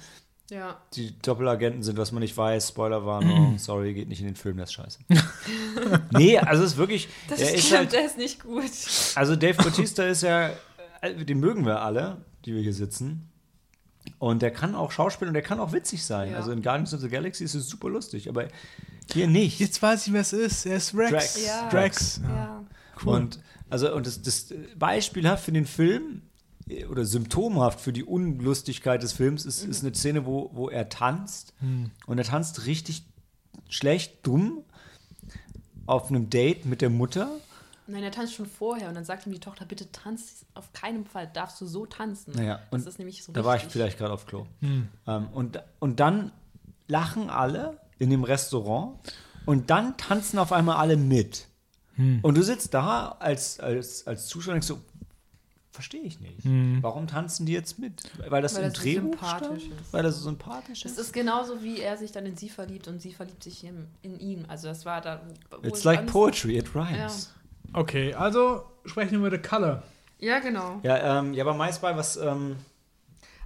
[0.51, 0.79] Ja.
[0.93, 2.69] die Doppelagenten sind, was man nicht weiß.
[2.69, 4.99] Spoilerwarnung, sorry, geht nicht in den Film, das ist scheiße.
[6.11, 8.63] nee, also es ist wirklich, Das stimmt, ist halt, der ist nicht gut.
[9.15, 10.51] also Dave Bautista ist ja,
[11.01, 13.29] äh, den mögen wir alle, die wir hier sitzen.
[14.19, 16.31] Und der kann auch schauspielen und der kann auch witzig sein.
[16.31, 16.37] Ja.
[16.37, 18.47] Also in Guardians of the Galaxy ist es super lustig, aber
[19.11, 19.59] hier nicht.
[19.59, 20.65] Jetzt weiß ich, wer es ist.
[20.65, 21.11] Er ist Rex.
[21.11, 21.45] Drax.
[21.45, 21.69] Ja.
[21.69, 22.21] Drax.
[22.23, 22.63] Ja.
[23.03, 23.15] Cool.
[23.15, 23.39] Und
[23.69, 26.34] also und das, das beispielhaft für den Film äh,
[26.89, 31.53] oder symptomhaft für die Unlustigkeit des Films ist, ist eine Szene, wo, wo er tanzt
[32.07, 33.05] und er tanzt richtig
[33.69, 34.63] schlecht, dumm
[35.85, 37.29] auf einem Date mit der Mutter.
[37.87, 41.05] Nein, er tanzt schon vorher und dann sagt ihm die Tochter, bitte tanz, auf keinen
[41.05, 42.33] Fall darfst du so tanzen.
[42.35, 43.73] Naja, das und ist nämlich so Da war ich richtig.
[43.73, 44.47] vielleicht gerade auf Klo.
[44.61, 46.31] Ähm, und, und dann
[46.87, 48.97] lachen alle in dem Restaurant
[49.45, 51.47] und dann tanzen auf einmal alle mit.
[51.97, 54.81] Und du sitzt da als, als, als Zuschauer und denkst so,
[55.75, 56.39] verstehe ich nicht.
[56.81, 58.03] Warum tanzen die jetzt mit?
[58.29, 59.81] Weil das Weil im das so Drehbuch sympathisch stand?
[59.81, 59.93] ist.
[59.93, 60.97] Weil das so sympathisch Es ist?
[60.99, 64.19] ist genauso, wie er sich dann in sie verliebt und sie verliebt sich in, in
[64.19, 64.45] ihn.
[64.47, 65.21] Also das war da.
[65.61, 67.31] wo It's like poetry, it rhymes.
[67.73, 69.83] Okay, also sprechen wir über The Color.
[70.19, 70.79] Ja, genau.
[70.83, 72.55] Ja, ähm, ja, aber meist bei was, ähm,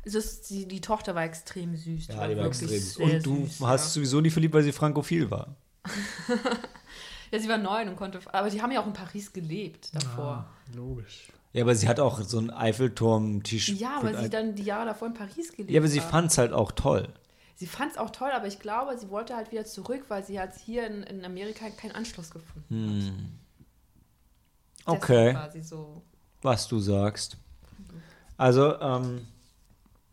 [0.04, 2.08] Es ist, die, die Tochter war extrem süß.
[2.10, 2.68] ja, die war extrem.
[2.70, 5.56] sehr Und du süß, hast sowieso nie verliebt, weil sie frankophil war.
[6.28, 6.36] Ja.
[7.32, 8.20] ja, sie war neun und konnte.
[8.32, 10.00] Aber die haben ja auch in Paris gelebt Ah.
[10.00, 10.46] davor.
[10.76, 11.28] Logisch.
[11.52, 13.80] Ja, aber sie hat auch so einen Eiffelturm-T-Shirt.
[13.80, 16.38] Ja, weil sie dann die Jahre davor in Paris gelebt Ja, aber sie fand es
[16.38, 17.08] halt auch toll.
[17.56, 20.40] Sie fand es auch toll, aber ich glaube, sie wollte halt wieder zurück, weil sie
[20.40, 23.40] hat hier in, in Amerika keinen Anschluss gefunden.
[24.82, 25.34] Deshalb Okay.
[25.36, 26.02] war sie so.
[26.42, 27.38] was du sagst.
[28.38, 29.28] Also, ähm,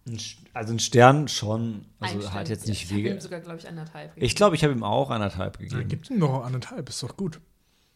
[0.08, 0.18] ein,
[0.54, 1.84] also ein Stern schon.
[2.00, 2.34] Also einstellen.
[2.34, 3.20] hat jetzt nicht ich hab ihm Wege.
[3.20, 4.12] sogar, glaube ich, anderthalb.
[4.16, 5.86] Ich glaube, ich habe ihm auch anderthalb gegeben.
[5.88, 7.40] gibt ihm doch anderthalb, ist doch gut.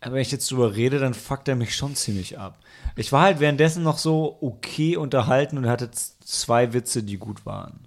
[0.00, 2.58] Aber wenn ich jetzt drüber rede, dann fuckt er mich schon ziemlich ab.
[2.96, 7.86] Ich war halt währenddessen noch so okay unterhalten und hatte zwei Witze, die gut waren.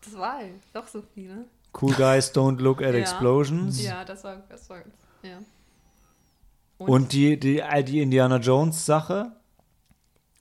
[0.00, 1.44] Zwei, doch so viele.
[1.80, 3.00] Cool guys don't look at Ja.
[3.00, 3.82] explosions.
[3.82, 4.78] Ja, das war, das war,
[5.22, 5.38] ja.
[6.78, 9.32] Und die, die, äh, die Indiana Jones Sache,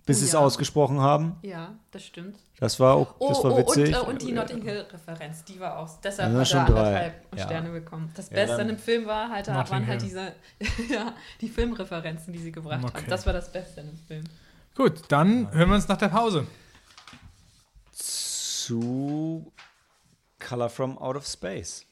[0.10, 0.39] bis Oh sie es ja.
[0.39, 2.36] ausgesprochen haben, Ja, das stimmt.
[2.60, 3.88] das war auch, Oh, das war oh, witzig.
[3.88, 5.89] und, äh, und die Notting Hill-Referenz, die war auch.
[6.01, 6.78] Deshalb Also hat schon er drei.
[6.88, 7.43] anderthalb Ja.
[7.45, 8.12] Sterne bekommen.
[8.16, 10.34] Das Ja, Beste an dem Film war halt, Notting waren halt diese,
[10.89, 12.97] ja, die Filmreferenzen, die sie gebracht Okay.
[12.97, 13.10] haben.
[13.10, 14.24] Das war das Beste an dem Film.
[14.76, 16.45] Gut, dann hören wir uns nach der Pause.
[17.91, 19.51] zu
[20.39, 21.86] Color from Out of Space.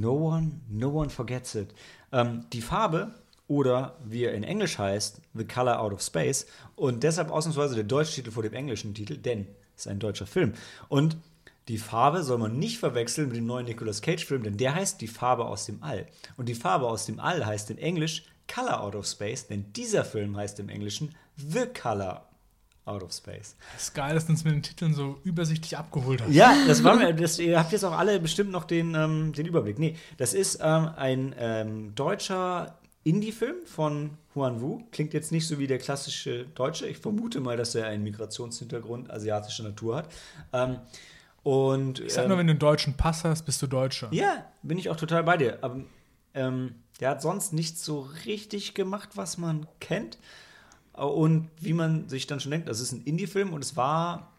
[0.00, 1.74] No one, no one forgets it.
[2.12, 3.14] Ähm, die Farbe
[3.48, 7.84] oder wie er in Englisch heißt, The Color Out of Space und deshalb ausnahmsweise der
[7.84, 10.54] deutsche Titel vor dem englischen Titel, denn es ist ein deutscher Film.
[10.88, 11.16] Und
[11.68, 15.08] die Farbe soll man nicht verwechseln mit dem neuen Nicolas Cage-Film, denn der heißt Die
[15.08, 16.06] Farbe aus dem All.
[16.36, 20.04] Und die Farbe aus dem All heißt in Englisch Color Out of Space, denn dieser
[20.04, 22.25] Film heißt im Englischen The Color
[22.86, 23.56] Out of Space.
[23.76, 26.32] Es ist geil, dass du uns mit den Titeln so übersichtlich abgeholt hast.
[26.32, 29.44] Ja, das war mir, das, ihr habt jetzt auch alle bestimmt noch den, ähm, den
[29.44, 29.78] Überblick.
[29.78, 34.82] Nee, das ist ähm, ein ähm, deutscher Indie-Film von Huan Wu.
[34.92, 36.86] Klingt jetzt nicht so wie der klassische Deutsche.
[36.86, 40.08] Ich vermute mal, dass er einen Migrationshintergrund asiatischer Natur hat.
[40.52, 40.78] Ähm,
[41.42, 44.08] und Ich sag ähm, nur, wenn du einen deutschen Pass hast, bist du Deutscher.
[44.12, 45.58] ja, bin ich auch total bei dir.
[45.62, 45.80] Aber
[46.34, 50.18] ähm, der hat sonst nichts so richtig gemacht, was man kennt.
[50.96, 54.32] Und wie man sich dann schon denkt, das ist ein Indie-Film und es war,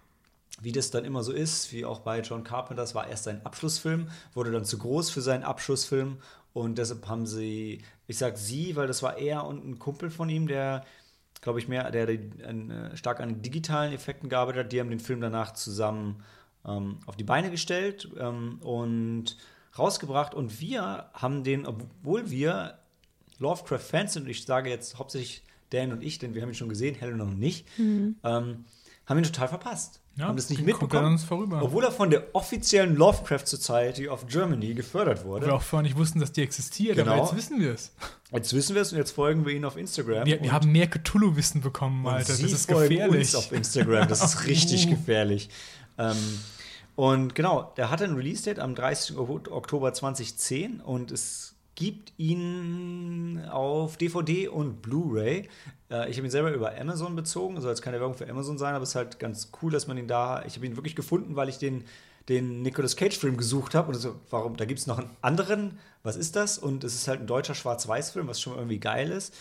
[0.61, 3.45] wie das dann immer so ist, wie auch bei John Carpenter, es war erst sein
[3.45, 6.17] Abschlussfilm, wurde dann zu groß für seinen Abschlussfilm
[6.53, 10.29] und deshalb haben sie, ich sag sie, weil das war er und ein Kumpel von
[10.29, 10.83] ihm, der,
[11.41, 12.07] glaube ich, mehr, der,
[12.47, 16.23] an, äh, stark an digitalen Effekten gearbeitet hat, die haben den Film danach zusammen
[16.65, 19.37] ähm, auf die Beine gestellt ähm, und
[19.77, 22.79] rausgebracht und wir haben den, obwohl wir
[23.37, 26.69] Lovecraft-Fans sind, und ich sage jetzt hauptsächlich Dan und ich, denn wir haben ihn schon
[26.69, 30.01] gesehen, Helen noch nicht, ähm, haben ihn total verpasst.
[30.15, 31.11] Ja, haben das nicht mitbekommen.
[31.13, 31.61] uns vorüber.
[31.61, 35.45] Obwohl er von der offiziellen Lovecraft Society of Germany gefördert Wo wurde.
[35.45, 37.11] wir auch vorher nicht wussten, dass die existiert, Genau.
[37.11, 37.91] aber jetzt wissen wir es.
[38.31, 40.25] Jetzt wissen wir es und jetzt folgen wir ihnen auf Instagram.
[40.25, 42.29] Wir, wir haben mehr Cthulhu-Wissen bekommen, und Alter.
[42.33, 43.19] Das ist gefährlich.
[43.19, 44.07] Uns auf Instagram.
[44.07, 44.89] Das ist richtig Uh.
[44.89, 45.49] gefährlich.
[45.99, 46.15] Ähm,
[46.95, 49.17] und genau, der hatte ein Release-Date am 30.
[49.17, 51.46] Ok- Oktober 2010 und es
[51.77, 55.47] gibt ihn auf DVD und Blu-ray.
[55.89, 58.73] Äh, ich habe ihn selber über Amazon bezogen, soll jetzt keine Werbung für Amazon sein,
[58.73, 60.43] aber es ist halt ganz cool, dass man ihn da.
[60.45, 61.85] Ich habe ihn wirklich gefunden, weil ich den
[62.29, 66.17] den Nicolas Cage-Film gesucht habe und so, warum, da gibt es noch einen anderen, was
[66.17, 66.57] ist das?
[66.57, 69.33] Und es ist halt ein deutscher Schwarz-Weiß-Film, was schon irgendwie geil ist.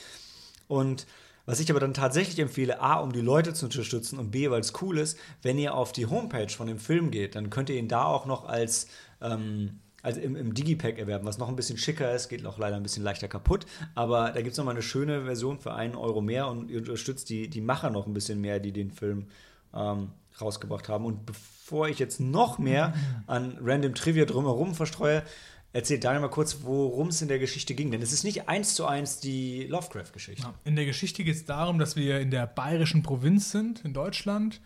[0.69, 1.07] Und
[1.47, 4.61] was ich aber dann tatsächlich empfehle, A, um die Leute zu unterstützen und B, weil
[4.61, 7.77] es cool ist, wenn ihr auf die Homepage von dem Film geht, dann könnt ihr
[7.77, 8.87] ihn da auch noch als,
[9.21, 12.77] ähm, also im, im Digipack erwerben, was noch ein bisschen schicker ist, geht auch leider
[12.77, 13.67] ein bisschen leichter kaputt,
[13.97, 17.29] aber da gibt es nochmal eine schöne Version für einen Euro mehr und ihr unterstützt
[17.29, 19.27] die, die Macher noch ein bisschen mehr, die den Film
[19.75, 21.05] ähm, rausgebracht haben.
[21.05, 22.95] Und bevor ich jetzt noch mehr
[23.27, 25.25] an Random Trivia drumherum verstreue,
[25.73, 27.91] erzählt Daniel mal kurz, worum es in der Geschichte ging.
[27.91, 30.43] Denn es ist nicht eins zu eins die Lovecraft-Geschichte.
[30.43, 33.93] Ja, in der Geschichte geht es darum, dass wir in der bayerischen Provinz sind, in
[33.93, 34.61] Deutschland,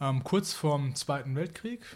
[0.00, 1.86] ähm, kurz vorm Zweiten Weltkrieg.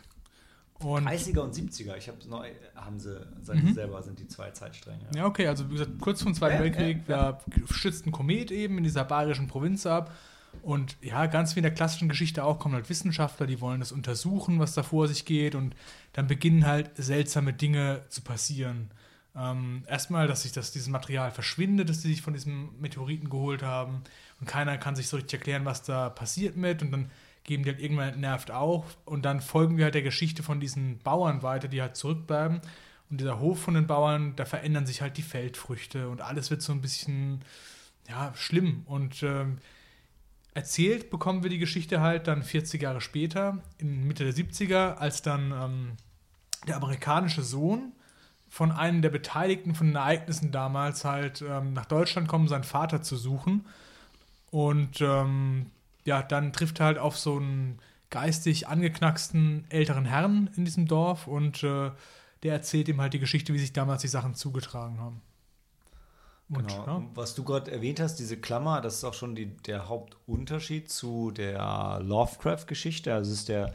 [0.80, 3.74] Und 30er und 70er, ich habe neu, haben sie, sagen mhm.
[3.74, 5.04] selber, sind die zwei Zeitstränge.
[5.12, 5.20] Ja.
[5.20, 7.40] ja, okay, also wie gesagt, kurz vor dem Zweiten ja, Weltkrieg, ja, da
[7.72, 10.12] schützt ein Komet eben in dieser bayerischen Provinz ab
[10.62, 13.92] und ja, ganz wie in der klassischen Geschichte auch kommen halt Wissenschaftler, die wollen das
[13.92, 15.54] untersuchen, was da vor sich geht.
[15.54, 15.74] Und
[16.12, 18.90] dann beginnen halt seltsame Dinge zu passieren.
[19.36, 23.62] Ähm, erstmal, dass sich das, dieses Material verschwindet, das sie sich von diesem Meteoriten geholt
[23.62, 24.02] haben.
[24.40, 26.82] Und keiner kann sich so richtig erklären, was da passiert mit.
[26.82, 27.10] Und dann
[27.44, 28.98] geben die halt irgendwann nervt auf.
[29.04, 32.60] Und dann folgen wir halt der Geschichte von diesen Bauern weiter, die halt zurückbleiben.
[33.10, 36.62] Und dieser Hof von den Bauern, da verändern sich halt die Feldfrüchte und alles wird
[36.62, 37.44] so ein bisschen,
[38.08, 38.82] ja, schlimm.
[38.86, 39.58] Und ähm,
[40.54, 45.20] erzählt bekommen wir die Geschichte halt dann 40 Jahre später, in Mitte der 70er, als
[45.20, 45.92] dann ähm,
[46.66, 47.92] der amerikanische Sohn
[48.48, 53.02] von einem der Beteiligten von den Ereignissen damals halt ähm, nach Deutschland kommt, seinen Vater
[53.02, 53.66] zu suchen.
[54.50, 55.66] Und ähm,
[56.04, 57.78] ja, dann trifft er halt auf so einen
[58.10, 61.90] geistig angeknacksten älteren Herrn in diesem Dorf und äh,
[62.42, 65.22] der erzählt ihm halt die Geschichte, wie sich damals die Sachen zugetragen haben.
[66.50, 66.86] Und, genau.
[66.86, 67.02] Ja.
[67.14, 71.30] Was du gerade erwähnt hast, diese Klammer, das ist auch schon die, der Hauptunterschied zu
[71.30, 73.14] der Lovecraft-Geschichte.
[73.14, 73.72] Also es ist der,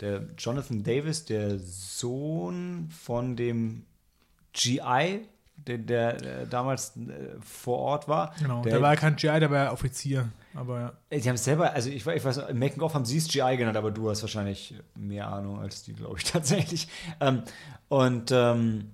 [0.00, 3.86] der Jonathan Davis, der Sohn von dem
[4.52, 5.26] GI,
[5.56, 8.34] der, der, der damals äh, vor Ort war.
[8.38, 10.30] Genau, der, der war kein GI, der war Offizier.
[10.54, 11.18] Aber ja.
[11.20, 13.76] Sie haben es selber, also ich, ich weiß, im Making-of haben sie es GI genannt,
[13.76, 16.88] aber du hast wahrscheinlich mehr Ahnung als die, glaube ich, tatsächlich.
[17.20, 17.42] Ähm,
[17.88, 18.90] und ähm,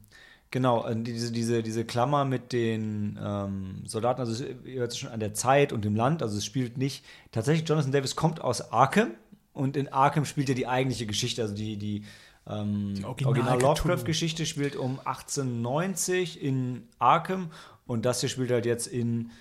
[0.53, 5.19] Genau, diese, diese, diese Klammer mit den ähm, Soldaten, also ihr hört es schon an
[5.19, 9.11] der Zeit und dem Land, also es spielt nicht, tatsächlich Jonathan Davis kommt aus Arkham
[9.53, 12.05] und in Arkham spielt er die eigentliche Geschichte, also die, die,
[12.49, 17.51] ähm, die Original, Original Lovecraft-Geschichte spielt um 1890 in Arkham
[17.87, 19.33] und das hier spielt halt jetzt in,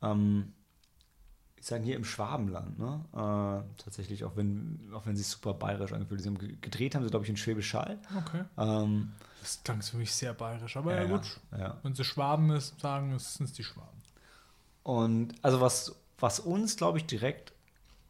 [0.00, 0.52] ähm,
[1.62, 3.04] ich sage hier im Schwabenland, ne?
[3.12, 6.36] Äh, tatsächlich, auch wenn, auch wenn sie super bayerisch angefühlt haben.
[6.60, 8.00] Gedreht haben sie, glaube ich, in Schwäbisch Hall.
[8.18, 8.42] Okay.
[8.58, 11.40] Ähm, das klang für mich sehr bayerisch, aber ja, ja gut.
[11.56, 11.78] Ja.
[11.84, 14.02] Wenn sie Schwaben ist, sagen, sind es die Schwaben.
[14.82, 17.52] Und also was, was uns, glaube ich, direkt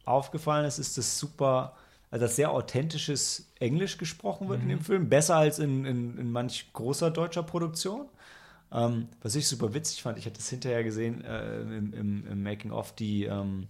[0.03, 1.75] aufgefallen ist, ist das super,
[2.09, 4.69] also dass sehr authentisches Englisch gesprochen wird mhm.
[4.71, 5.09] in dem Film.
[5.09, 8.07] Besser als in, in, in manch großer deutscher Produktion.
[8.73, 12.43] Ähm, was ich super witzig fand, ich hatte es hinterher gesehen äh, im, im, im
[12.43, 13.67] Making-of, die, ähm,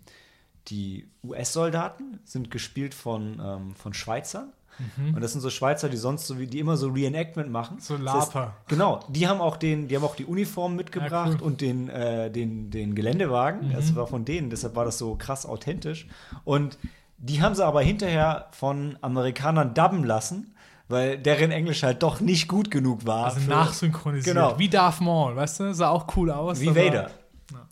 [0.70, 4.54] die US-Soldaten sind gespielt von, ähm, von Schweizern.
[4.98, 5.16] Mhm.
[5.16, 7.80] Und das sind so Schweizer, die sonst so wie die immer so Reenactment machen.
[7.80, 8.20] So Lapa.
[8.20, 11.48] Das heißt, genau, die haben auch den, die haben auch die Uniform mitgebracht ja, cool.
[11.48, 13.68] und den, äh, den, den Geländewagen.
[13.68, 13.74] Mhm.
[13.74, 16.08] Das war von denen, deshalb war das so krass authentisch.
[16.44, 16.78] Und
[17.18, 20.53] die haben sie aber hinterher von Amerikanern dubben lassen,
[20.94, 23.26] weil deren Englisch halt doch nicht gut genug war.
[23.26, 24.36] Also nachsynchronisiert.
[24.36, 24.58] Genau.
[24.58, 25.74] Wie Darth Maul, weißt du?
[25.74, 26.62] Sah auch cool aus.
[26.62, 27.10] Wie Vader.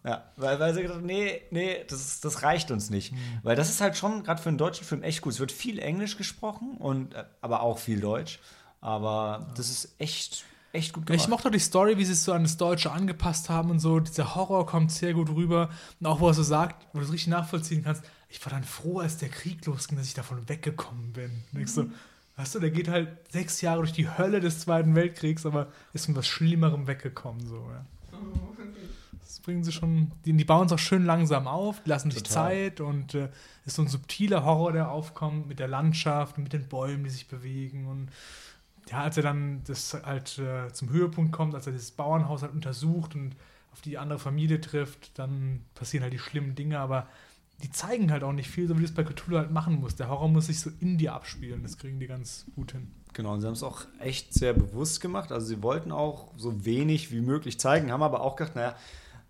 [0.03, 3.13] Ja, weil, weil sie gesagt nee, nee, das, das reicht uns nicht.
[3.13, 3.17] Mhm.
[3.43, 5.33] Weil das ist halt schon gerade für einen deutschen Film echt gut.
[5.33, 8.39] Es wird viel Englisch gesprochen, und, äh, aber auch viel Deutsch.
[8.79, 9.53] Aber ja.
[9.55, 10.43] das ist echt,
[10.73, 11.21] echt gut gemacht.
[11.21, 13.79] Ich mochte auch die Story, wie sie es so an das Deutsche angepasst haben und
[13.79, 13.99] so.
[13.99, 15.69] Dieser Horror kommt sehr gut rüber.
[15.99, 18.63] Und auch, wo er so sagt, wo du es richtig nachvollziehen kannst, ich war dann
[18.63, 21.43] froh, als der Krieg losging, dass ich davon weggekommen bin.
[21.51, 21.67] Mhm.
[21.67, 21.85] so,
[22.37, 26.05] weißt du, der geht halt sechs Jahre durch die Hölle des Zweiten Weltkriegs, aber ist
[26.05, 27.45] von was Schlimmerem weggekommen.
[27.45, 27.85] So, ja.
[29.19, 32.81] Das bringen sie schon, die, die bauen es auch schön langsam auf, lassen sich Zeit
[32.81, 33.29] und äh,
[33.65, 37.09] ist so ein subtiler Horror, der aufkommt mit der Landschaft und mit den Bäumen, die
[37.09, 38.09] sich bewegen und
[38.89, 42.51] ja, als er dann das halt äh, zum Höhepunkt kommt, als er das Bauernhaus halt
[42.51, 43.35] untersucht und
[43.71, 47.07] auf die andere Familie trifft, dann passieren halt die schlimmen Dinge, aber
[47.63, 49.95] die zeigen halt auch nicht viel, so wie das bei Cthulhu halt machen muss.
[49.95, 52.91] Der Horror muss sich so in dir abspielen, das kriegen die ganz gut hin.
[53.13, 55.31] Genau, und sie haben es auch echt sehr bewusst gemacht.
[55.31, 58.75] Also sie wollten auch so wenig wie möglich zeigen, haben aber auch gedacht, naja,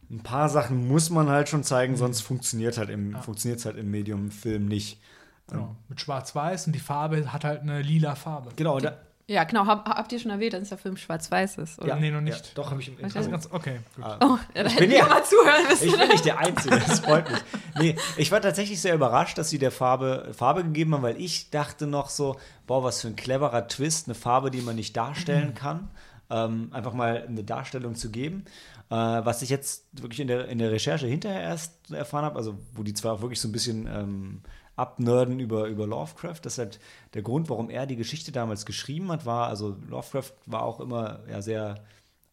[0.10, 1.98] ein paar Sachen muss man halt schon zeigen, mhm.
[1.98, 3.22] sonst funktioniert halt im, ja.
[3.22, 4.99] funktioniert halt im Medium-Film nicht.
[5.48, 5.76] Genau.
[5.90, 8.52] Mit Schwarz-Weiß und die Farbe hat halt eine lila Farbe.
[8.56, 8.98] Genau, da,
[9.32, 9.66] Ja, genau.
[9.66, 11.80] Hab, habt ihr schon erwähnt, dass der Film schwarz-weiß ist?
[11.80, 11.88] Oder?
[11.90, 11.95] Ja.
[11.95, 12.58] Nee, noch Ja, nicht.
[12.58, 13.30] doch, habe ich im Intro.
[13.30, 14.03] Ganz, okay, gut.
[14.03, 14.18] Ah.
[14.22, 15.88] Oh, ja, da Ich bin ja- mal zuhören müssen.
[15.88, 17.40] Ich bin nicht der Einzige, das freut mich.
[17.80, 21.49] Nee, ich war tatsächlich sehr überrascht, dass sie der Farbe Farbe gegeben haben, weil ich
[21.49, 22.36] dachte noch so,
[22.68, 25.90] boah, was für ein cleverer Twist, eine Farbe, die man nicht darstellen kann.
[26.30, 28.44] Ähm, einfach mal eine Darstellung zu geben.
[28.90, 32.58] Äh, was ich jetzt wirklich in der, in der Recherche hinterher erst erfahren habe, also
[32.74, 34.41] wo die zwar auch wirklich so ein bisschen ähm,
[34.82, 36.80] abnörden über, über Lovecraft, das ist halt
[37.14, 41.20] der Grund, warum er die Geschichte damals geschrieben hat, war, also Lovecraft war auch immer
[41.30, 41.76] ja, sehr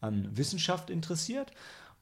[0.01, 1.51] an Wissenschaft interessiert.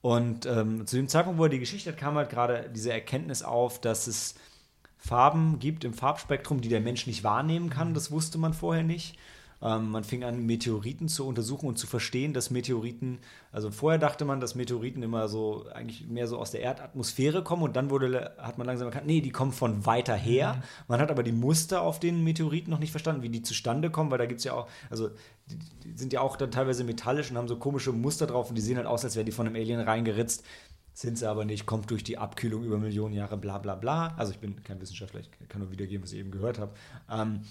[0.02, 3.44] Und ähm, zu dem Zeitpunkt, wo er die Geschichte hat, kam halt gerade diese Erkenntnis
[3.44, 4.36] auf, dass es
[4.98, 7.94] Farben gibt im Farbspektrum, die der Mensch nicht wahrnehmen kann.
[7.94, 9.18] Das wusste man vorher nicht.
[9.62, 13.20] Ähm, man fing an, Meteoriten zu untersuchen und zu verstehen, dass Meteoriten,
[13.52, 17.64] also vorher dachte man, dass Meteoriten immer so, eigentlich mehr so aus der Erdatmosphäre kommen
[17.64, 20.62] und dann wurde, hat man langsam erkannt, nee, die kommen von weiter her.
[20.88, 24.12] Man hat aber die Muster auf den Meteoriten noch nicht verstanden, wie die zustande kommen,
[24.12, 25.10] weil da gibt es ja auch, also
[25.50, 28.56] die, die sind ja auch dann teilweise metallisch und haben so komische Muster drauf und
[28.56, 30.44] die sehen halt aus, als wären die von einem Alien reingeritzt.
[30.94, 34.16] Sind sie aber nicht, kommt durch die Abkühlung über Millionen Jahre, bla bla bla.
[34.18, 36.74] Also ich bin kein Wissenschaftler, ich kann nur wiedergeben, was ich eben gehört habe.
[37.08, 37.42] Ähm,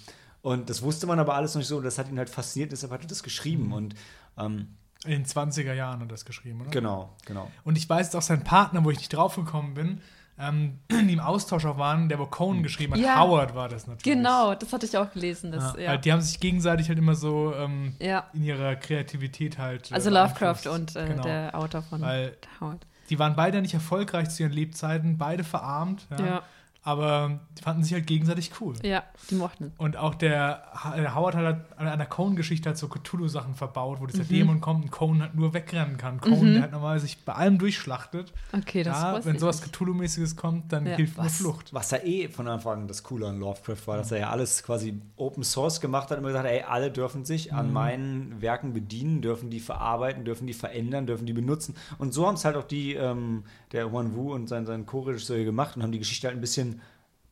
[0.47, 2.71] und das wusste man aber alles noch nicht so und das hat ihn halt fasziniert,
[2.73, 3.73] deshalb hat er das geschrieben.
[3.73, 3.95] Und
[4.39, 4.69] ähm,
[5.05, 6.71] In den 20er Jahren hat er das geschrieben, oder?
[6.71, 7.51] genau, genau.
[7.65, 10.01] Und ich weiß jetzt auch sein Partner, wo ich nicht draufgekommen bin,
[10.39, 13.01] ähm, die im Austausch auch waren, der wo Conan geschrieben hat.
[13.01, 13.19] Ja.
[13.21, 14.05] Howard war das natürlich.
[14.05, 15.51] Genau, das hatte ich auch gelesen.
[15.51, 15.91] Das, Ja, ja.
[15.91, 18.27] Weil die haben sich gegenseitig halt immer so ähm, ja.
[18.33, 19.91] in ihrer Kreativität halt.
[19.91, 20.97] äh, Also Lovecraft beeinflusst.
[20.97, 21.23] und äh, Genau.
[21.23, 22.87] der Autor von Weil Howard.
[23.11, 26.43] die waren beide nicht erfolgreich zu ihren Lebzeiten, beide verarmt, ja, Ja.
[26.87, 28.75] Aber die fanden sich halt gegenseitig cool.
[28.83, 29.73] ja, die mochten.
[29.77, 30.63] Und auch der,
[30.97, 34.29] der Howard hat halt an der Conan-Geschichte halt so Cthulhu-Sachen verbaut, wo dieser Mhm.
[34.29, 36.21] Dämon kommt und Conan halt nur wegrennen kann.
[36.21, 38.33] Conan, der halt normalerweise sich bei allem durchschlachtet.
[38.57, 39.63] Okay, das ja, wusste wenn sowas.
[39.63, 40.97] Cthulhu-mäßiges kommt, dann Ja.
[40.97, 41.75] hilft nur Was, Flucht.
[41.75, 44.63] was da eh von Anfang an das Coole an Lovecraft war, dass er ja alles
[44.63, 48.73] quasi Open Source gemacht hat und immer gesagt, ey, alle dürfen sich an meinen Werken
[48.73, 51.75] bedienen, dürfen die verarbeiten, dürfen die verändern, dürfen die benutzen.
[51.99, 53.43] Und so haben es halt auch die, ähm,
[53.73, 56.76] der Juan Wu und sein, sein Co-Regisseur gemacht und haben die Geschichte halt ein bisschen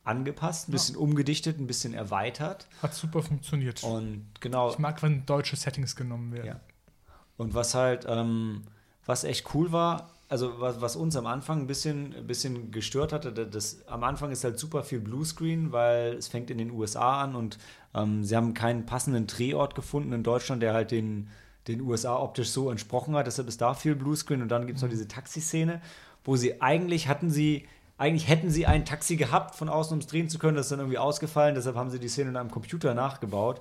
[0.04, 2.68] angepasst, ein bisschen umgedichtet, ein bisschen erweitert.
[2.82, 3.82] Hat super funktioniert.
[3.82, 4.70] Und genau.
[4.70, 6.46] Ich mag, wenn deutsche Settings genommen werden.
[6.46, 6.60] Ja.
[7.36, 8.62] Und was halt, ähm,
[9.06, 13.12] was echt cool war, also was, was uns am Anfang ein bisschen, ein bisschen gestört
[13.12, 17.22] hatte, das, am Anfang ist halt super viel Bluescreen, weil es fängt in den USA
[17.22, 17.58] an und
[17.94, 21.28] ähm, sie haben keinen passenden Drehort gefunden in Deutschland, der halt den,
[21.68, 23.26] den USA optisch so entsprochen hat.
[23.26, 25.80] Deshalb ist da viel Bluescreen und dann gibt es noch diese Taxiszene,
[26.24, 30.06] wo sie eigentlich hatten sie eigentlich hätten sie ein Taxi gehabt, von außen, um es
[30.06, 30.56] drehen zu können.
[30.56, 31.54] Das ist dann irgendwie ausgefallen.
[31.54, 33.60] Deshalb haben sie die Szene in einem Computer nachgebaut.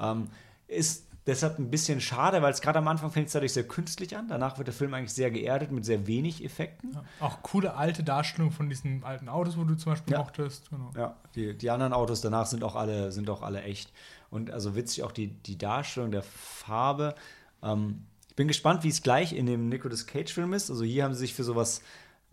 [0.00, 0.28] Ähm,
[0.68, 4.16] ist deshalb ein bisschen schade, weil es gerade am Anfang fängt es dadurch sehr künstlich
[4.16, 4.28] an.
[4.28, 6.92] Danach wird der Film eigentlich sehr geerdet mit sehr wenig Effekten.
[6.94, 7.04] Ja.
[7.20, 10.18] Auch coole alte Darstellung von diesen alten Autos, wo du zum Beispiel Ja.
[10.20, 10.70] mochtest.
[10.70, 10.90] Genau.
[10.96, 13.92] Ja, die, die anderen Autos danach sind auch alle, sind auch alle echt.
[14.30, 17.14] Und also witzig auch die, die Darstellung der Farbe.
[17.62, 20.70] Ähm, ich bin gespannt, wie es gleich in dem Nicolas Cage-Film ist.
[20.70, 21.82] Also hier haben sie sich für sowas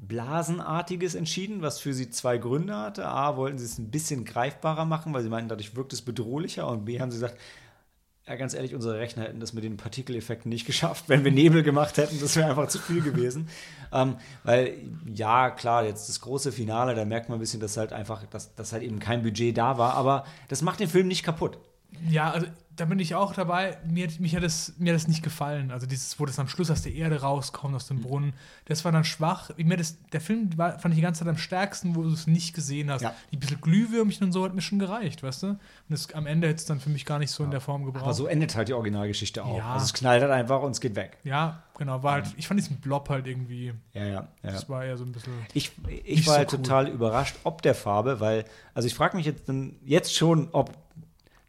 [0.01, 3.07] Blasenartiges entschieden, was für sie zwei Gründe hatte.
[3.07, 6.67] A, wollten sie es ein bisschen greifbarer machen, weil sie meinten, dadurch wirkt es bedrohlicher.
[6.67, 7.37] Und B, haben sie gesagt,
[8.27, 11.05] ja, ganz ehrlich, unsere Rechner hätten das mit den Partikeleffekten nicht geschafft.
[11.07, 13.47] Wenn wir Nebel gemacht hätten, das wäre einfach zu viel gewesen.
[13.93, 14.75] ähm, weil,
[15.13, 18.55] ja, klar, jetzt das große Finale, da merkt man ein bisschen, dass halt einfach, dass,
[18.55, 19.93] dass halt eben kein Budget da war.
[19.93, 21.59] Aber das macht den Film nicht kaputt.
[22.09, 22.47] Ja, also
[22.77, 23.77] da bin ich auch dabei.
[23.85, 25.71] Mir, hat- mich hat das, mir hat das nicht gefallen.
[25.71, 28.01] Also dieses, wo das am Schluss aus der Erde rauskommt, aus dem Mhm.
[28.01, 28.33] Brunnen,
[28.65, 29.51] das war dann schwach.
[29.57, 32.27] Mir das, der Film war, fand ich die ganze Zeit am stärksten, wo du es
[32.27, 33.01] nicht gesehen hast.
[33.01, 33.13] Ja.
[33.31, 35.47] Die bisschen Glühwürmchen und so hat mir schon gereicht, weißt du?
[35.47, 37.83] Und das, am Ende hätte es dann für mich gar nicht so in der Form
[37.85, 38.03] gebraucht.
[38.03, 39.57] Aber so endet halt die Originalgeschichte auch.
[39.57, 39.73] Ja.
[39.73, 41.17] Also es knallt halt einfach und es geht weg.
[41.23, 42.03] ja, genau.
[42.03, 42.33] War halt, Mhm.
[42.37, 44.11] ich fand diesen Blob halt irgendwie, Ja, ja.
[44.13, 44.27] ja.
[44.43, 45.33] das war eher so ein bisschen.
[45.53, 45.71] Ich,
[46.05, 46.61] ich war so halt cool.
[46.61, 49.43] total überrascht, ob der Farbe, weil, also ich frage mich jetzt,
[49.83, 50.71] jetzt schon, ob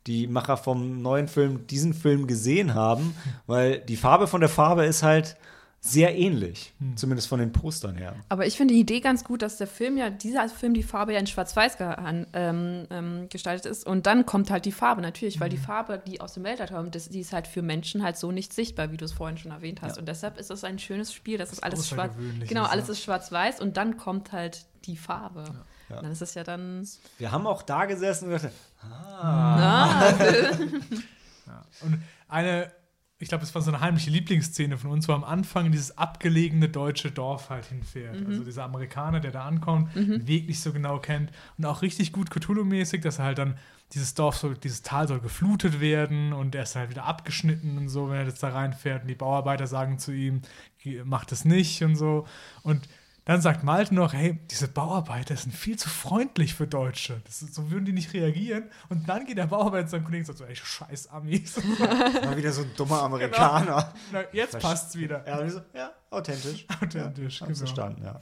[0.06, 3.14] die Macher vom neuen Film diesen Film gesehen haben,
[3.46, 5.36] weil die Farbe von der Farbe ist halt
[5.84, 6.96] sehr ähnlich, Hm.
[6.96, 8.14] zumindest von den Postern her.
[8.28, 11.12] Aber ich finde die Idee ganz gut, dass der Film ja, dieser Film, die Farbe
[11.12, 11.92] ja in Schwarz-Weiß ge
[12.34, 13.84] ähm, ähm, gestaltet ist.
[13.84, 15.62] Und dann kommt halt die Farbe, natürlich, weil die Mhm.
[15.62, 18.52] Farbe, die aus dem Weltraum kommt, das- die ist halt für Menschen halt so nicht
[18.52, 19.98] sichtbar, wie du es vorhin schon erwähnt hast.
[19.98, 22.14] Und deshalb ist es ein schönes Spiel, dass es alles schwarz
[22.46, 22.92] Genau, ist, alles ja.
[22.92, 25.44] ist schwarz-weiß und dann kommt halt die Farbe.
[25.48, 25.64] Ja.
[25.96, 26.86] Und dann ist es ja dann.
[27.18, 28.52] Wir haben auch da gesessen und gedacht,
[28.82, 30.12] Ah,
[31.46, 31.64] Ja.
[31.82, 31.98] Und
[32.28, 32.70] eine,
[33.18, 36.68] ich glaube, es war so eine heimliche Lieblingsszene von uns, wo am Anfang dieses abgelegene
[36.68, 38.20] deutsche Dorf halt hinfährt.
[38.20, 38.26] Mhm.
[38.26, 42.12] Also dieser Amerikaner, der da ankommt, den Weg nicht so genau kennt und auch richtig
[42.12, 43.58] gut Cthulhu-mäßig, dass er halt dann
[43.92, 47.88] dieses Dorf soll, dieses Tal soll geflutet werden und er ist halt wieder abgeschnitten und
[47.90, 50.40] so, wenn er jetzt da reinfährt und die Bauarbeiter sagen zu ihm,
[50.82, 52.26] "Geh- mach das nicht und so.
[52.62, 52.88] Und
[53.24, 57.22] Dann sagt Malte noch, hey, diese Bauarbeiter sind viel zu freundlich für Deutsche.
[57.28, 58.64] Ist, so würden die nicht reagieren.
[58.88, 61.56] Und dann geht der Bauarbeiter zu seinem Kollegen und sagt so, ey, scheiß Amis.
[61.78, 63.94] Mal wieder so ein dummer Amerikaner.
[64.10, 65.24] Na, jetzt passt's wieder.
[65.24, 66.66] Ja, so, ja, authentisch.
[66.82, 67.58] Authentisch, ja, genau.
[67.58, 68.20] verstanden, ja.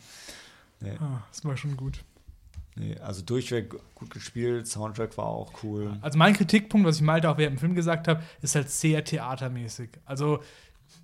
[0.80, 2.04] Nee, Ah, das war schon gut.
[2.76, 5.96] nee, also durchweg gut gespielt, Soundtrack war auch cool.
[6.02, 9.02] Also mein Kritikpunkt, was ich Malte auch während dem Film gesagt habe, ist halt sehr
[9.02, 9.90] theatermäßig.
[10.04, 10.42] Also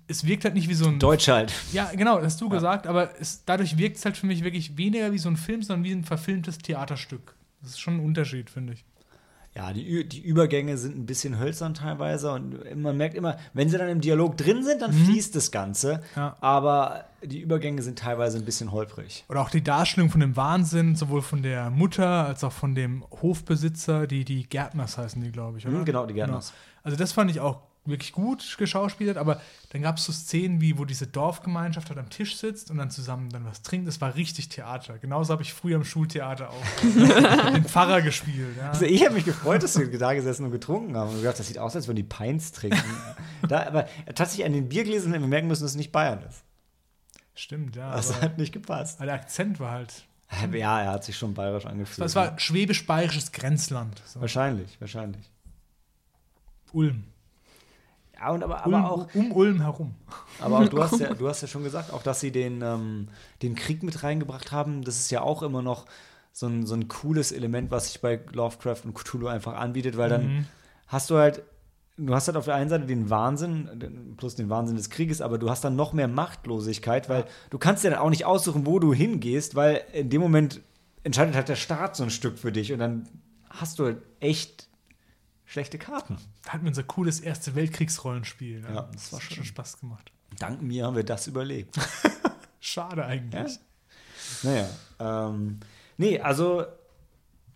[0.07, 1.53] es wirkt halt nicht wie so ein Deutsch halt.
[1.73, 4.77] Ja, genau, das hast du gesagt, aber es, dadurch wirkt es halt für mich wirklich
[4.77, 7.35] weniger wie so ein Film, sondern wie ein verfilmtes Theaterstück.
[7.61, 8.85] Das ist schon ein Unterschied, finde ich.
[9.55, 13.77] Ja, die, die Übergänge sind ein bisschen hölzern teilweise und man merkt immer, wenn sie
[13.79, 16.03] dann im Dialog drin sind, dann fließt das Ganze.
[16.15, 16.37] Ja.
[16.41, 19.25] Aber die Übergänge sind teilweise ein bisschen holprig.
[19.29, 23.03] Oder auch die Darstellung von dem Wahnsinn, sowohl von der Mutter als auch von dem
[23.09, 25.79] Hofbesitzer, die, die Gärtners heißen die, glaube ich, oder?
[25.79, 26.49] Mhm, genau, die Gärtners.
[26.49, 26.83] Genau.
[26.83, 30.77] Also das fand ich auch wirklich gut geschauspielert, aber dann gab es so Szenen, wie
[30.77, 33.87] wo diese Dorfgemeinschaft halt am Tisch sitzt und dann zusammen dann was trinkt.
[33.87, 34.97] Das war richtig Theater.
[34.99, 36.63] Genauso habe ich früher im Schultheater auch
[37.53, 38.57] den Pfarrer gespielt.
[38.57, 38.69] Ja.
[38.69, 41.47] Also ich habe mich gefreut, dass wir da gesessen und getrunken haben und gedacht, das
[41.47, 42.83] sieht aus, als würden die Pints trinken.
[43.47, 46.43] da, aber tatsächlich an den Biergläsern hätten wir merken müssen, dass es nicht Bayern ist.
[47.35, 47.95] Stimmt, ja.
[47.95, 48.97] Das hat nicht gepasst.
[48.97, 50.03] aber der Akzent war halt.
[50.51, 52.03] Ja, er hat sich schon bayerisch angefühlt.
[52.03, 54.01] Das war schwäbisch-bayerisches Grenzland.
[54.05, 54.19] So.
[54.19, 55.29] wahrscheinlich, wahrscheinlich.
[56.73, 57.05] Ulm.
[58.19, 59.93] Ja, und aber, Ulm aber auch, um Ulm herum.
[60.39, 63.07] aber auch du, hast ja, du hast ja schon gesagt, auch dass sie den, ähm,
[63.41, 65.85] den Krieg mit reingebracht haben, das ist ja auch immer noch
[66.33, 70.09] so ein, so ein cooles Element, was sich bei Lovecraft und Cthulhu einfach anbietet, weil
[70.09, 70.45] dann Mhm.
[70.87, 71.43] hast du halt,
[71.97, 75.37] du hast halt auf der einen Seite den Wahnsinn, plus den Wahnsinn des Krieges, aber
[75.39, 78.77] du hast dann noch mehr Machtlosigkeit, weil du kannst ja dann auch nicht aussuchen, wo
[78.79, 80.61] du hingehst, weil in dem Moment
[81.03, 83.07] entscheidet halt der Staat so ein Stück für dich und dann
[83.49, 84.66] hast du halt echt
[85.47, 86.17] schlechte Karten.
[86.43, 88.61] Da hatten wir unser cooles Erste Weltkriegsrollenspiel.
[88.61, 90.11] Ja, das das war schon Spaß gemacht.
[90.37, 91.75] Dank mir haben wir das überlebt.
[92.59, 93.59] Schade eigentlich.
[94.43, 94.69] Naja,
[94.99, 95.59] ähm,
[95.97, 96.65] nee, also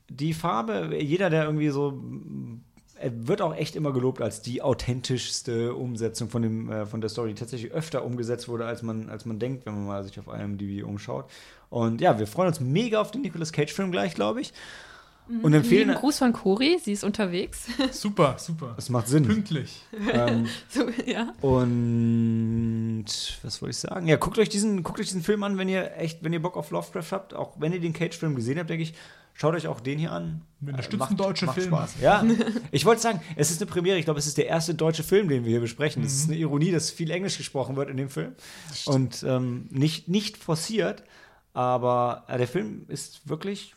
[0.10, 2.02] die Farbe, jeder, der irgendwie so,
[2.96, 7.10] er wird auch echt immer gelobt als die authentischste Umsetzung von, dem, äh, von der
[7.10, 10.18] Story, die tatsächlich öfter umgesetzt wurde, als man, als man denkt, wenn man mal sich
[10.20, 11.30] auf IMDb umschaut.
[11.70, 14.54] Und ja, wir freuen uns mega auf den Nicolas Cage-Film gleich, glaube ich.
[15.42, 17.66] Und empfehlen, Lieben Gruß von Cori, sie ist unterwegs.
[17.92, 18.76] Super, super.
[18.78, 19.24] es macht Sinn.
[19.26, 19.82] Pünktlich.
[20.12, 21.34] ähm, so, ja.
[21.42, 23.06] Und
[23.44, 24.08] was wollte ich sagen?
[24.08, 26.58] Ja, guckt euch diesen, guckt euch diesen Film an, wenn ihr echt, wenn ihr Bock
[26.58, 27.34] auf Lovecraft habt.
[27.34, 28.94] Auch wenn ihr den Cage-Film gesehen habt, denke ich,
[29.34, 30.42] schaut euch auch den hier an.
[30.60, 31.78] Wir unterstützen Äh, macht- deutsche macht Filme.
[31.78, 31.94] Spaß.
[32.02, 32.24] Ja,
[32.72, 33.98] ich wollte sagen, es ist eine Premiere.
[33.98, 36.04] Ich glaube, es ist der erste deutsche Film, den wir hier besprechen.
[36.04, 36.34] Es ist Mhm.
[36.34, 38.34] eine Ironie, dass viel Englisch gesprochen wird in dem Film.
[38.86, 41.04] Und ähm, nicht, nicht forciert,
[41.54, 43.76] aber äh, der Film ist wirklich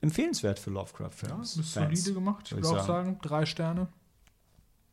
[0.00, 1.56] empfehlenswert für Ja, Lovecraft-Films.
[1.56, 2.44] ist Fans, solide gemacht.
[2.46, 3.88] Ich würd würde auch sagen, drei Sterne.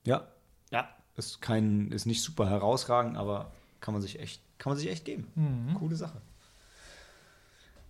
[0.06, 0.28] Ja,
[0.72, 0.90] ja.
[1.16, 5.06] Ist kein, ist nicht super herausragend, aber kann man sich echt, kann man sich echt
[5.06, 5.28] geben.
[5.36, 5.76] Mhm.
[5.76, 6.22] Coole Sache.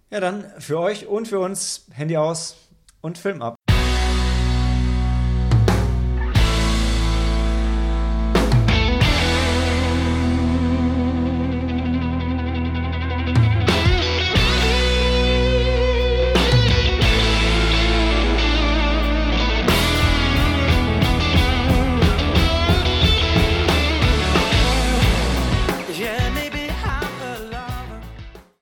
[0.09, 2.55] Ja, dann für euch und für uns Handy aus
[3.01, 3.55] und Film ab.